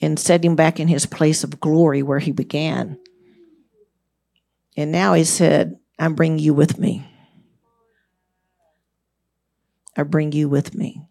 and 0.00 0.18
set 0.18 0.44
him 0.44 0.54
back 0.54 0.78
in 0.78 0.88
his 0.88 1.06
place 1.06 1.42
of 1.42 1.60
glory 1.60 2.02
where 2.02 2.18
he 2.18 2.32
began. 2.32 2.98
And 4.76 4.92
now 4.92 5.14
he 5.14 5.24
said, 5.24 5.78
I'm 5.98 6.14
bringing 6.14 6.38
you 6.38 6.54
with 6.54 6.78
me. 6.78 7.06
I 9.96 10.02
bring 10.02 10.32
you 10.32 10.48
with 10.48 10.74
me. 10.74 11.02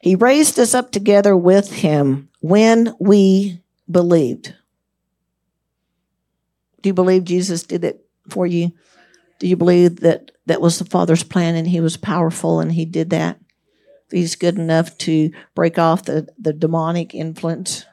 He 0.00 0.16
raised 0.16 0.58
us 0.58 0.74
up 0.74 0.90
together 0.90 1.34
with 1.34 1.72
him 1.72 2.28
when 2.40 2.94
we 3.00 3.62
believed. 3.90 4.54
Do 6.82 6.90
you 6.90 6.94
believe 6.94 7.24
Jesus 7.24 7.62
did 7.62 7.84
it 7.84 8.04
for 8.28 8.46
you? 8.46 8.72
Do 9.38 9.46
you 9.46 9.56
believe 9.56 10.00
that 10.00 10.30
that 10.44 10.60
was 10.60 10.78
the 10.78 10.84
Father's 10.84 11.22
plan 11.22 11.54
and 11.54 11.66
he 11.66 11.80
was 11.80 11.96
powerful 11.96 12.60
and 12.60 12.70
he 12.70 12.84
did 12.84 13.10
that? 13.10 13.40
He's 14.10 14.36
good 14.36 14.58
enough 14.58 14.96
to 14.98 15.30
break 15.54 15.78
off 15.78 16.04
the, 16.04 16.28
the 16.38 16.52
demonic 16.52 17.14
influence 17.14 17.86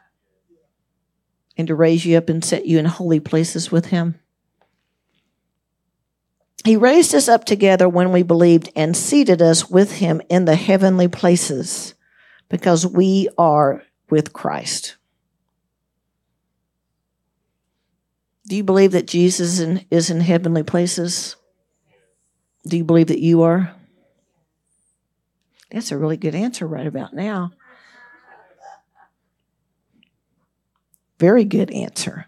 and 1.57 1.67
to 1.67 1.75
raise 1.75 2.05
you 2.05 2.17
up 2.17 2.29
and 2.29 2.43
set 2.43 2.65
you 2.65 2.79
in 2.79 2.85
holy 2.85 3.19
places 3.19 3.71
with 3.71 3.87
him. 3.87 4.19
He 6.63 6.77
raised 6.77 7.15
us 7.15 7.27
up 7.27 7.45
together 7.45 7.89
when 7.89 8.11
we 8.11 8.23
believed 8.23 8.69
and 8.75 8.95
seated 8.95 9.41
us 9.41 9.69
with 9.69 9.93
him 9.93 10.21
in 10.29 10.45
the 10.45 10.55
heavenly 10.55 11.07
places 11.07 11.95
because 12.49 12.85
we 12.85 13.29
are 13.37 13.83
with 14.09 14.31
Christ. 14.31 14.95
Do 18.47 18.55
you 18.55 18.63
believe 18.63 18.91
that 18.91 19.07
Jesus 19.07 19.59
is 19.89 20.09
in 20.09 20.19
heavenly 20.19 20.63
places? 20.63 21.35
Do 22.67 22.77
you 22.77 22.83
believe 22.83 23.07
that 23.07 23.21
you 23.21 23.41
are? 23.43 23.73
That's 25.71 25.91
a 25.91 25.97
really 25.97 26.17
good 26.17 26.35
answer 26.35 26.67
right 26.67 26.85
about 26.85 27.13
now. 27.13 27.53
Very 31.21 31.45
good 31.45 31.69
answer. 31.69 32.25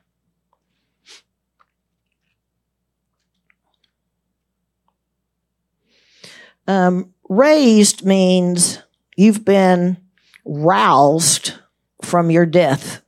Um, 6.67 7.11
raised 7.27 8.05
means 8.05 8.83
you've 9.17 9.43
been 9.43 9.97
roused 10.45 11.53
from 12.03 12.29
your 12.29 12.45
death. 12.45 13.01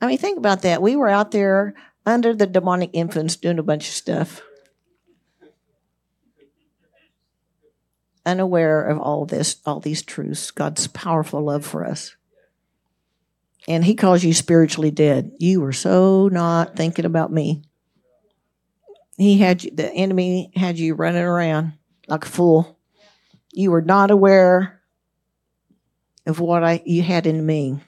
I 0.00 0.06
mean, 0.06 0.18
think 0.18 0.38
about 0.38 0.62
that. 0.62 0.80
We 0.80 0.94
were 0.94 1.08
out 1.08 1.32
there 1.32 1.74
under 2.06 2.32
the 2.32 2.46
demonic 2.46 2.90
influence 2.92 3.34
doing 3.34 3.58
a 3.58 3.64
bunch 3.64 3.88
of 3.88 3.94
stuff, 3.94 4.40
unaware 8.26 8.82
of 8.82 8.98
all 8.98 9.24
this, 9.24 9.56
all 9.64 9.80
these 9.80 10.02
truths, 10.02 10.50
God's 10.50 10.86
powerful 10.88 11.40
love 11.42 11.64
for 11.64 11.86
us. 11.86 12.16
And 13.68 13.84
He 13.84 13.94
calls 13.94 14.22
you 14.22 14.34
spiritually 14.34 14.90
dead. 14.90 15.32
You 15.38 15.60
were 15.60 15.72
so 15.72 16.28
not 16.28 16.76
thinking 16.76 17.04
about 17.04 17.32
me. 17.32 17.62
He 19.16 19.38
had 19.38 19.64
you, 19.64 19.70
the 19.70 19.90
enemy 19.92 20.50
had 20.54 20.78
you 20.78 20.94
running 20.94 21.22
around 21.22 21.72
like 22.06 22.24
a 22.26 22.28
fool. 22.28 22.78
You 23.52 23.70
were 23.70 23.82
not 23.82 24.10
aware 24.10 24.82
of 26.26 26.40
what 26.40 26.62
I 26.62 26.82
you 26.84 27.02
had 27.02 27.26
in 27.26 27.44
me. 27.46 27.80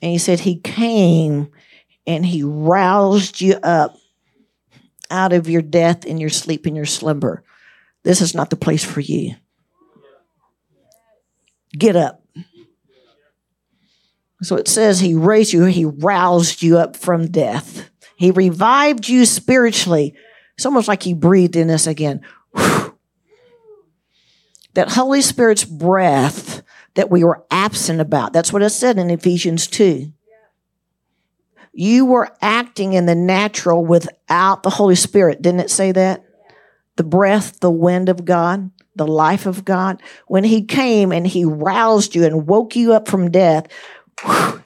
And 0.00 0.12
he 0.12 0.18
said 0.18 0.40
he 0.40 0.58
came 0.60 1.50
and 2.06 2.24
he 2.24 2.42
roused 2.42 3.40
you 3.40 3.54
up 3.62 3.96
out 5.10 5.32
of 5.32 5.48
your 5.48 5.62
death 5.62 6.04
and 6.04 6.20
your 6.20 6.30
sleep 6.30 6.66
and 6.66 6.76
your 6.76 6.86
slumber. 6.86 7.44
This 8.06 8.20
is 8.20 8.36
not 8.36 8.50
the 8.50 8.56
place 8.56 8.84
for 8.84 9.00
you. 9.00 9.34
Get 11.76 11.96
up. 11.96 12.22
So 14.42 14.54
it 14.54 14.68
says 14.68 15.00
he 15.00 15.16
raised 15.16 15.52
you, 15.52 15.64
he 15.64 15.86
roused 15.86 16.62
you 16.62 16.78
up 16.78 16.94
from 16.94 17.32
death. 17.32 17.90
He 18.14 18.30
revived 18.30 19.08
you 19.08 19.26
spiritually. 19.26 20.14
It's 20.54 20.64
almost 20.64 20.86
like 20.86 21.02
he 21.02 21.14
breathed 21.14 21.56
in 21.56 21.68
us 21.68 21.88
again. 21.88 22.20
Whew. 22.54 22.96
That 24.74 24.92
Holy 24.92 25.20
Spirit's 25.20 25.64
breath 25.64 26.62
that 26.94 27.10
we 27.10 27.24
were 27.24 27.44
absent 27.50 28.00
about. 28.00 28.32
That's 28.32 28.52
what 28.52 28.62
it 28.62 28.70
said 28.70 28.98
in 28.98 29.10
Ephesians 29.10 29.66
2. 29.66 30.12
You 31.72 32.04
were 32.06 32.32
acting 32.40 32.92
in 32.92 33.06
the 33.06 33.16
natural 33.16 33.84
without 33.84 34.62
the 34.62 34.70
Holy 34.70 34.94
Spirit. 34.94 35.42
Didn't 35.42 35.60
it 35.60 35.70
say 35.70 35.90
that? 35.90 36.25
The 36.96 37.04
breath, 37.04 37.60
the 37.60 37.70
wind 37.70 38.08
of 38.08 38.24
God, 38.24 38.70
the 38.94 39.06
life 39.06 39.46
of 39.46 39.64
God. 39.64 40.02
When 40.26 40.44
He 40.44 40.64
came 40.64 41.12
and 41.12 41.26
He 41.26 41.44
roused 41.44 42.14
you 42.14 42.24
and 42.24 42.46
woke 42.46 42.74
you 42.74 42.92
up 42.94 43.08
from 43.08 43.30
death, 43.30 43.66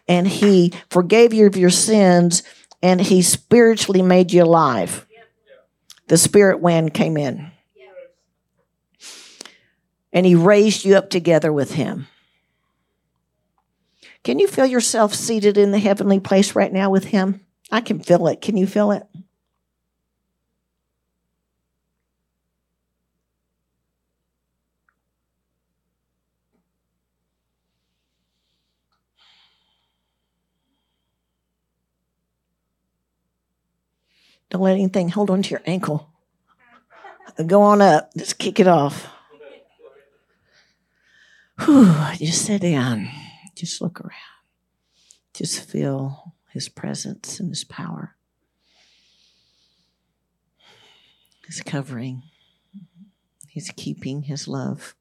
and 0.09 0.27
He 0.27 0.73
forgave 0.91 1.35
you 1.35 1.47
of 1.47 1.57
your 1.57 1.71
sins, 1.71 2.43
and 2.83 3.01
He 3.01 3.23
spiritually 3.23 4.03
made 4.03 4.33
you 4.33 4.45
alive. 4.45 5.07
The 6.07 6.17
Spirit 6.17 6.61
wind 6.61 6.95
came 6.95 7.17
in. 7.17 7.51
And 10.13 10.25
He 10.25 10.35
raised 10.35 10.85
you 10.85 10.97
up 10.97 11.11
together 11.11 11.53
with 11.53 11.75
Him. 11.75 12.07
Can 14.23 14.39
you 14.39 14.47
feel 14.47 14.67
yourself 14.67 15.15
seated 15.15 15.57
in 15.57 15.71
the 15.71 15.79
heavenly 15.79 16.21
place 16.21 16.55
right 16.55 16.73
now 16.73 16.91
with 16.91 17.05
Him? 17.05 17.41
I 17.73 17.81
can 17.81 18.01
feel 18.01 18.27
it. 18.29 18.41
Can 18.41 18.57
you 18.57 18.67
feel 18.67 18.91
it? 18.91 19.05
Don't 34.51 34.63
let 34.63 34.75
anything 34.75 35.09
hold 35.09 35.31
on 35.31 35.43
to 35.43 35.51
your 35.51 35.63
ankle. 35.65 36.09
Go 37.47 37.63
on 37.63 37.81
up. 37.81 38.11
Just 38.17 38.39
kick 38.39 38.61
it 38.61 38.67
off. 38.67 39.09
Whew, 41.61 41.95
just 42.17 42.47
sit 42.47 42.63
down. 42.63 43.09
Just 43.55 43.81
look 43.81 44.01
around. 44.01 44.13
Just 45.33 45.65
feel 45.71 46.35
his 46.51 46.69
presence 46.69 47.39
and 47.39 47.51
his 47.51 47.65
power. 47.65 48.17
His 51.47 51.63
covering. 51.63 52.25
His 53.49 53.73
keeping, 53.77 54.23
his 54.23 54.49
love. 54.49 54.95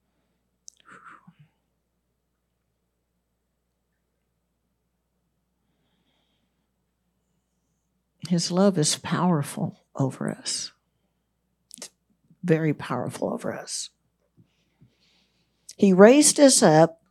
His 8.29 8.51
love 8.51 8.77
is 8.77 8.95
powerful 8.95 9.83
over 9.95 10.29
us. 10.29 10.71
very 12.43 12.73
powerful 12.73 13.33
over 13.33 13.53
us. 13.53 13.89
He 15.77 15.93
raised 15.93 16.39
us 16.39 16.61
up 16.61 17.01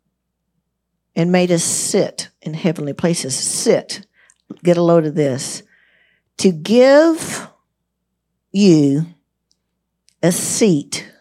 and 1.14 1.32
made 1.32 1.50
us 1.50 1.64
sit 1.64 2.30
in 2.40 2.54
heavenly 2.54 2.92
places. 2.92 3.34
Sit. 3.34 4.06
Get 4.62 4.76
a 4.76 4.82
load 4.82 5.06
of 5.06 5.14
this. 5.14 5.62
To 6.38 6.52
give 6.52 7.48
you 8.52 9.06
a 10.22 10.32
seat 10.32 11.12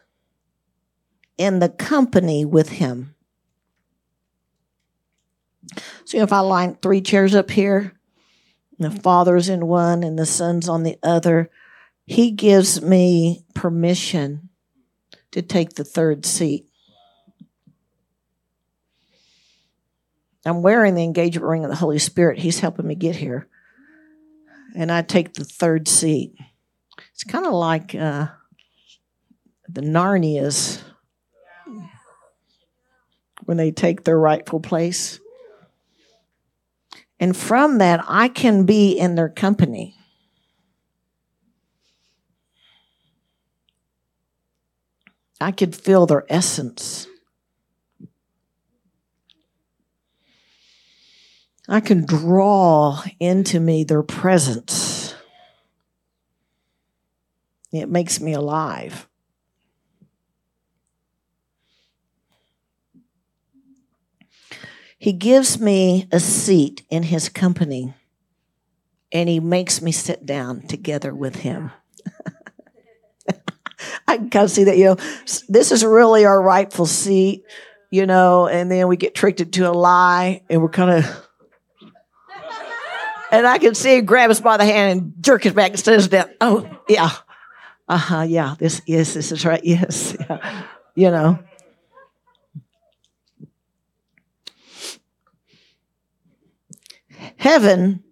in 1.37 1.59
the 1.59 1.69
company 1.69 2.45
with 2.45 2.69
him. 2.69 3.15
So 6.05 6.19
if 6.19 6.31
I 6.31 6.39
line 6.39 6.77
three 6.81 7.01
chairs 7.01 7.35
up 7.35 7.51
here, 7.51 7.96
the 8.77 8.91
father's 8.91 9.49
in 9.49 9.67
one 9.67 10.03
and 10.03 10.17
the 10.17 10.25
son's 10.25 10.69
on 10.69 10.83
the 10.83 10.97
other, 11.01 11.49
he 12.05 12.31
gives 12.31 12.81
me 12.81 13.43
permission 13.53 14.49
to 15.31 15.41
take 15.41 15.73
the 15.73 15.83
third 15.83 16.25
seat. 16.25 16.67
I'm 20.45 20.61
wearing 20.61 20.95
the 20.95 21.03
engagement 21.03 21.45
ring 21.45 21.63
of 21.65 21.69
the 21.69 21.75
Holy 21.75 21.99
Spirit. 21.99 22.39
He's 22.39 22.59
helping 22.59 22.87
me 22.87 22.95
get 22.95 23.17
here. 23.17 23.47
And 24.75 24.91
I 24.91 25.01
take 25.01 25.33
the 25.33 25.43
third 25.43 25.87
seat. 25.87 26.35
It's 27.13 27.23
kind 27.23 27.45
of 27.45 27.53
like 27.53 27.93
uh, 27.95 28.27
the 29.67 29.81
Narnias 29.81 30.81
when 33.43 33.57
they 33.57 33.71
take 33.71 34.03
their 34.03 34.19
rightful 34.19 34.59
place. 34.59 35.19
And 37.19 37.35
from 37.35 37.79
that, 37.79 38.03
I 38.07 38.27
can 38.27 38.65
be 38.65 38.91
in 38.91 39.15
their 39.15 39.29
company. 39.29 39.95
I 45.39 45.51
could 45.51 45.75
feel 45.75 46.05
their 46.05 46.25
essence. 46.29 47.07
I 51.69 51.79
can 51.79 52.05
draw 52.05 53.03
into 53.19 53.59
me 53.59 53.83
their 53.83 54.03
presence. 54.03 55.13
It 57.71 57.89
makes 57.89 58.21
me 58.21 58.33
alive. 58.33 59.07
He 64.97 65.13
gives 65.13 65.59
me 65.59 66.07
a 66.11 66.19
seat 66.19 66.83
in 66.89 67.03
his 67.03 67.29
company 67.29 67.93
and 69.11 69.29
he 69.29 69.39
makes 69.39 69.81
me 69.81 69.91
sit 69.91 70.25
down 70.25 70.61
together 70.63 71.13
with 71.13 71.37
him. 71.37 71.71
I 74.07 74.17
can 74.17 74.29
kind 74.29 74.45
of 74.45 74.51
see 74.51 74.65
that, 74.65 74.77
you 74.77 74.85
know, 74.85 74.97
this 75.47 75.71
is 75.71 75.85
really 75.85 76.25
our 76.25 76.41
rightful 76.41 76.87
seat, 76.87 77.43
you 77.91 78.05
know, 78.05 78.47
and 78.47 78.71
then 78.71 78.87
we 78.87 78.97
get 78.97 79.13
tricked 79.13 79.39
into 79.39 79.69
a 79.69 79.71
lie 79.71 80.41
and 80.49 80.61
we're 80.61 80.69
kind 80.69 81.03
of, 81.03 81.27
and 83.31 83.45
I 83.45 83.59
can 83.59 83.75
see 83.75 83.97
him 83.97 84.05
grab 84.05 84.31
us 84.31 84.41
by 84.41 84.57
the 84.57 84.65
hand 84.65 84.99
and 84.99 85.13
jerk 85.21 85.45
us 85.45 85.53
back 85.53 85.71
and 85.71 85.79
set 85.79 85.99
us 85.99 86.07
down. 86.07 86.29
Oh, 86.41 86.67
yeah. 86.89 87.11
Uh 87.87 87.97
huh. 87.97 88.21
Yeah. 88.23 88.55
This, 88.57 88.81
yes, 88.85 89.13
this 89.13 89.31
is 89.31 89.45
right. 89.45 89.61
Yes. 89.63 90.17
Yeah. 90.19 90.63
You 90.95 91.11
know. 91.11 91.39
Heaven 97.37 98.03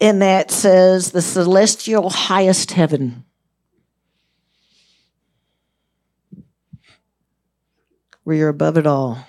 in 0.00 0.18
that 0.18 0.50
says 0.50 1.12
the 1.12 1.22
celestial 1.22 2.10
highest 2.10 2.72
heaven. 2.72 3.24
Where 8.24 8.36
you're 8.36 8.48
above 8.48 8.76
it 8.76 8.86
all. 8.86 9.26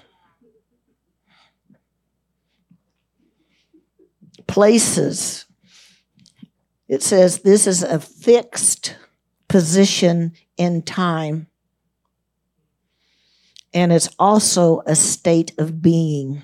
Places. 4.47 5.45
It 6.87 7.03
says 7.03 7.39
this 7.39 7.67
is 7.67 7.83
a 7.83 7.99
fixed 7.99 8.95
position 9.47 10.33
in 10.57 10.81
time. 10.81 11.47
And 13.73 13.91
it's 13.91 14.09
also 14.17 14.81
a 14.85 14.95
state 14.95 15.51
of 15.57 15.81
being. 15.81 16.43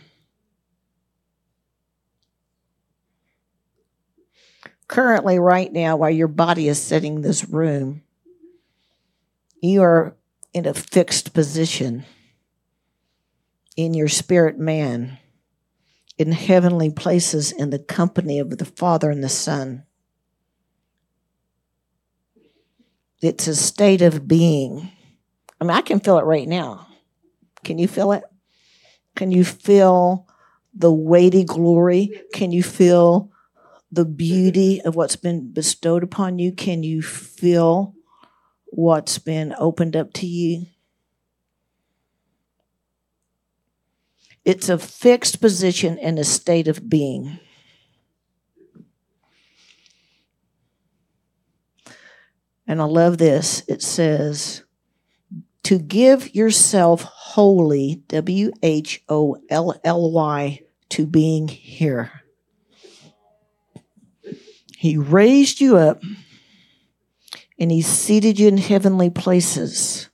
Currently, 4.91 5.39
right 5.39 5.71
now, 5.71 5.95
while 5.95 6.11
your 6.11 6.27
body 6.27 6.67
is 6.67 6.79
sitting 6.79 7.15
in 7.15 7.21
this 7.21 7.47
room, 7.47 8.03
you 9.61 9.81
are 9.81 10.17
in 10.53 10.65
a 10.65 10.73
fixed 10.73 11.33
position 11.33 12.03
in 13.77 13.93
your 13.93 14.09
spirit 14.09 14.59
man, 14.59 15.17
in 16.17 16.33
heavenly 16.33 16.91
places 16.91 17.53
in 17.53 17.69
the 17.69 17.79
company 17.79 18.37
of 18.37 18.57
the 18.57 18.65
Father 18.65 19.09
and 19.09 19.23
the 19.23 19.29
Son. 19.29 19.85
It's 23.21 23.47
a 23.47 23.55
state 23.55 24.01
of 24.01 24.27
being. 24.27 24.91
I 25.61 25.63
mean, 25.63 25.71
I 25.71 25.81
can 25.81 26.01
feel 26.01 26.19
it 26.19 26.25
right 26.25 26.47
now. 26.47 26.87
Can 27.63 27.77
you 27.77 27.87
feel 27.87 28.11
it? 28.11 28.23
Can 29.15 29.31
you 29.31 29.45
feel 29.45 30.27
the 30.73 30.91
weighty 30.91 31.45
glory? 31.45 32.21
Can 32.33 32.51
you 32.51 32.61
feel 32.61 33.30
the 33.91 34.05
beauty 34.05 34.81
of 34.81 34.95
what's 34.95 35.15
been 35.15 35.51
bestowed 35.51 36.03
upon 36.03 36.39
you? 36.39 36.51
Can 36.51 36.83
you 36.83 37.01
feel 37.01 37.93
what's 38.65 39.17
been 39.17 39.53
opened 39.57 39.95
up 39.95 40.13
to 40.13 40.25
you? 40.25 40.67
It's 44.43 44.69
a 44.69 44.77
fixed 44.77 45.41
position 45.41 45.97
in 45.97 46.17
a 46.17 46.23
state 46.23 46.67
of 46.67 46.89
being. 46.89 47.39
And 52.65 52.81
I 52.81 52.85
love 52.85 53.17
this. 53.17 53.63
It 53.67 53.81
says, 53.81 54.63
to 55.63 55.77
give 55.77 56.33
yourself 56.33 57.03
wholly, 57.03 58.01
W 58.07 58.51
H 58.63 59.03
O 59.09 59.37
L 59.49 59.79
L 59.83 60.11
Y, 60.11 60.61
to 60.89 61.05
being 61.05 61.47
here. 61.47 62.20
He 64.81 64.97
raised 64.97 65.61
you 65.61 65.77
up 65.77 66.01
and 67.59 67.69
He 67.69 67.83
seated 67.83 68.39
you 68.39 68.47
in 68.47 68.57
heavenly 68.57 69.11
places 69.11 70.09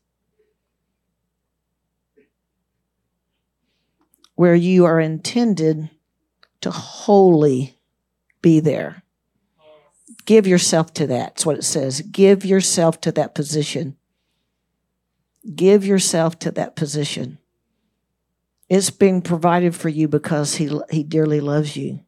where 4.36 4.55
you 4.55 4.84
are 4.84 4.99
intended 4.99 5.89
to 6.59 6.70
wholly 6.70 7.78
be 8.41 8.59
there. 8.59 9.03
Give 10.26 10.45
yourself 10.45 10.93
to 10.95 11.07
that. 11.07 11.28
That's 11.28 11.45
what 11.45 11.55
it 11.55 11.63
says. 11.63 12.01
Give 12.01 12.43
yourself 12.43 12.99
to 12.99 13.13
that 13.13 13.34
position. 13.34 13.95
Give 15.55 15.86
yourself 15.86 16.39
to 16.39 16.51
that 16.51 16.76
position. 16.76 17.38
It's 18.68 18.89
being 18.89 19.22
provided 19.22 19.78
for 19.78 19.88
you 19.88 20.09
because 20.09 20.55
he, 20.55 20.78
he 20.91 21.03
dearly 21.03 21.39
loves 21.39 21.78
you. 21.78 22.01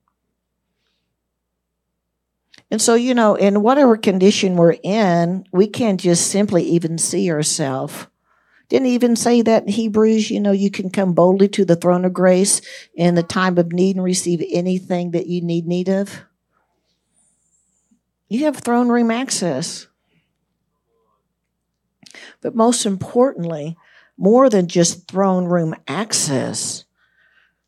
And 2.72 2.82
so, 2.82 2.94
you 2.94 3.16
know, 3.16 3.36
in 3.36 3.62
whatever 3.62 3.98
condition 3.98 4.56
we're 4.56 4.78
in, 4.84 5.46
we 5.52 5.68
can't 5.68 6.00
just 6.00 6.30
simply 6.30 6.64
even 6.64 6.98
see 6.98 7.32
ourselves. 7.32 8.08
Didn't 8.70 8.88
even 8.88 9.16
say 9.16 9.42
that 9.42 9.64
in 9.64 9.70
Hebrews, 9.70 10.30
you 10.30 10.40
know, 10.40 10.52
you 10.52 10.70
can 10.70 10.92
come 10.92 11.14
boldly 11.14 11.48
to 11.50 11.66
the 11.66 11.76
throne 11.76 12.06
of 12.06 12.14
grace 12.14 12.62
in 12.94 13.16
the 13.16 13.24
time 13.24 13.58
of 13.58 13.72
need 13.72 13.96
and 13.96 14.06
receive 14.06 14.44
anything 14.52 15.12
that 15.12 15.26
you 15.26 15.42
need 15.42 15.66
need 15.66 15.90
of. 15.90 16.22
You 18.28 18.46
have 18.46 18.58
throne 18.58 18.90
room 18.90 19.10
access. 19.10 19.88
But 22.42 22.54
most 22.54 22.86
importantly, 22.86 23.76
more 24.18 24.50
than 24.50 24.68
just 24.68 25.08
throne 25.08 25.46
room 25.46 25.74
access, 25.88 26.86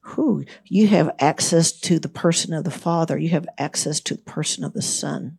who 0.02 0.44
you 0.66 0.88
have 0.88 1.16
access 1.20 1.72
to 1.72 2.00
the 2.00 2.10
person 2.10 2.54
of 2.54 2.64
the 2.64 2.72
Father, 2.72 3.18
you 3.18 3.30
have 3.30 3.48
access 3.58 4.00
to 4.02 4.16
the 4.16 4.22
person 4.22 4.64
of 4.64 4.74
the 4.74 4.82
Son. 4.82 5.38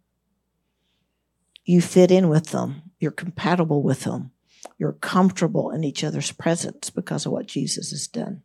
You 1.64 1.80
fit 1.80 2.10
in 2.10 2.28
with 2.28 2.46
them, 2.46 2.82
you're 2.98 3.10
compatible 3.10 3.82
with 3.82 4.00
them, 4.00 4.30
you're 4.78 4.92
comfortable 4.92 5.70
in 5.70 5.84
each 5.84 6.04
other's 6.04 6.32
presence 6.32 6.90
because 6.90 7.26
of 7.26 7.32
what 7.32 7.46
Jesus 7.46 7.90
has 7.90 8.06
done. 8.06 8.42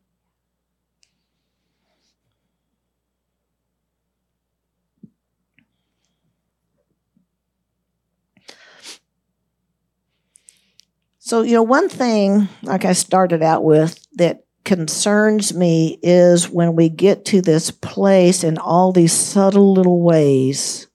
So, 11.19 11.41
you 11.41 11.53
know, 11.53 11.63
one 11.63 11.89
thing, 11.89 12.47
like 12.63 12.85
I 12.85 12.93
started 12.93 13.43
out 13.43 13.61
with, 13.61 13.99
that 14.13 14.46
concerns 14.67 15.53
me 15.53 15.97
is 16.03 16.49
when 16.49 16.75
we 16.75 16.89
get 16.89 17.23
to 17.23 17.41
this 17.41 17.71
place 17.71 18.43
in 18.43 18.57
all 18.57 18.91
these 18.91 19.13
subtle 19.13 19.71
little 19.71 20.01
ways 20.01 20.87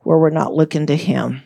where 0.00 0.16
we're 0.16 0.30
not 0.30 0.54
looking 0.54 0.86
to 0.86 0.96
Him. 0.96 1.42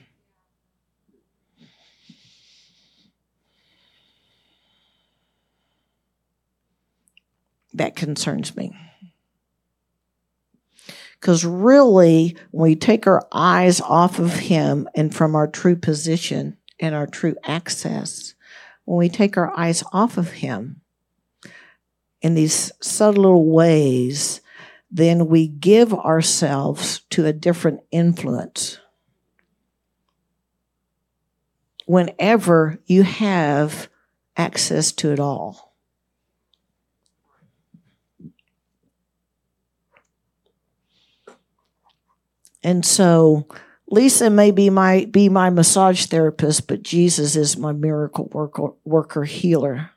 That 7.74 7.96
concerns 7.96 8.56
me. 8.56 8.70
Because 11.20 11.44
really, 11.44 12.36
when 12.52 12.70
we 12.70 12.76
take 12.76 13.08
our 13.08 13.26
eyes 13.32 13.80
off 13.80 14.20
of 14.20 14.32
Him 14.34 14.88
and 14.94 15.12
from 15.12 15.34
our 15.34 15.48
true 15.48 15.74
position 15.74 16.58
and 16.78 16.94
our 16.94 17.08
true 17.08 17.34
access, 17.42 18.34
when 18.84 18.98
we 18.98 19.08
take 19.08 19.36
our 19.36 19.52
eyes 19.58 19.82
off 19.92 20.16
of 20.16 20.30
Him, 20.30 20.81
in 22.22 22.34
these 22.34 22.72
subtle 22.80 23.50
ways, 23.50 24.40
then 24.90 25.26
we 25.26 25.48
give 25.48 25.92
ourselves 25.92 27.00
to 27.10 27.26
a 27.26 27.32
different 27.32 27.80
influence. 27.90 28.78
Whenever 31.86 32.78
you 32.86 33.02
have 33.02 33.88
access 34.36 34.92
to 34.92 35.12
it 35.12 35.20
all. 35.20 35.74
And 42.62 42.86
so 42.86 43.48
Lisa 43.88 44.30
may 44.30 44.52
be 44.52 44.70
my 44.70 45.06
be 45.06 45.28
my 45.28 45.50
massage 45.50 46.06
therapist, 46.06 46.68
but 46.68 46.82
Jesus 46.82 47.34
is 47.34 47.56
my 47.56 47.72
miracle 47.72 48.28
worker, 48.32 48.68
worker 48.84 49.24
healer. 49.24 49.90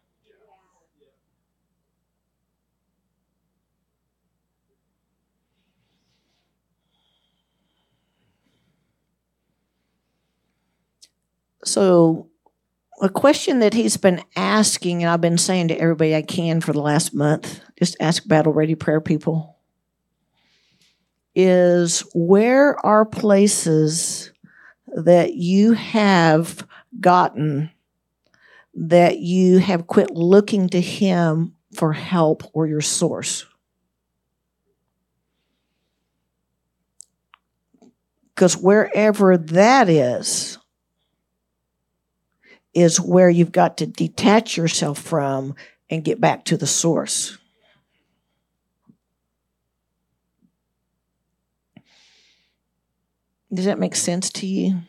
So 11.66 12.30
a 13.02 13.10
question 13.10 13.60
that 13.60 13.74
he's 13.74 13.98
been 13.98 14.24
asking, 14.36 15.04
and 15.04 15.10
I've 15.10 15.20
been 15.20 15.38
saying 15.38 15.68
to 15.70 15.80
everybody 15.80 16.16
I 16.16 16.22
can 16.22 16.62
for 16.62 16.72
the 16.72 16.82
last 16.82 17.14
month, 17.14 17.60
just 17.78 17.98
ask 18.00 18.26
battle 18.28 18.54
ready 18.54 18.76
prayer 18.76 19.02
people, 19.02 19.58
is 21.34 22.02
where 22.14 22.84
are 22.86 23.04
places 23.04 24.32
that 24.88 25.34
you 25.34 25.74
have 25.74 26.66
gotten 27.02 27.72
that 28.76 29.20
you 29.20 29.58
have 29.58 29.88
quit 29.88 30.12
looking 30.12 30.70
to 30.70 30.80
him 30.80 31.56
for 31.74 31.92
help 31.92 32.44
or 32.54 32.68
your 32.68 32.82
source? 32.82 33.46
Because 38.34 38.56
wherever 38.56 39.38
that 39.38 39.90
is, 39.90 40.58
is 42.76 43.00
where 43.00 43.30
you've 43.30 43.54
got 43.54 43.78
to 43.78 43.88
detach 43.88 44.58
yourself 44.58 45.00
from 45.00 45.56
and 45.90 46.04
get 46.04 46.20
back 46.20 46.44
to 46.46 46.58
the 46.58 46.68
source. 46.68 47.38
Does 53.52 53.66
that 53.66 53.80
make 53.80 53.96
sense 53.96 54.30
to 54.32 54.46
you? 54.46 54.82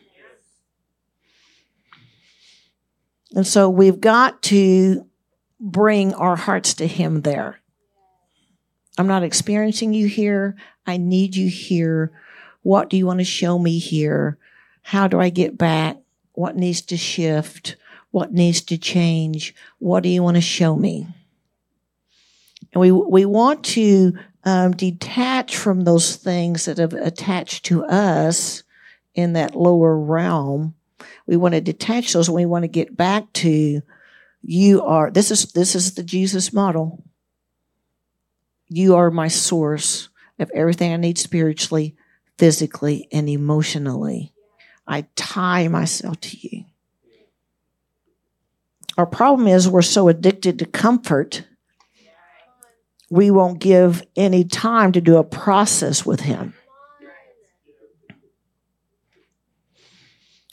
And 3.33 3.47
so 3.47 3.69
we've 3.69 4.01
got 4.01 4.41
to 4.43 5.07
bring 5.59 6.13
our 6.13 6.35
hearts 6.35 6.73
to 6.75 6.87
Him 6.87 7.21
there. 7.21 7.61
I'm 8.97 9.07
not 9.07 9.23
experiencing 9.23 9.93
you 9.93 10.07
here. 10.07 10.57
I 10.85 10.97
need 10.97 11.35
you 11.35 11.49
here. 11.49 12.11
What 12.63 12.89
do 12.89 12.97
you 12.97 13.05
want 13.05 13.19
to 13.19 13.25
show 13.25 13.57
me 13.57 13.79
here? 13.79 14.37
How 14.81 15.07
do 15.07 15.19
I 15.19 15.29
get 15.29 15.57
back? 15.57 15.97
What 16.37 16.55
needs 16.55 16.81
to 16.81 16.97
shift? 16.97 17.77
What 18.11 18.31
needs 18.31 18.61
to 18.65 18.77
change? 18.77 19.55
What 19.79 20.03
do 20.03 20.09
you 20.09 20.21
want 20.21 20.37
to 20.37 20.41
show 20.41 20.75
me? 20.75 21.07
And 22.71 22.79
we, 22.79 22.91
we 22.91 23.25
want 23.25 23.63
to 23.65 24.13
um, 24.43 24.73
detach 24.73 25.57
from 25.57 25.81
those 25.81 26.15
things 26.15 26.65
that 26.65 26.77
have 26.77 26.93
attached 26.93 27.65
to 27.65 27.83
us 27.85 28.61
in 29.15 29.33
that 29.33 29.55
lower 29.55 29.97
realm. 29.97 30.75
We 31.25 31.37
want 31.37 31.55
to 31.55 31.61
detach 31.61 32.13
those 32.13 32.29
we 32.29 32.45
want 32.45 32.65
to 32.65 32.67
get 32.67 32.95
back 32.95 33.33
to 33.33 33.81
you 34.43 34.83
are 34.83 35.09
this 35.09 35.31
is 35.31 35.53
this 35.53 35.73
is 35.73 35.95
the 35.95 36.03
Jesus 36.03 36.53
model. 36.53 37.03
You 38.67 38.95
are 38.95 39.09
my 39.09 39.27
source 39.27 40.09
of 40.37 40.51
everything 40.53 40.93
I 40.93 40.97
need 40.97 41.17
spiritually, 41.17 41.95
physically, 42.37 43.07
and 43.11 43.27
emotionally. 43.27 44.33
I 44.87 45.05
tie 45.15 45.67
myself 45.67 46.19
to 46.21 46.37
you. 46.37 46.65
Our 48.97 49.05
problem 49.05 49.47
is 49.47 49.67
we're 49.67 49.81
so 49.81 50.07
addicted 50.07 50.59
to 50.59 50.65
comfort, 50.65 51.43
we 53.09 53.31
won't 53.31 53.59
give 53.59 54.03
any 54.15 54.43
time 54.43 54.91
to 54.93 55.01
do 55.01 55.17
a 55.17 55.23
process 55.23 56.05
with 56.05 56.21
Him. 56.21 56.53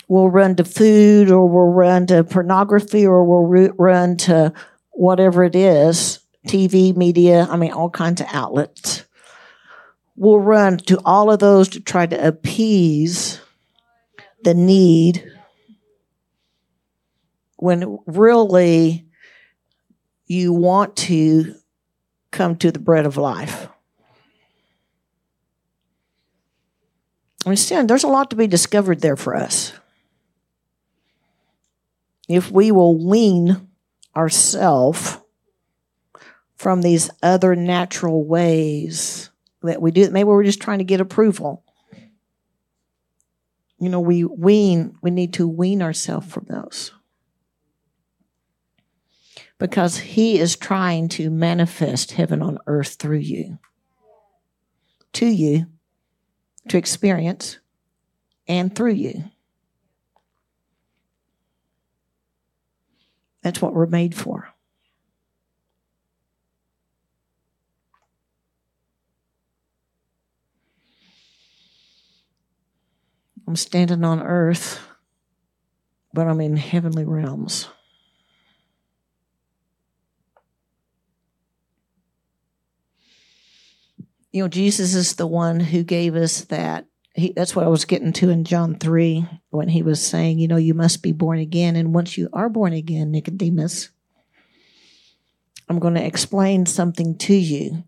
We'll 0.06 0.28
run 0.28 0.54
to 0.56 0.64
food 0.64 1.30
or 1.30 1.48
we'll 1.48 1.72
run 1.72 2.06
to 2.08 2.22
pornography 2.22 3.06
or 3.06 3.24
we'll 3.24 3.72
run 3.76 4.16
to 4.18 4.52
whatever 4.90 5.42
it 5.42 5.56
is 5.56 6.20
TV, 6.46 6.94
media, 6.94 7.48
I 7.50 7.56
mean, 7.56 7.72
all 7.72 7.90
kinds 7.90 8.20
of 8.20 8.26
outlets. 8.30 9.04
We'll 10.16 10.40
run 10.40 10.76
to 10.78 11.00
all 11.04 11.30
of 11.30 11.40
those 11.40 11.68
to 11.70 11.80
try 11.80 12.06
to 12.06 12.28
appease 12.28 13.40
the 14.44 14.54
need 14.54 15.30
when 17.56 17.98
really 18.06 19.06
you 20.26 20.52
want 20.52 20.96
to 20.96 21.54
come 22.30 22.56
to 22.56 22.70
the 22.70 22.78
bread 22.78 23.06
of 23.06 23.16
life. 23.16 23.68
I 27.44 27.50
understand, 27.50 27.90
there's 27.90 28.04
a 28.04 28.08
lot 28.08 28.30
to 28.30 28.36
be 28.36 28.46
discovered 28.46 29.00
there 29.00 29.16
for 29.16 29.34
us. 29.34 29.72
If 32.28 32.50
we 32.50 32.70
will 32.70 32.96
wean 32.96 33.68
ourselves 34.16 35.18
from 36.56 36.82
these 36.82 37.10
other 37.22 37.54
natural 37.54 38.24
ways 38.24 39.30
that 39.62 39.82
we 39.82 39.90
do, 39.90 40.10
maybe 40.10 40.24
we're 40.24 40.44
just 40.44 40.60
trying 40.60 40.78
to 40.78 40.84
get 40.84 41.00
approval 41.00 41.63
you 43.84 43.90
know, 43.90 44.00
we 44.00 44.24
wean, 44.24 44.96
we 45.02 45.10
need 45.10 45.34
to 45.34 45.46
wean 45.46 45.82
ourselves 45.82 46.32
from 46.32 46.46
those. 46.48 46.92
Because 49.58 49.98
he 49.98 50.38
is 50.38 50.56
trying 50.56 51.08
to 51.10 51.30
manifest 51.30 52.12
heaven 52.12 52.40
on 52.40 52.58
earth 52.66 52.94
through 52.94 53.18
you, 53.18 53.58
to 55.12 55.26
you, 55.26 55.66
to 56.68 56.78
experience, 56.78 57.58
and 58.48 58.74
through 58.74 58.92
you. 58.92 59.24
That's 63.42 63.60
what 63.60 63.74
we're 63.74 63.86
made 63.86 64.14
for. 64.14 64.53
I'm 73.46 73.56
standing 73.56 74.04
on 74.04 74.22
earth, 74.22 74.80
but 76.12 76.26
I'm 76.26 76.40
in 76.40 76.56
heavenly 76.56 77.04
realms. 77.04 77.68
You 84.32 84.42
know, 84.42 84.48
Jesus 84.48 84.94
is 84.94 85.14
the 85.14 85.26
one 85.26 85.60
who 85.60 85.84
gave 85.84 86.16
us 86.16 86.40
that. 86.46 86.86
He, 87.14 87.32
that's 87.32 87.54
what 87.54 87.64
I 87.64 87.68
was 87.68 87.84
getting 87.84 88.12
to 88.14 88.30
in 88.30 88.42
John 88.42 88.74
3 88.76 89.28
when 89.50 89.68
he 89.68 89.84
was 89.84 90.04
saying, 90.04 90.40
you 90.40 90.48
know, 90.48 90.56
you 90.56 90.74
must 90.74 91.02
be 91.02 91.12
born 91.12 91.38
again. 91.38 91.76
And 91.76 91.94
once 91.94 92.18
you 92.18 92.28
are 92.32 92.48
born 92.48 92.72
again, 92.72 93.12
Nicodemus, 93.12 93.90
I'm 95.68 95.78
going 95.78 95.94
to 95.94 96.04
explain 96.04 96.66
something 96.66 97.16
to 97.18 97.34
you. 97.34 97.84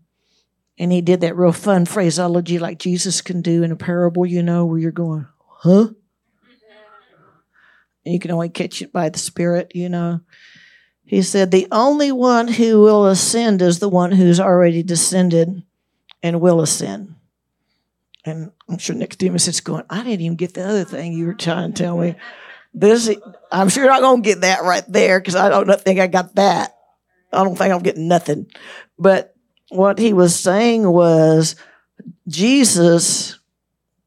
And 0.79 0.91
he 0.91 1.01
did 1.01 1.21
that 1.21 1.35
real 1.35 1.51
fun 1.51 1.85
phraseology 1.85 2.59
like 2.59 2.79
Jesus 2.79 3.21
can 3.21 3.41
do 3.41 3.63
in 3.63 3.71
a 3.71 3.75
parable, 3.75 4.25
you 4.25 4.41
know, 4.41 4.65
where 4.65 4.79
you're 4.79 4.91
going, 4.91 5.27
huh? 5.59 5.87
You 8.05 8.19
can 8.19 8.31
only 8.31 8.49
catch 8.49 8.81
it 8.81 8.93
by 8.93 9.09
the 9.09 9.19
Spirit, 9.19 9.73
you 9.75 9.89
know. 9.89 10.21
He 11.05 11.21
said, 11.21 11.51
The 11.51 11.67
only 11.71 12.11
one 12.11 12.47
who 12.47 12.81
will 12.81 13.05
ascend 13.07 13.61
is 13.61 13.79
the 13.79 13.89
one 13.89 14.11
who's 14.11 14.39
already 14.39 14.83
descended 14.83 15.63
and 16.23 16.41
will 16.41 16.61
ascend. 16.61 17.15
And 18.25 18.51
I'm 18.69 18.77
sure 18.77 18.95
Nicodemus 18.95 19.47
is 19.47 19.61
going, 19.61 19.83
I 19.89 20.03
didn't 20.03 20.21
even 20.21 20.35
get 20.35 20.53
the 20.53 20.67
other 20.67 20.83
thing 20.83 21.13
you 21.13 21.27
were 21.27 21.33
trying 21.33 21.73
to 21.73 21.83
tell 21.83 21.97
me. 21.97 22.15
This, 22.73 23.09
I'm 23.51 23.69
sure 23.69 23.85
not 23.85 24.01
going 24.01 24.21
to 24.21 24.29
get 24.29 24.41
that 24.41 24.63
right 24.63 24.83
there 24.87 25.19
because 25.19 25.35
I 25.35 25.49
don't 25.49 25.81
think 25.81 25.99
I 25.99 26.07
got 26.07 26.35
that. 26.35 26.75
I 27.31 27.43
don't 27.43 27.57
think 27.57 27.73
I'm 27.73 27.81
getting 27.81 28.07
nothing. 28.07 28.51
But 28.99 29.33
what 29.69 29.97
he 29.97 30.13
was 30.13 30.37
saying 30.37 30.89
was 30.89 31.55
Jesus 32.27 33.39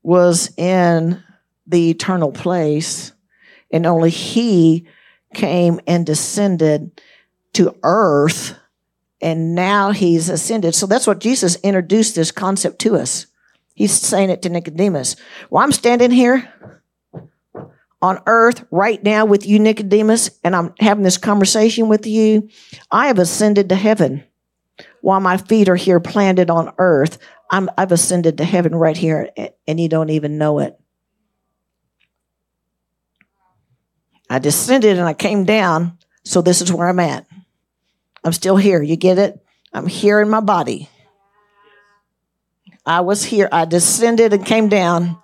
was 0.03 0.53
in 0.57 1.22
the 1.70 1.90
eternal 1.90 2.32
place, 2.32 3.12
and 3.72 3.86
only 3.86 4.10
He 4.10 4.86
came 5.34 5.80
and 5.86 6.04
descended 6.04 7.00
to 7.54 7.76
earth, 7.82 8.54
and 9.20 9.54
now 9.54 9.90
He's 9.90 10.28
ascended. 10.28 10.74
So 10.74 10.86
that's 10.86 11.06
what 11.06 11.20
Jesus 11.20 11.56
introduced 11.62 12.14
this 12.14 12.32
concept 12.32 12.80
to 12.80 12.96
us. 12.96 13.26
He's 13.74 13.92
saying 13.92 14.30
it 14.30 14.42
to 14.42 14.50
Nicodemus. 14.50 15.16
Well, 15.48 15.62
I'm 15.62 15.72
standing 15.72 16.10
here 16.10 16.52
on 18.02 18.20
earth 18.26 18.64
right 18.70 19.02
now 19.02 19.24
with 19.24 19.46
you, 19.46 19.58
Nicodemus, 19.58 20.30
and 20.42 20.56
I'm 20.56 20.74
having 20.80 21.04
this 21.04 21.18
conversation 21.18 21.88
with 21.88 22.06
you. 22.06 22.48
I 22.90 23.06
have 23.06 23.18
ascended 23.18 23.68
to 23.68 23.74
heaven 23.76 24.24
while 25.00 25.20
my 25.20 25.36
feet 25.36 25.68
are 25.68 25.76
here 25.76 26.00
planted 26.00 26.50
on 26.50 26.72
earth. 26.78 27.18
i 27.50 27.66
have 27.78 27.92
ascended 27.92 28.38
to 28.38 28.44
heaven 28.44 28.74
right 28.74 28.96
here, 28.96 29.30
and 29.66 29.80
you 29.80 29.88
don't 29.88 30.10
even 30.10 30.38
know 30.38 30.58
it. 30.58 30.78
I 34.31 34.39
descended 34.39 34.97
and 34.97 35.09
I 35.09 35.12
came 35.12 35.45
down. 35.45 35.99
So 36.24 36.41
this 36.41 36.62
is 36.62 36.72
where 36.72 36.89
I'm 36.89 37.01
at. 37.01 37.26
I'm 38.22 38.33
still 38.33 38.57
here. 38.57 38.81
You 38.81 38.95
get 38.95 39.18
it? 39.18 39.45
I'm 39.72 39.89
here 39.89 40.20
in 40.20 40.31
my 40.31 40.41
body. 40.41 40.89
I 42.87 43.01
was 43.01 43.24
here. 43.24 43.49
I 43.51 43.64
descended 43.64 44.33
and 44.33 44.47
came 44.47 44.68
down. 44.68 45.18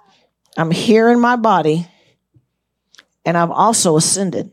I'm 0.56 0.72
here 0.72 1.08
in 1.08 1.20
my 1.20 1.36
body. 1.36 1.86
And 3.24 3.36
I've 3.36 3.50
also 3.50 3.96
ascended. 3.96 4.50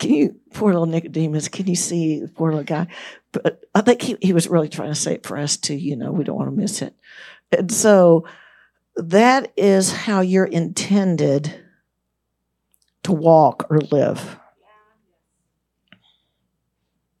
Can 0.00 0.14
you, 0.14 0.40
poor 0.52 0.72
little 0.72 0.86
Nicodemus, 0.86 1.48
can 1.48 1.68
you 1.68 1.76
see 1.76 2.20
the 2.20 2.28
poor 2.28 2.50
little 2.50 2.64
guy? 2.64 2.88
But 3.32 3.62
I 3.74 3.82
think 3.82 4.02
he, 4.02 4.16
he 4.20 4.32
was 4.32 4.48
really 4.48 4.68
trying 4.68 4.88
to 4.88 4.94
say 4.94 5.14
it 5.14 5.26
for 5.26 5.36
us 5.36 5.56
too. 5.56 5.74
You 5.74 5.94
know, 5.94 6.10
we 6.10 6.24
don't 6.24 6.36
want 6.36 6.50
to 6.50 6.56
miss 6.56 6.82
it. 6.82 6.94
And 7.52 7.70
so 7.70 8.26
that 8.96 9.52
is 9.56 9.92
how 9.92 10.20
you're 10.20 10.44
intended 10.44 11.54
to 13.02 13.12
walk 13.12 13.66
or 13.70 13.80
live. 13.90 14.38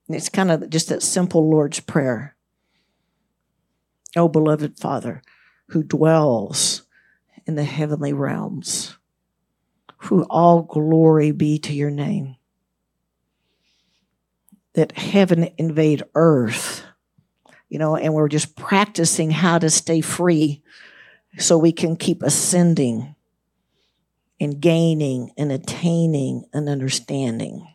And 0.06 0.16
it's 0.16 0.28
kind 0.28 0.50
of 0.50 0.68
just 0.70 0.88
that 0.88 1.02
simple 1.02 1.48
Lord's 1.48 1.80
Prayer. 1.80 2.36
O 4.16 4.28
beloved 4.28 4.76
Father, 4.76 5.22
who 5.68 5.84
dwells 5.84 6.82
in 7.46 7.54
the 7.54 7.64
heavenly 7.64 8.12
realms, 8.12 8.96
who 9.98 10.24
all 10.24 10.62
glory 10.62 11.30
be 11.30 11.58
to 11.60 11.72
your 11.72 11.90
name. 11.90 12.36
That 14.74 14.98
heaven 14.98 15.50
invade 15.58 16.02
earth, 16.14 16.84
you 17.68 17.78
know, 17.78 17.96
and 17.96 18.12
we're 18.12 18.28
just 18.28 18.56
practicing 18.56 19.30
how 19.30 19.58
to 19.58 19.70
stay 19.70 20.00
free 20.00 20.62
so 21.38 21.56
we 21.56 21.70
can 21.72 21.96
keep 21.96 22.22
ascending 22.22 23.14
and 24.40 24.60
gaining 24.60 25.30
and 25.36 25.52
attaining 25.52 26.44
and 26.52 26.68
understanding. 26.68 27.68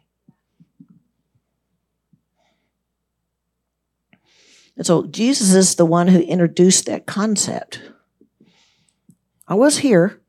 And 4.76 4.86
so 4.86 5.05
Jesus 5.05 5.53
is 5.53 5.76
the 5.76 5.86
one 5.86 6.07
who 6.07 6.20
introduced 6.20 6.88
that 6.88 7.05
concept. 7.05 7.82
I 9.47 9.53
was 9.53 9.78
here, 9.78 10.20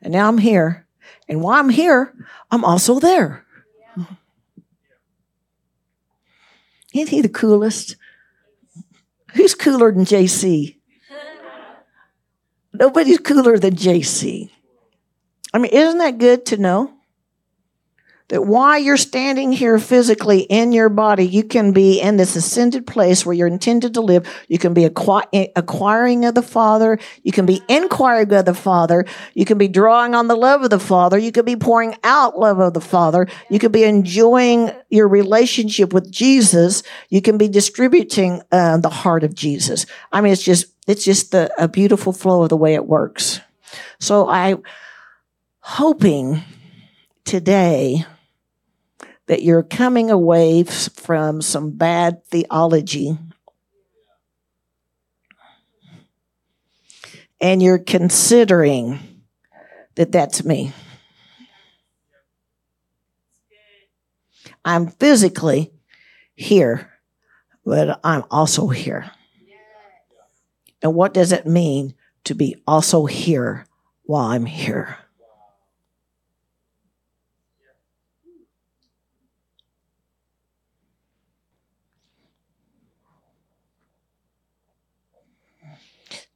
and 0.00 0.12
now 0.12 0.28
I'm 0.28 0.38
here. 0.38 0.86
And 1.28 1.42
while 1.42 1.60
I'm 1.60 1.68
here, 1.68 2.14
I'm 2.50 2.64
also 2.64 2.98
there. 2.98 3.44
Isn't 6.94 7.08
he 7.08 7.20
the 7.20 7.28
coolest? 7.28 7.96
Who's 9.34 9.54
cooler 9.54 9.92
than 9.92 10.06
JC? 10.06 10.76
Nobody's 12.72 13.18
cooler 13.18 13.58
than 13.58 13.74
JC. 13.76 14.50
I 15.52 15.58
mean, 15.58 15.72
isn't 15.72 15.98
that 15.98 16.18
good 16.18 16.46
to 16.46 16.56
know? 16.56 16.92
That 18.28 18.44
while 18.44 18.78
you're 18.78 18.98
standing 18.98 19.52
here 19.52 19.78
physically 19.78 20.40
in 20.40 20.72
your 20.72 20.90
body, 20.90 21.26
you 21.26 21.44
can 21.44 21.72
be 21.72 21.98
in 21.98 22.18
this 22.18 22.36
ascended 22.36 22.86
place 22.86 23.24
where 23.24 23.32
you're 23.32 23.46
intended 23.46 23.94
to 23.94 24.02
live. 24.02 24.28
You 24.48 24.58
can 24.58 24.74
be 24.74 24.86
acqui- 24.86 25.48
acquiring 25.56 26.26
of 26.26 26.34
the 26.34 26.42
Father. 26.42 26.98
You 27.22 27.32
can 27.32 27.46
be 27.46 27.62
inquiring 27.70 28.30
of 28.34 28.44
the 28.44 28.52
Father. 28.52 29.06
You 29.32 29.46
can 29.46 29.56
be 29.56 29.66
drawing 29.66 30.14
on 30.14 30.28
the 30.28 30.36
love 30.36 30.62
of 30.62 30.68
the 30.68 30.78
Father. 30.78 31.16
You 31.16 31.32
can 31.32 31.46
be 31.46 31.56
pouring 31.56 31.96
out 32.04 32.38
love 32.38 32.58
of 32.58 32.74
the 32.74 32.82
Father. 32.82 33.28
You 33.48 33.58
can 33.58 33.72
be 33.72 33.84
enjoying 33.84 34.72
your 34.90 35.08
relationship 35.08 35.94
with 35.94 36.12
Jesus. 36.12 36.82
You 37.08 37.22
can 37.22 37.38
be 37.38 37.48
distributing 37.48 38.42
uh, 38.52 38.76
the 38.76 38.90
heart 38.90 39.24
of 39.24 39.34
Jesus. 39.34 39.86
I 40.12 40.20
mean, 40.20 40.34
it's 40.34 40.42
just, 40.42 40.66
it's 40.86 41.02
just 41.02 41.32
the, 41.32 41.50
a 41.56 41.66
beautiful 41.66 42.12
flow 42.12 42.42
of 42.42 42.50
the 42.50 42.58
way 42.58 42.74
it 42.74 42.84
works. 42.84 43.40
So 44.00 44.28
I, 44.28 44.56
hoping 45.68 46.42
today 47.26 48.02
that 49.26 49.42
you're 49.42 49.62
coming 49.62 50.10
away 50.10 50.62
from 50.64 51.42
some 51.42 51.70
bad 51.70 52.24
theology 52.24 53.18
and 57.38 57.62
you're 57.62 57.78
considering 57.78 58.98
that 59.96 60.10
that's 60.10 60.42
me. 60.42 60.72
I'm 64.64 64.86
physically 64.86 65.70
here, 66.34 66.90
but 67.66 68.00
I'm 68.02 68.24
also 68.30 68.68
here. 68.68 69.10
And 70.80 70.94
what 70.94 71.12
does 71.12 71.30
it 71.30 71.46
mean 71.46 71.94
to 72.24 72.34
be 72.34 72.56
also 72.66 73.04
here 73.04 73.66
while 74.04 74.28
I'm 74.28 74.46
here? 74.46 74.96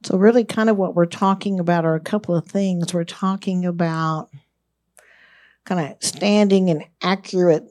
So, 0.03 0.17
really, 0.17 0.43
kind 0.43 0.69
of 0.69 0.77
what 0.77 0.95
we're 0.95 1.05
talking 1.05 1.59
about 1.59 1.85
are 1.85 1.95
a 1.95 2.01
couple 2.01 2.35
of 2.35 2.45
things. 2.45 2.93
We're 2.93 3.05
talking 3.05 3.65
about 3.65 4.29
kind 5.65 5.91
of 5.91 6.03
standing 6.03 6.67
in 6.67 6.83
accurate 7.01 7.69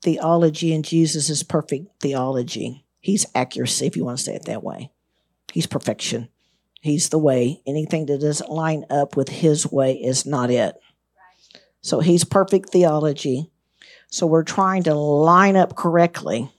theology, 0.00 0.74
and 0.74 0.84
Jesus 0.84 1.28
is 1.28 1.42
perfect 1.42 2.00
theology. 2.00 2.86
He's 3.00 3.26
accuracy, 3.34 3.86
if 3.86 3.96
you 3.96 4.04
want 4.04 4.18
to 4.18 4.24
say 4.24 4.34
it 4.34 4.46
that 4.46 4.64
way. 4.64 4.90
He's 5.52 5.66
perfection. 5.66 6.28
He's 6.80 7.10
the 7.10 7.18
way. 7.18 7.60
Anything 7.66 8.06
that 8.06 8.20
doesn't 8.20 8.50
line 8.50 8.84
up 8.88 9.16
with 9.16 9.28
his 9.28 9.70
way 9.70 9.94
is 9.94 10.24
not 10.24 10.50
it. 10.50 10.74
So 11.82 12.00
he's 12.00 12.24
perfect 12.24 12.70
theology. 12.70 13.50
So 14.10 14.26
we're 14.26 14.42
trying 14.42 14.84
to 14.84 14.94
line 14.94 15.56
up 15.56 15.76
correctly 15.76 16.50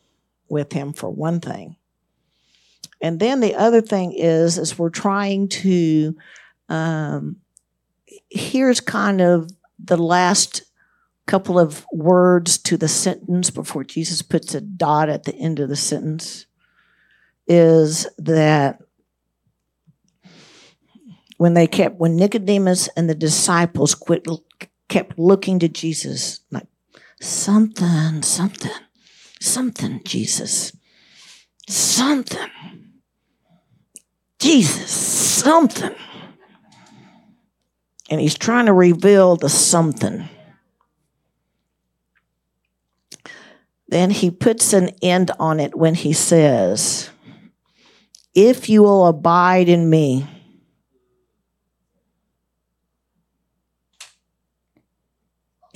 with 0.50 0.74
him 0.74 0.94
for 0.94 1.10
one 1.10 1.40
thing. 1.40 1.78
And 3.02 3.20
then 3.20 3.40
the 3.40 3.56
other 3.56 3.82
thing 3.82 4.14
is, 4.14 4.58
is 4.58 4.78
we're 4.78 4.90
trying 4.90 5.48
to, 5.50 6.16
um, 6.68 7.38
here's 8.30 8.80
kind 8.80 9.22
of 9.22 9.50
the 9.84 9.98
last 9.98 10.64
couple 11.26 11.60
of 11.60 11.86
words 11.94 12.58
to 12.58 12.76
the 12.76 12.88
sentence 12.88 13.52
before 13.52 13.84
Jesus 13.84 14.22
puts 14.22 14.56
a 14.56 14.62
dot 14.62 15.10
at 15.10 15.24
the 15.24 15.36
end 15.36 15.60
of 15.60 15.70
the 15.70 15.76
sentence 15.76 16.48
is 17.48 18.08
that 18.18 18.80
when 21.38 21.54
they 21.54 21.68
kept, 21.68 21.96
when 21.98 22.16
Nicodemus 22.16 22.88
and 22.98 23.10
the 23.10 23.16
disciples 23.16 23.96
quit, 23.96 24.28
kept 24.88 25.18
looking 25.18 25.60
to 25.60 25.70
Jesus, 25.70 26.42
like, 26.52 26.68
something, 27.22 28.22
something, 28.24 28.72
something, 29.40 30.02
Jesus, 30.04 30.76
something. 31.68 32.50
Jesus, 34.40 34.92
something. 34.92 35.96
And 38.10 38.20
he's 38.20 38.38
trying 38.38 38.66
to 38.66 38.74
reveal 38.74 39.36
the 39.36 39.50
something. 39.50 40.28
Then 43.88 44.12
he 44.12 44.32
puts 44.32 44.74
an 44.74 44.92
end 45.02 45.32
on 45.40 45.60
it 45.60 45.76
when 45.76 45.96
he 45.96 46.14
says, 46.14 47.10
If 48.34 48.70
you 48.70 48.84
will 48.84 49.08
abide 49.08 49.70
in 49.70 49.90
me, 49.90 50.28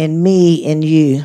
and 0.03 0.23
me 0.23 0.55
in 0.55 0.81
you. 0.81 1.23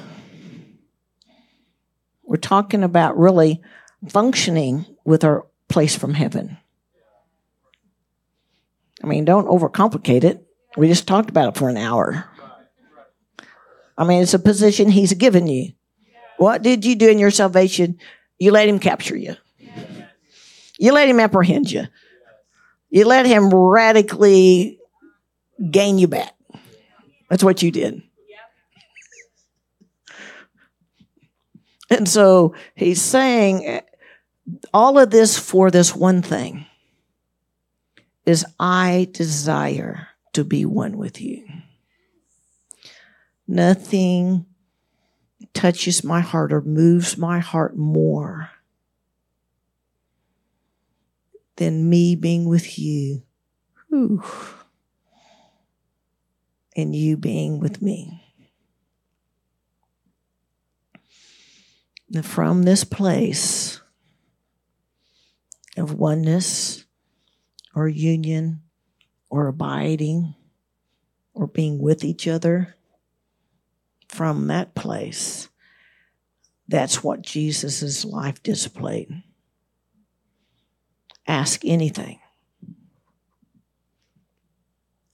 We're 2.22 2.36
talking 2.36 2.84
about 2.84 3.18
really 3.18 3.62
functioning 4.08 4.86
with 5.04 5.24
our 5.24 5.46
place 5.68 5.96
from 5.96 6.14
heaven. 6.14 6.58
I 9.02 9.06
mean, 9.06 9.24
don't 9.24 9.46
overcomplicate 9.46 10.24
it. 10.24 10.44
We 10.76 10.88
just 10.88 11.06
talked 11.06 11.30
about 11.30 11.54
it 11.54 11.58
for 11.58 11.68
an 11.68 11.76
hour. 11.76 12.24
I 13.96 14.04
mean, 14.04 14.22
it's 14.22 14.34
a 14.34 14.38
position 14.38 14.90
he's 14.90 15.12
given 15.14 15.46
you. 15.46 15.72
What 16.36 16.62
did 16.62 16.84
you 16.84 16.94
do 16.94 17.08
in 17.08 17.18
your 17.18 17.30
salvation? 17.30 17.98
You 18.38 18.52
let 18.52 18.68
him 18.68 18.78
capture 18.78 19.16
you. 19.16 19.34
You 20.78 20.92
let 20.92 21.08
him 21.08 21.18
apprehend 21.18 21.70
you. 21.70 21.84
You 22.90 23.04
let 23.04 23.26
him 23.26 23.50
radically 23.50 24.78
gain 25.70 25.98
you 25.98 26.06
back. 26.06 26.34
That's 27.28 27.42
what 27.42 27.62
you 27.62 27.70
did. 27.70 28.02
And 31.90 32.08
so 32.08 32.54
he's 32.74 33.02
saying 33.02 33.80
all 34.72 34.98
of 34.98 35.10
this 35.10 35.38
for 35.38 35.70
this 35.70 35.94
one 35.94 36.22
thing 36.22 36.66
is 38.28 38.44
I 38.60 39.08
desire 39.12 40.08
to 40.34 40.44
be 40.44 40.66
one 40.66 40.98
with 40.98 41.18
you. 41.18 41.48
Nothing 43.46 44.44
touches 45.54 46.04
my 46.04 46.20
heart 46.20 46.52
or 46.52 46.60
moves 46.60 47.16
my 47.16 47.38
heart 47.38 47.78
more 47.78 48.50
than 51.56 51.88
me 51.88 52.14
being 52.16 52.46
with 52.46 52.78
you. 52.78 53.22
Whew. 53.88 54.22
And 56.76 56.94
you 56.94 57.16
being 57.16 57.60
with 57.60 57.80
me. 57.80 58.34
And 62.14 62.26
from 62.26 62.64
this 62.64 62.84
place 62.84 63.80
of 65.78 65.94
oneness, 65.94 66.84
or 67.78 67.88
union 67.88 68.60
or 69.30 69.46
abiding 69.46 70.34
or 71.32 71.46
being 71.46 71.78
with 71.78 72.04
each 72.04 72.26
other 72.26 72.74
from 74.08 74.48
that 74.48 74.74
place. 74.74 75.48
That's 76.66 77.04
what 77.04 77.22
Jesus' 77.22 78.04
life 78.04 78.42
displayed. 78.42 79.22
Ask 81.26 81.64
anything. 81.64 82.18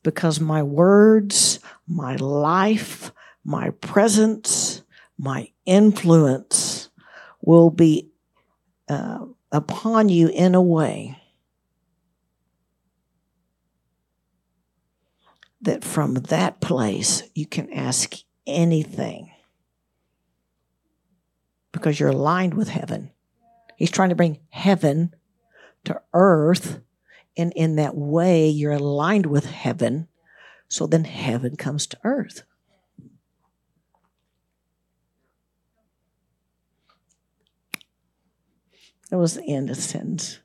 Because 0.02 0.40
my 0.40 0.62
words, 0.62 1.60
my 1.86 2.16
life, 2.16 3.12
my 3.44 3.70
presence, 3.70 4.82
my 5.18 5.50
influence 5.66 6.88
will 7.42 7.70
be 7.70 8.08
uh, 8.88 9.26
upon 9.52 10.08
you 10.08 10.28
in 10.28 10.54
a 10.54 10.62
way 10.62 11.18
that 15.64 15.84
from 15.84 16.14
that 16.14 16.60
place 16.60 17.22
you 17.34 17.46
can 17.46 17.72
ask 17.72 18.16
anything 18.46 19.30
because 21.72 21.98
you're 21.98 22.10
aligned 22.10 22.54
with 22.54 22.68
heaven. 22.68 23.10
He's 23.76 23.90
trying 23.90 24.10
to 24.10 24.14
bring 24.14 24.38
heaven 24.50 25.14
to 25.84 26.00
earth. 26.12 26.80
And 27.36 27.52
in 27.56 27.76
that 27.76 27.96
way, 27.96 28.48
you're 28.48 28.72
aligned 28.72 29.26
with 29.26 29.46
heaven. 29.46 30.08
So 30.68 30.86
then 30.86 31.04
heaven 31.04 31.56
comes 31.56 31.86
to 31.88 31.98
earth. 32.04 32.42
That 39.10 39.18
was 39.18 39.34
the 39.34 39.44
end 39.44 39.70
of 39.70 39.76
the 39.76 39.82
sentence. 39.82 40.38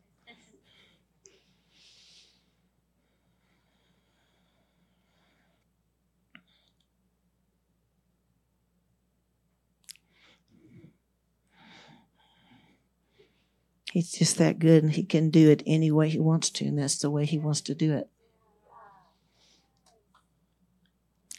He's 13.91 14.11
just 14.11 14.37
that 14.37 14.59
good 14.59 14.83
and 14.83 14.91
he 14.91 15.03
can 15.03 15.29
do 15.29 15.49
it 15.49 15.63
any 15.65 15.91
way 15.91 16.09
he 16.09 16.19
wants 16.19 16.49
to, 16.51 16.65
and 16.65 16.77
that's 16.77 16.99
the 16.99 17.09
way 17.09 17.25
he 17.25 17.39
wants 17.39 17.61
to 17.61 17.75
do 17.75 17.93
it. 17.93 18.09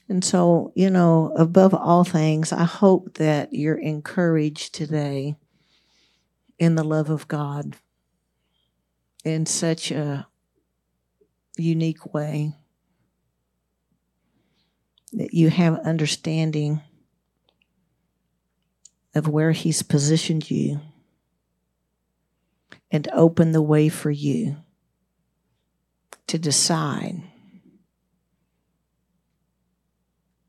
And 0.09 0.24
so, 0.24 0.72
you 0.74 0.90
know, 0.90 1.32
above 1.36 1.72
all 1.72 2.02
things, 2.02 2.52
I 2.52 2.64
hope 2.64 3.14
that 3.14 3.52
you're 3.52 3.78
encouraged 3.78 4.74
today 4.74 5.36
in 6.59 6.74
the 6.74 6.82
love 6.82 7.10
of 7.10 7.28
God 7.28 7.77
in 9.24 9.47
such 9.47 9.93
a 9.93 10.27
unique 11.56 12.12
way 12.12 12.52
that 15.12 15.32
you 15.32 15.51
have 15.51 15.78
understanding 15.81 16.81
of 19.14 19.28
where 19.28 19.52
He's 19.52 19.82
positioned 19.82 20.51
you 20.51 20.81
and 22.90 23.08
open 23.12 23.52
the 23.52 23.62
way 23.62 23.88
for 23.88 24.10
you 24.10 24.56
to 26.26 26.38
decide 26.38 27.22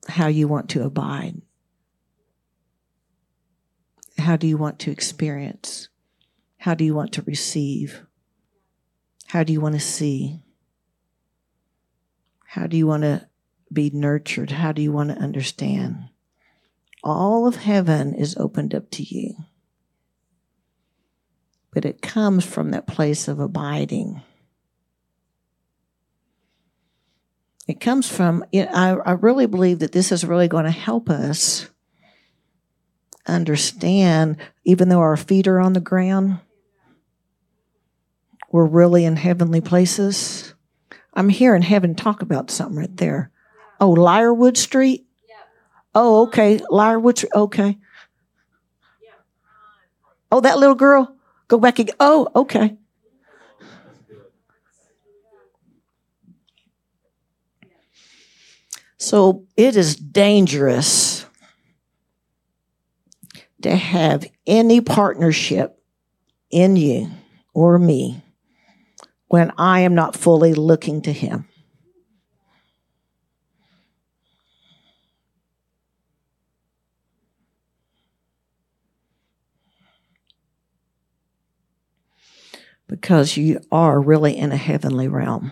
how 0.07 0.27
you 0.27 0.47
want 0.47 0.69
to 0.69 0.83
abide. 0.83 1.41
How 4.17 4.35
do 4.35 4.47
you 4.47 4.57
want 4.57 4.79
to 4.79 4.91
experience? 4.91 5.89
How 6.57 6.75
do 6.75 6.83
you 6.83 6.93
want 6.93 7.13
to 7.13 7.23
receive? 7.23 8.05
How 9.27 9.43
do 9.43 9.53
you 9.53 9.61
want 9.61 9.75
to 9.75 9.79
see? 9.79 10.43
How 12.45 12.67
do 12.67 12.77
you 12.77 12.85
want 12.85 13.03
to 13.03 13.27
be 13.71 13.89
nurtured? 13.93 14.51
How 14.51 14.71
do 14.71 14.81
you 14.81 14.91
want 14.91 15.09
to 15.09 15.15
understand? 15.15 16.09
All 17.03 17.47
of 17.47 17.55
heaven 17.55 18.13
is 18.13 18.37
opened 18.37 18.75
up 18.75 18.91
to 18.91 19.03
you 19.03 19.35
but 21.73 21.85
it 21.85 22.01
comes 22.01 22.45
from 22.45 22.71
that 22.71 22.87
place 22.87 23.27
of 23.27 23.39
abiding. 23.39 24.21
It 27.67 27.79
comes 27.79 28.09
from, 28.09 28.43
you 28.51 28.65
know, 28.65 28.71
I, 28.73 29.11
I 29.11 29.11
really 29.13 29.45
believe 29.45 29.79
that 29.79 29.93
this 29.93 30.11
is 30.11 30.25
really 30.25 30.47
going 30.47 30.65
to 30.65 30.71
help 30.71 31.09
us 31.09 31.69
understand, 33.25 34.37
even 34.65 34.89
though 34.89 34.99
our 34.99 35.15
feet 35.15 35.47
are 35.47 35.59
on 35.59 35.73
the 35.73 35.79
ground, 35.79 36.39
we're 38.51 38.65
really 38.65 39.05
in 39.05 39.15
heavenly 39.15 39.61
places. 39.61 40.53
I'm 41.13 41.29
hearing 41.29 41.61
heaven 41.61 41.95
talk 41.95 42.21
about 42.21 42.51
something 42.51 42.77
right 42.77 42.97
there. 42.97 43.31
Oh, 43.79 43.91
Lyrewood 43.91 44.57
Street? 44.57 45.05
Oh, 45.95 46.23
okay. 46.23 46.59
Lyrewood 46.69 47.17
Street. 47.17 47.31
Okay. 47.33 47.77
Oh, 50.31 50.41
that 50.41 50.59
little 50.59 50.75
girl? 50.75 51.15
Go 51.51 51.59
back 51.59 51.79
again. 51.79 51.97
Oh, 51.99 52.29
okay. 52.33 52.77
So 58.97 59.43
it 59.57 59.75
is 59.75 59.97
dangerous 59.97 61.25
to 63.63 63.75
have 63.75 64.25
any 64.47 64.79
partnership 64.79 65.77
in 66.51 66.77
you 66.77 67.11
or 67.53 67.77
me 67.77 68.23
when 69.27 69.51
I 69.57 69.81
am 69.81 69.93
not 69.93 70.15
fully 70.15 70.53
looking 70.53 71.01
to 71.01 71.11
Him. 71.11 71.49
Because 82.91 83.37
you 83.37 83.57
are 83.71 84.01
really 84.01 84.37
in 84.37 84.51
a 84.51 84.57
heavenly 84.57 85.07
realm. 85.07 85.49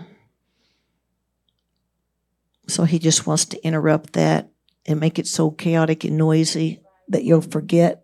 So 2.68 2.84
he 2.84 3.00
just 3.00 3.26
wants 3.26 3.46
to 3.46 3.66
interrupt 3.66 4.12
that 4.14 4.50
and 4.86 5.00
make 5.00 5.18
it 5.18 5.26
so 5.26 5.50
chaotic 5.50 6.04
and 6.04 6.18
noisy 6.18 6.82
that 7.08 7.24
you'll 7.24 7.40
forget 7.40 8.04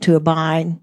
to 0.00 0.16
abide. 0.16 0.78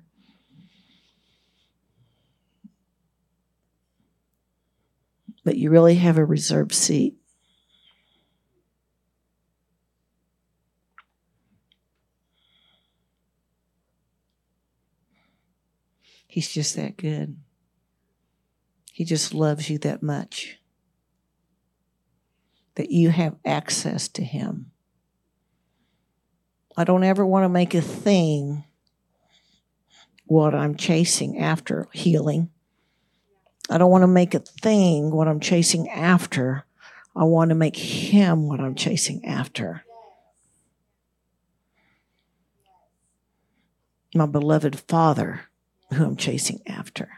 But 5.43 5.57
you 5.57 5.71
really 5.71 5.95
have 5.95 6.19
a 6.19 6.25
reserved 6.25 6.75
seat. 6.75 7.15
He's 16.27 16.51
just 16.53 16.75
that 16.75 16.97
good. 16.97 17.35
He 18.97 19.05
just 19.05 19.31
loves 19.31 19.69
you 19.69 19.77
that 19.77 20.01
much 20.01 20.57
that 22.73 22.89
you 22.89 23.11
have 23.11 23.35
access 23.45 24.07
to 24.07 24.23
Him. 24.23 24.71
I 26.75 26.83
don't 26.83 27.03
ever 27.03 27.23
want 27.23 27.43
to 27.43 27.49
make 27.49 27.75
a 27.75 27.81
thing 27.81 28.63
what 30.25 30.55
I'm 30.55 30.75
chasing 30.77 31.37
after 31.37 31.87
healing. 31.93 32.49
I 33.69 33.77
don't 33.77 33.91
want 33.91 34.01
to 34.01 34.07
make 34.07 34.33
a 34.33 34.39
thing 34.39 35.11
what 35.11 35.27
I'm 35.27 35.41
chasing 35.41 35.87
after. 35.89 36.65
I 37.15 37.23
want 37.25 37.49
to 37.49 37.55
make 37.55 37.77
Him 37.77 38.47
what 38.47 38.59
I'm 38.59 38.73
chasing 38.73 39.23
after. 39.25 39.83
My 44.15 44.25
beloved 44.25 44.79
Father, 44.79 45.41
who 45.93 46.03
I'm 46.03 46.15
chasing 46.15 46.61
after 46.65 47.09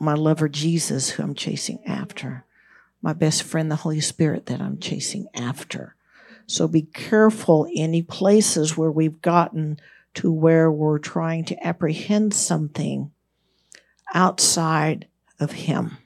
my 0.00 0.14
lover 0.14 0.48
Jesus, 0.48 1.10
who 1.10 1.22
I'm 1.22 1.34
chasing 1.34 1.84
after, 1.86 2.46
my 3.02 3.12
best 3.12 3.42
friend, 3.42 3.70
the 3.70 3.76
Holy 3.76 4.00
Spirit, 4.00 4.46
that 4.46 4.60
I'm 4.60 4.78
chasing 4.78 5.26
after. 5.34 5.94
So 6.46 6.66
be 6.66 6.82
careful 6.82 7.68
any 7.76 8.02
places 8.02 8.76
where 8.76 8.90
we've 8.90 9.20
gotten 9.20 9.78
to 10.14 10.32
where 10.32 10.72
we're 10.72 10.98
trying 10.98 11.44
to 11.44 11.66
apprehend 11.66 12.34
something 12.34 13.12
outside 14.14 15.06
of 15.38 15.52
Him. 15.52 15.98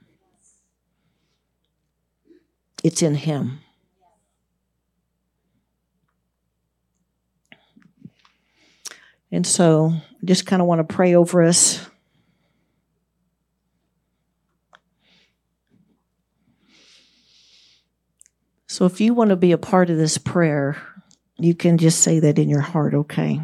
It's 2.83 3.01
in 3.01 3.15
Him. 3.15 3.61
And 9.33 9.47
so 9.47 9.95
just 10.25 10.47
kind 10.47 10.61
of 10.61 10.69
want 10.69 10.87
to 10.87 10.95
pray 10.95 11.15
over 11.15 11.43
us. 11.43 11.89
So 18.75 18.87
if 18.87 19.01
you 19.01 19.15
want 19.15 19.31
to 19.31 19.37
be 19.37 19.53
a 19.53 19.57
part 19.57 19.89
of 19.89 19.99
this 19.99 20.19
prayer, 20.19 20.77
you 21.39 21.55
can 21.55 21.79
just 21.79 22.01
say 22.01 22.19
that 22.19 22.41
in 22.41 22.49
your 22.49 22.61
heart, 22.61 22.93
okay? 22.93 23.41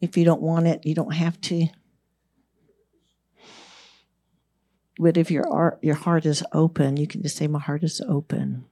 If 0.00 0.16
you 0.16 0.24
don't 0.24 0.42
want 0.42 0.66
it, 0.66 0.84
you 0.84 0.92
don't 0.92 1.14
have 1.14 1.40
to. 1.42 1.68
But 4.98 5.16
if 5.16 5.30
your 5.30 5.78
your 5.82 5.94
heart 5.94 6.26
is 6.26 6.42
open, 6.52 6.96
you 6.96 7.06
can 7.06 7.22
just 7.22 7.36
say, 7.36 7.46
My 7.46 7.60
heart 7.60 7.84
is 7.84 8.00
open. 8.08 8.64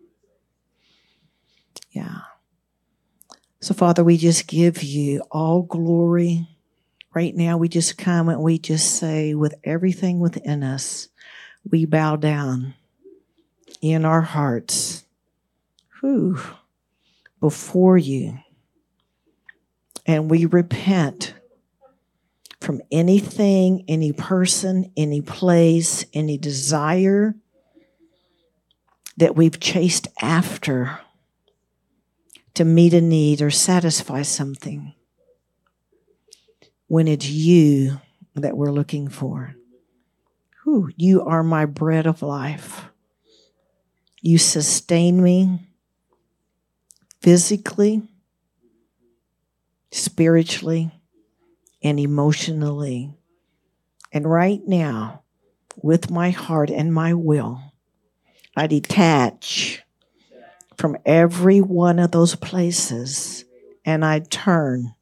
Yeah. 1.92 2.22
So, 3.60 3.72
Father, 3.72 4.02
we 4.02 4.16
just 4.16 4.48
give 4.48 4.82
you 4.82 5.22
all 5.30 5.62
glory. 5.62 6.48
Right 7.14 7.36
now, 7.36 7.56
we 7.56 7.68
just 7.68 7.96
come 7.96 8.28
and 8.28 8.42
we 8.42 8.58
just 8.58 8.96
say, 8.96 9.32
with 9.32 9.54
everything 9.62 10.18
within 10.18 10.64
us, 10.64 11.06
we 11.70 11.84
bow 11.84 12.16
down 12.16 12.74
in 13.80 14.04
our 14.04 14.22
hearts 14.22 15.03
Whew. 16.05 16.39
before 17.40 17.97
you. 17.97 18.39
And 20.05 20.31
we 20.31 20.44
repent 20.44 21.32
from 22.60 22.82
anything, 22.93 23.86
any 23.89 24.12
person, 24.12 24.93
any 24.98 25.22
place, 25.22 26.05
any 26.12 26.36
desire 26.36 27.35
that 29.16 29.35
we've 29.35 29.59
chased 29.59 30.09
after 30.20 31.01
to 32.52 32.66
meet 32.66 32.93
a 32.93 33.01
need 33.01 33.40
or 33.40 33.51
satisfy 33.51 34.20
something 34.20 34.93
when 36.86 37.09
it's 37.09 37.31
you 37.31 37.98
that 38.35 38.59
we're 38.59 38.72
looking 38.72 39.09
for. 39.09 39.56
Whew, 40.64 40.90
you 40.97 41.22
are 41.22 41.43
my 41.43 41.64
bread 41.64 42.06
of 42.06 42.20
life. 42.20 42.90
You 44.20 44.36
sustain 44.36 45.22
me 45.22 45.60
physically, 47.24 48.02
spiritually, 49.90 50.90
and 51.82 51.98
emotionally. 51.98 53.14
And 54.12 54.30
right 54.30 54.60
now, 54.66 55.22
with 55.82 56.10
my 56.10 56.32
heart 56.32 56.68
and 56.68 56.92
my 56.92 57.14
will, 57.14 57.62
I 58.55 58.66
detach 58.66 59.82
from 60.76 60.98
every 61.06 61.62
one 61.62 61.98
of 61.98 62.10
those 62.10 62.34
places 62.34 63.46
and 63.86 64.05
I 64.05 64.18
turn 64.18 64.94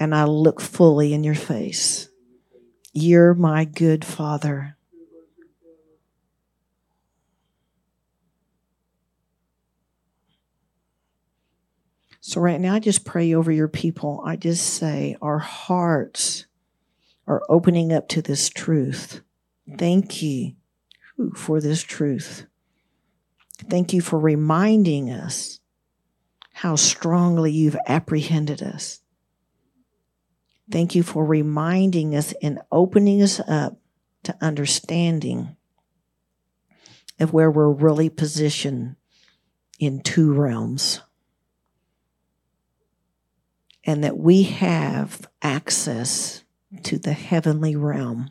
and 0.00 0.12
I 0.16 0.24
look 0.24 0.60
fully 0.60 1.14
in 1.14 1.22
your 1.22 1.36
face. 1.36 2.08
You're 2.92 3.34
my 3.34 3.66
good 3.66 4.04
father. 4.04 4.76
So, 12.20 12.40
right 12.40 12.60
now, 12.60 12.74
I 12.74 12.80
just 12.80 13.04
pray 13.04 13.34
over 13.34 13.50
your 13.50 13.68
people. 13.68 14.22
I 14.24 14.36
just 14.36 14.74
say 14.74 15.16
our 15.22 15.38
hearts 15.38 16.46
are 17.26 17.42
opening 17.48 17.92
up 17.92 18.08
to 18.08 18.22
this 18.22 18.48
truth. 18.48 19.22
Thank 19.78 20.22
you 20.22 20.54
for 21.34 21.60
this 21.60 21.82
truth. 21.82 22.46
Thank 23.68 23.92
you 23.92 24.00
for 24.00 24.18
reminding 24.18 25.10
us 25.10 25.60
how 26.52 26.76
strongly 26.76 27.52
you've 27.52 27.76
apprehended 27.86 28.62
us. 28.62 29.00
Thank 30.70 30.94
you 30.94 31.02
for 31.02 31.24
reminding 31.24 32.14
us 32.14 32.34
and 32.42 32.60
opening 32.70 33.22
us 33.22 33.40
up 33.40 33.78
to 34.24 34.36
understanding 34.40 35.56
of 37.18 37.32
where 37.32 37.50
we're 37.50 37.70
really 37.70 38.08
positioned 38.08 38.96
in 39.78 40.00
two 40.00 40.32
realms. 40.32 41.00
And 43.90 44.04
that 44.04 44.16
we 44.16 44.44
have 44.44 45.28
access 45.42 46.44
to 46.84 46.96
the 46.96 47.12
heavenly 47.12 47.74
realm 47.74 48.30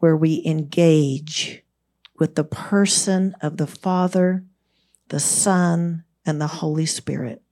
where 0.00 0.16
we 0.16 0.42
engage 0.44 1.62
with 2.18 2.34
the 2.34 2.42
person 2.42 3.36
of 3.40 3.58
the 3.58 3.66
Father, 3.68 4.44
the 5.06 5.20
Son, 5.20 6.02
and 6.26 6.40
the 6.40 6.48
Holy 6.48 6.84
Spirit. 6.84 7.42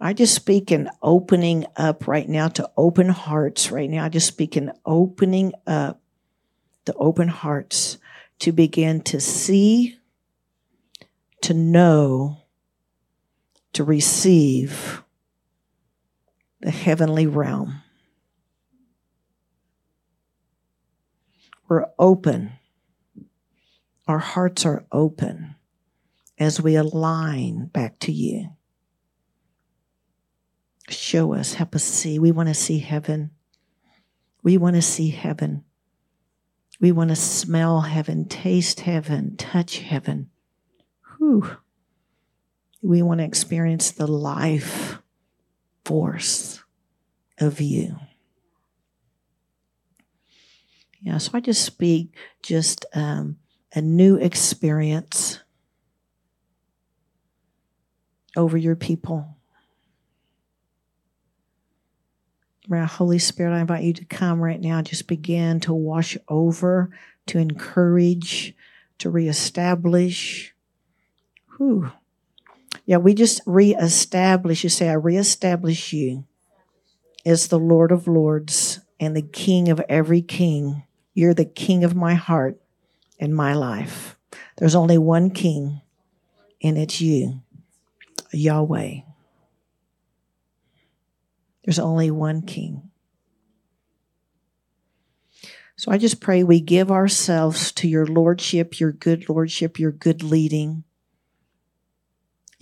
I 0.00 0.14
just 0.14 0.34
speak 0.34 0.72
in 0.72 0.88
opening 1.02 1.66
up 1.76 2.08
right 2.08 2.26
now 2.26 2.48
to 2.48 2.70
open 2.78 3.10
hearts 3.10 3.70
right 3.70 3.90
now. 3.90 4.06
I 4.06 4.08
just 4.08 4.28
speak 4.28 4.56
in 4.56 4.72
opening 4.86 5.52
up 5.66 6.00
the 6.86 6.94
open 6.94 7.28
hearts 7.28 7.98
to 8.38 8.50
begin 8.50 9.02
to 9.02 9.20
see, 9.20 9.98
to 11.42 11.52
know, 11.52 12.38
to 13.74 13.84
receive 13.84 15.01
the 16.62 16.70
heavenly 16.70 17.26
realm. 17.26 17.82
We're 21.68 21.86
open 21.98 22.52
our 24.06 24.18
hearts 24.18 24.66
are 24.66 24.84
open 24.90 25.54
as 26.38 26.60
we 26.60 26.74
align 26.74 27.66
back 27.66 27.98
to 28.00 28.12
you. 28.12 28.50
Show 30.88 31.34
us, 31.34 31.54
help 31.54 31.74
us 31.74 31.84
see. 31.84 32.18
We 32.18 32.32
want 32.32 32.48
to 32.48 32.54
see 32.54 32.80
heaven. 32.80 33.30
We 34.42 34.58
want 34.58 34.76
to 34.76 34.82
see 34.82 35.10
heaven. 35.10 35.64
We 36.80 36.90
want 36.90 37.10
to 37.10 37.16
smell 37.16 37.82
heaven, 37.82 38.26
taste 38.26 38.80
heaven, 38.80 39.36
touch 39.36 39.78
heaven. 39.78 40.30
Whew. 41.16 41.56
We 42.82 43.02
want 43.02 43.20
to 43.20 43.24
experience 43.24 43.92
the 43.92 44.08
life 44.08 44.98
force 45.84 46.62
of 47.38 47.60
you. 47.60 47.96
Yeah, 51.00 51.18
so 51.18 51.32
I 51.34 51.40
just 51.40 51.64
speak 51.64 52.14
just 52.42 52.86
um, 52.94 53.38
a 53.74 53.82
new 53.82 54.16
experience 54.16 55.40
over 58.36 58.56
your 58.56 58.76
people. 58.76 59.36
Holy 62.70 63.18
Spirit, 63.18 63.54
I 63.54 63.60
invite 63.60 63.82
you 63.82 63.92
to 63.94 64.04
come 64.04 64.40
right 64.40 64.60
now. 64.60 64.80
Just 64.82 65.08
begin 65.08 65.60
to 65.60 65.74
wash 65.74 66.16
over, 66.28 66.90
to 67.26 67.38
encourage, 67.38 68.54
to 68.98 69.10
reestablish. 69.10 70.54
Whew. 71.56 71.90
Yeah, 72.84 72.96
we 72.96 73.14
just 73.14 73.40
reestablish. 73.46 74.64
You 74.64 74.70
say, 74.70 74.88
I 74.88 74.94
reestablish 74.94 75.92
you 75.92 76.24
as 77.24 77.48
the 77.48 77.58
Lord 77.58 77.92
of 77.92 78.08
Lords 78.08 78.80
and 78.98 79.16
the 79.16 79.22
King 79.22 79.68
of 79.68 79.80
every 79.88 80.22
king. 80.22 80.84
You're 81.14 81.34
the 81.34 81.44
King 81.44 81.84
of 81.84 81.94
my 81.94 82.14
heart 82.14 82.60
and 83.20 83.34
my 83.34 83.54
life. 83.54 84.16
There's 84.56 84.74
only 84.74 84.98
one 84.98 85.30
king, 85.30 85.80
and 86.62 86.76
it's 86.76 87.00
you, 87.00 87.42
Yahweh. 88.32 89.00
There's 91.64 91.78
only 91.78 92.10
one 92.10 92.42
king. 92.42 92.90
So 95.76 95.90
I 95.90 95.98
just 95.98 96.20
pray 96.20 96.42
we 96.42 96.60
give 96.60 96.90
ourselves 96.90 97.72
to 97.72 97.88
your 97.88 98.06
lordship, 98.06 98.78
your 98.78 98.92
good 98.92 99.28
lordship, 99.28 99.78
your 99.78 99.92
good 99.92 100.22
leading, 100.22 100.84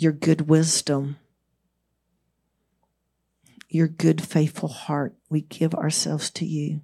your 0.01 0.13
good 0.13 0.49
wisdom, 0.49 1.19
your 3.69 3.87
good 3.87 4.23
faithful 4.23 4.69
heart. 4.69 5.15
We 5.29 5.43
give 5.43 5.75
ourselves 5.75 6.31
to 6.31 6.47
you 6.47 6.81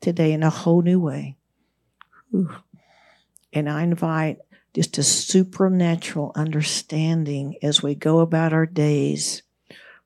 today 0.00 0.32
in 0.32 0.42
a 0.42 0.50
whole 0.50 0.82
new 0.82 1.00
way. 1.00 1.36
And 3.52 3.70
I 3.70 3.82
invite 3.82 4.38
just 4.74 4.98
a 4.98 5.02
supernatural 5.02 6.32
understanding 6.34 7.56
as 7.62 7.82
we 7.82 7.94
go 7.94 8.20
about 8.20 8.52
our 8.52 8.66
days. 8.66 9.42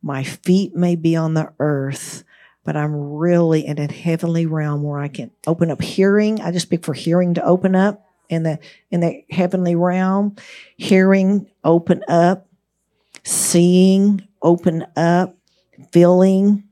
My 0.00 0.22
feet 0.22 0.74
may 0.74 0.94
be 0.94 1.16
on 1.16 1.34
the 1.34 1.52
earth, 1.58 2.22
but 2.64 2.76
I'm 2.76 2.94
really 2.94 3.66
in 3.66 3.80
a 3.80 3.92
heavenly 3.92 4.46
realm 4.46 4.84
where 4.84 5.00
I 5.00 5.08
can 5.08 5.32
open 5.48 5.70
up 5.70 5.82
hearing. 5.82 6.40
I 6.40 6.52
just 6.52 6.66
speak 6.66 6.84
for 6.84 6.94
hearing 6.94 7.34
to 7.34 7.44
open 7.44 7.74
up 7.74 8.06
in 8.28 8.44
the 8.44 8.60
in 8.90 9.00
the 9.00 9.24
heavenly 9.30 9.74
realm. 9.74 10.36
Hearing 10.76 11.50
open 11.64 12.02
up, 12.08 12.46
seeing 13.24 14.26
open 14.40 14.86
up, 14.96 15.36
feeling 15.92 16.64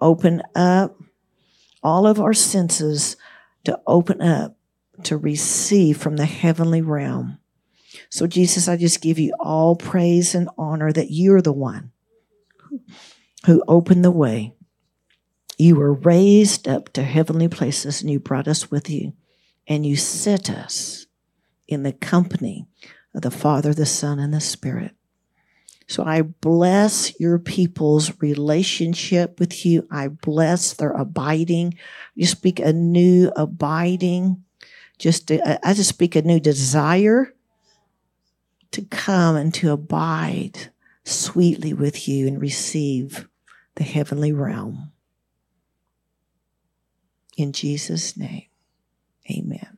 open 0.00 0.42
up. 0.54 0.96
All 1.82 2.06
of 2.06 2.20
our 2.20 2.34
senses 2.34 3.16
to 3.64 3.80
open 3.86 4.20
up 4.20 4.56
to 5.04 5.16
receive 5.16 5.96
from 5.96 6.16
the 6.16 6.26
heavenly 6.26 6.82
realm. 6.82 7.38
So, 8.10 8.26
Jesus, 8.26 8.68
I 8.68 8.76
just 8.76 9.00
give 9.00 9.18
you 9.18 9.32
all 9.40 9.76
praise 9.76 10.34
and 10.34 10.48
honor 10.58 10.92
that 10.92 11.10
you're 11.10 11.42
the 11.42 11.52
one 11.52 11.92
who 13.46 13.62
opened 13.68 14.04
the 14.04 14.10
way. 14.10 14.54
You 15.56 15.76
were 15.76 15.92
raised 15.92 16.68
up 16.68 16.92
to 16.92 17.02
heavenly 17.02 17.48
places 17.48 18.00
and 18.00 18.10
you 18.10 18.20
brought 18.20 18.48
us 18.48 18.70
with 18.70 18.88
you 18.90 19.14
and 19.66 19.84
you 19.84 19.96
set 19.96 20.50
us 20.50 21.06
in 21.66 21.82
the 21.82 21.92
company 21.92 22.66
of 23.14 23.22
the 23.22 23.30
Father, 23.30 23.74
the 23.74 23.86
Son, 23.86 24.18
and 24.18 24.32
the 24.32 24.40
Spirit. 24.40 24.92
So 25.88 26.04
I 26.04 26.22
bless 26.22 27.18
your 27.18 27.38
people's 27.38 28.12
relationship 28.20 29.40
with 29.40 29.66
you. 29.66 29.88
I 29.90 30.08
bless 30.08 30.74
their 30.74 30.92
abiding. 30.92 31.74
You 32.14 32.26
speak 32.26 32.60
a 32.60 32.72
new 32.72 33.32
abiding 33.34 34.44
just 34.98 35.30
uh, 35.30 35.58
I 35.62 35.74
just 35.74 35.88
speak 35.88 36.16
a 36.16 36.22
new 36.22 36.40
desire 36.40 37.32
to 38.72 38.82
come 38.82 39.36
and 39.36 39.54
to 39.54 39.72
abide 39.72 40.70
sweetly 41.04 41.72
with 41.72 42.08
you 42.08 42.26
and 42.26 42.40
receive 42.40 43.28
the 43.76 43.84
heavenly 43.84 44.32
realm. 44.32 44.92
In 47.36 47.52
Jesus' 47.52 48.16
name, 48.16 48.46
amen. 49.30 49.77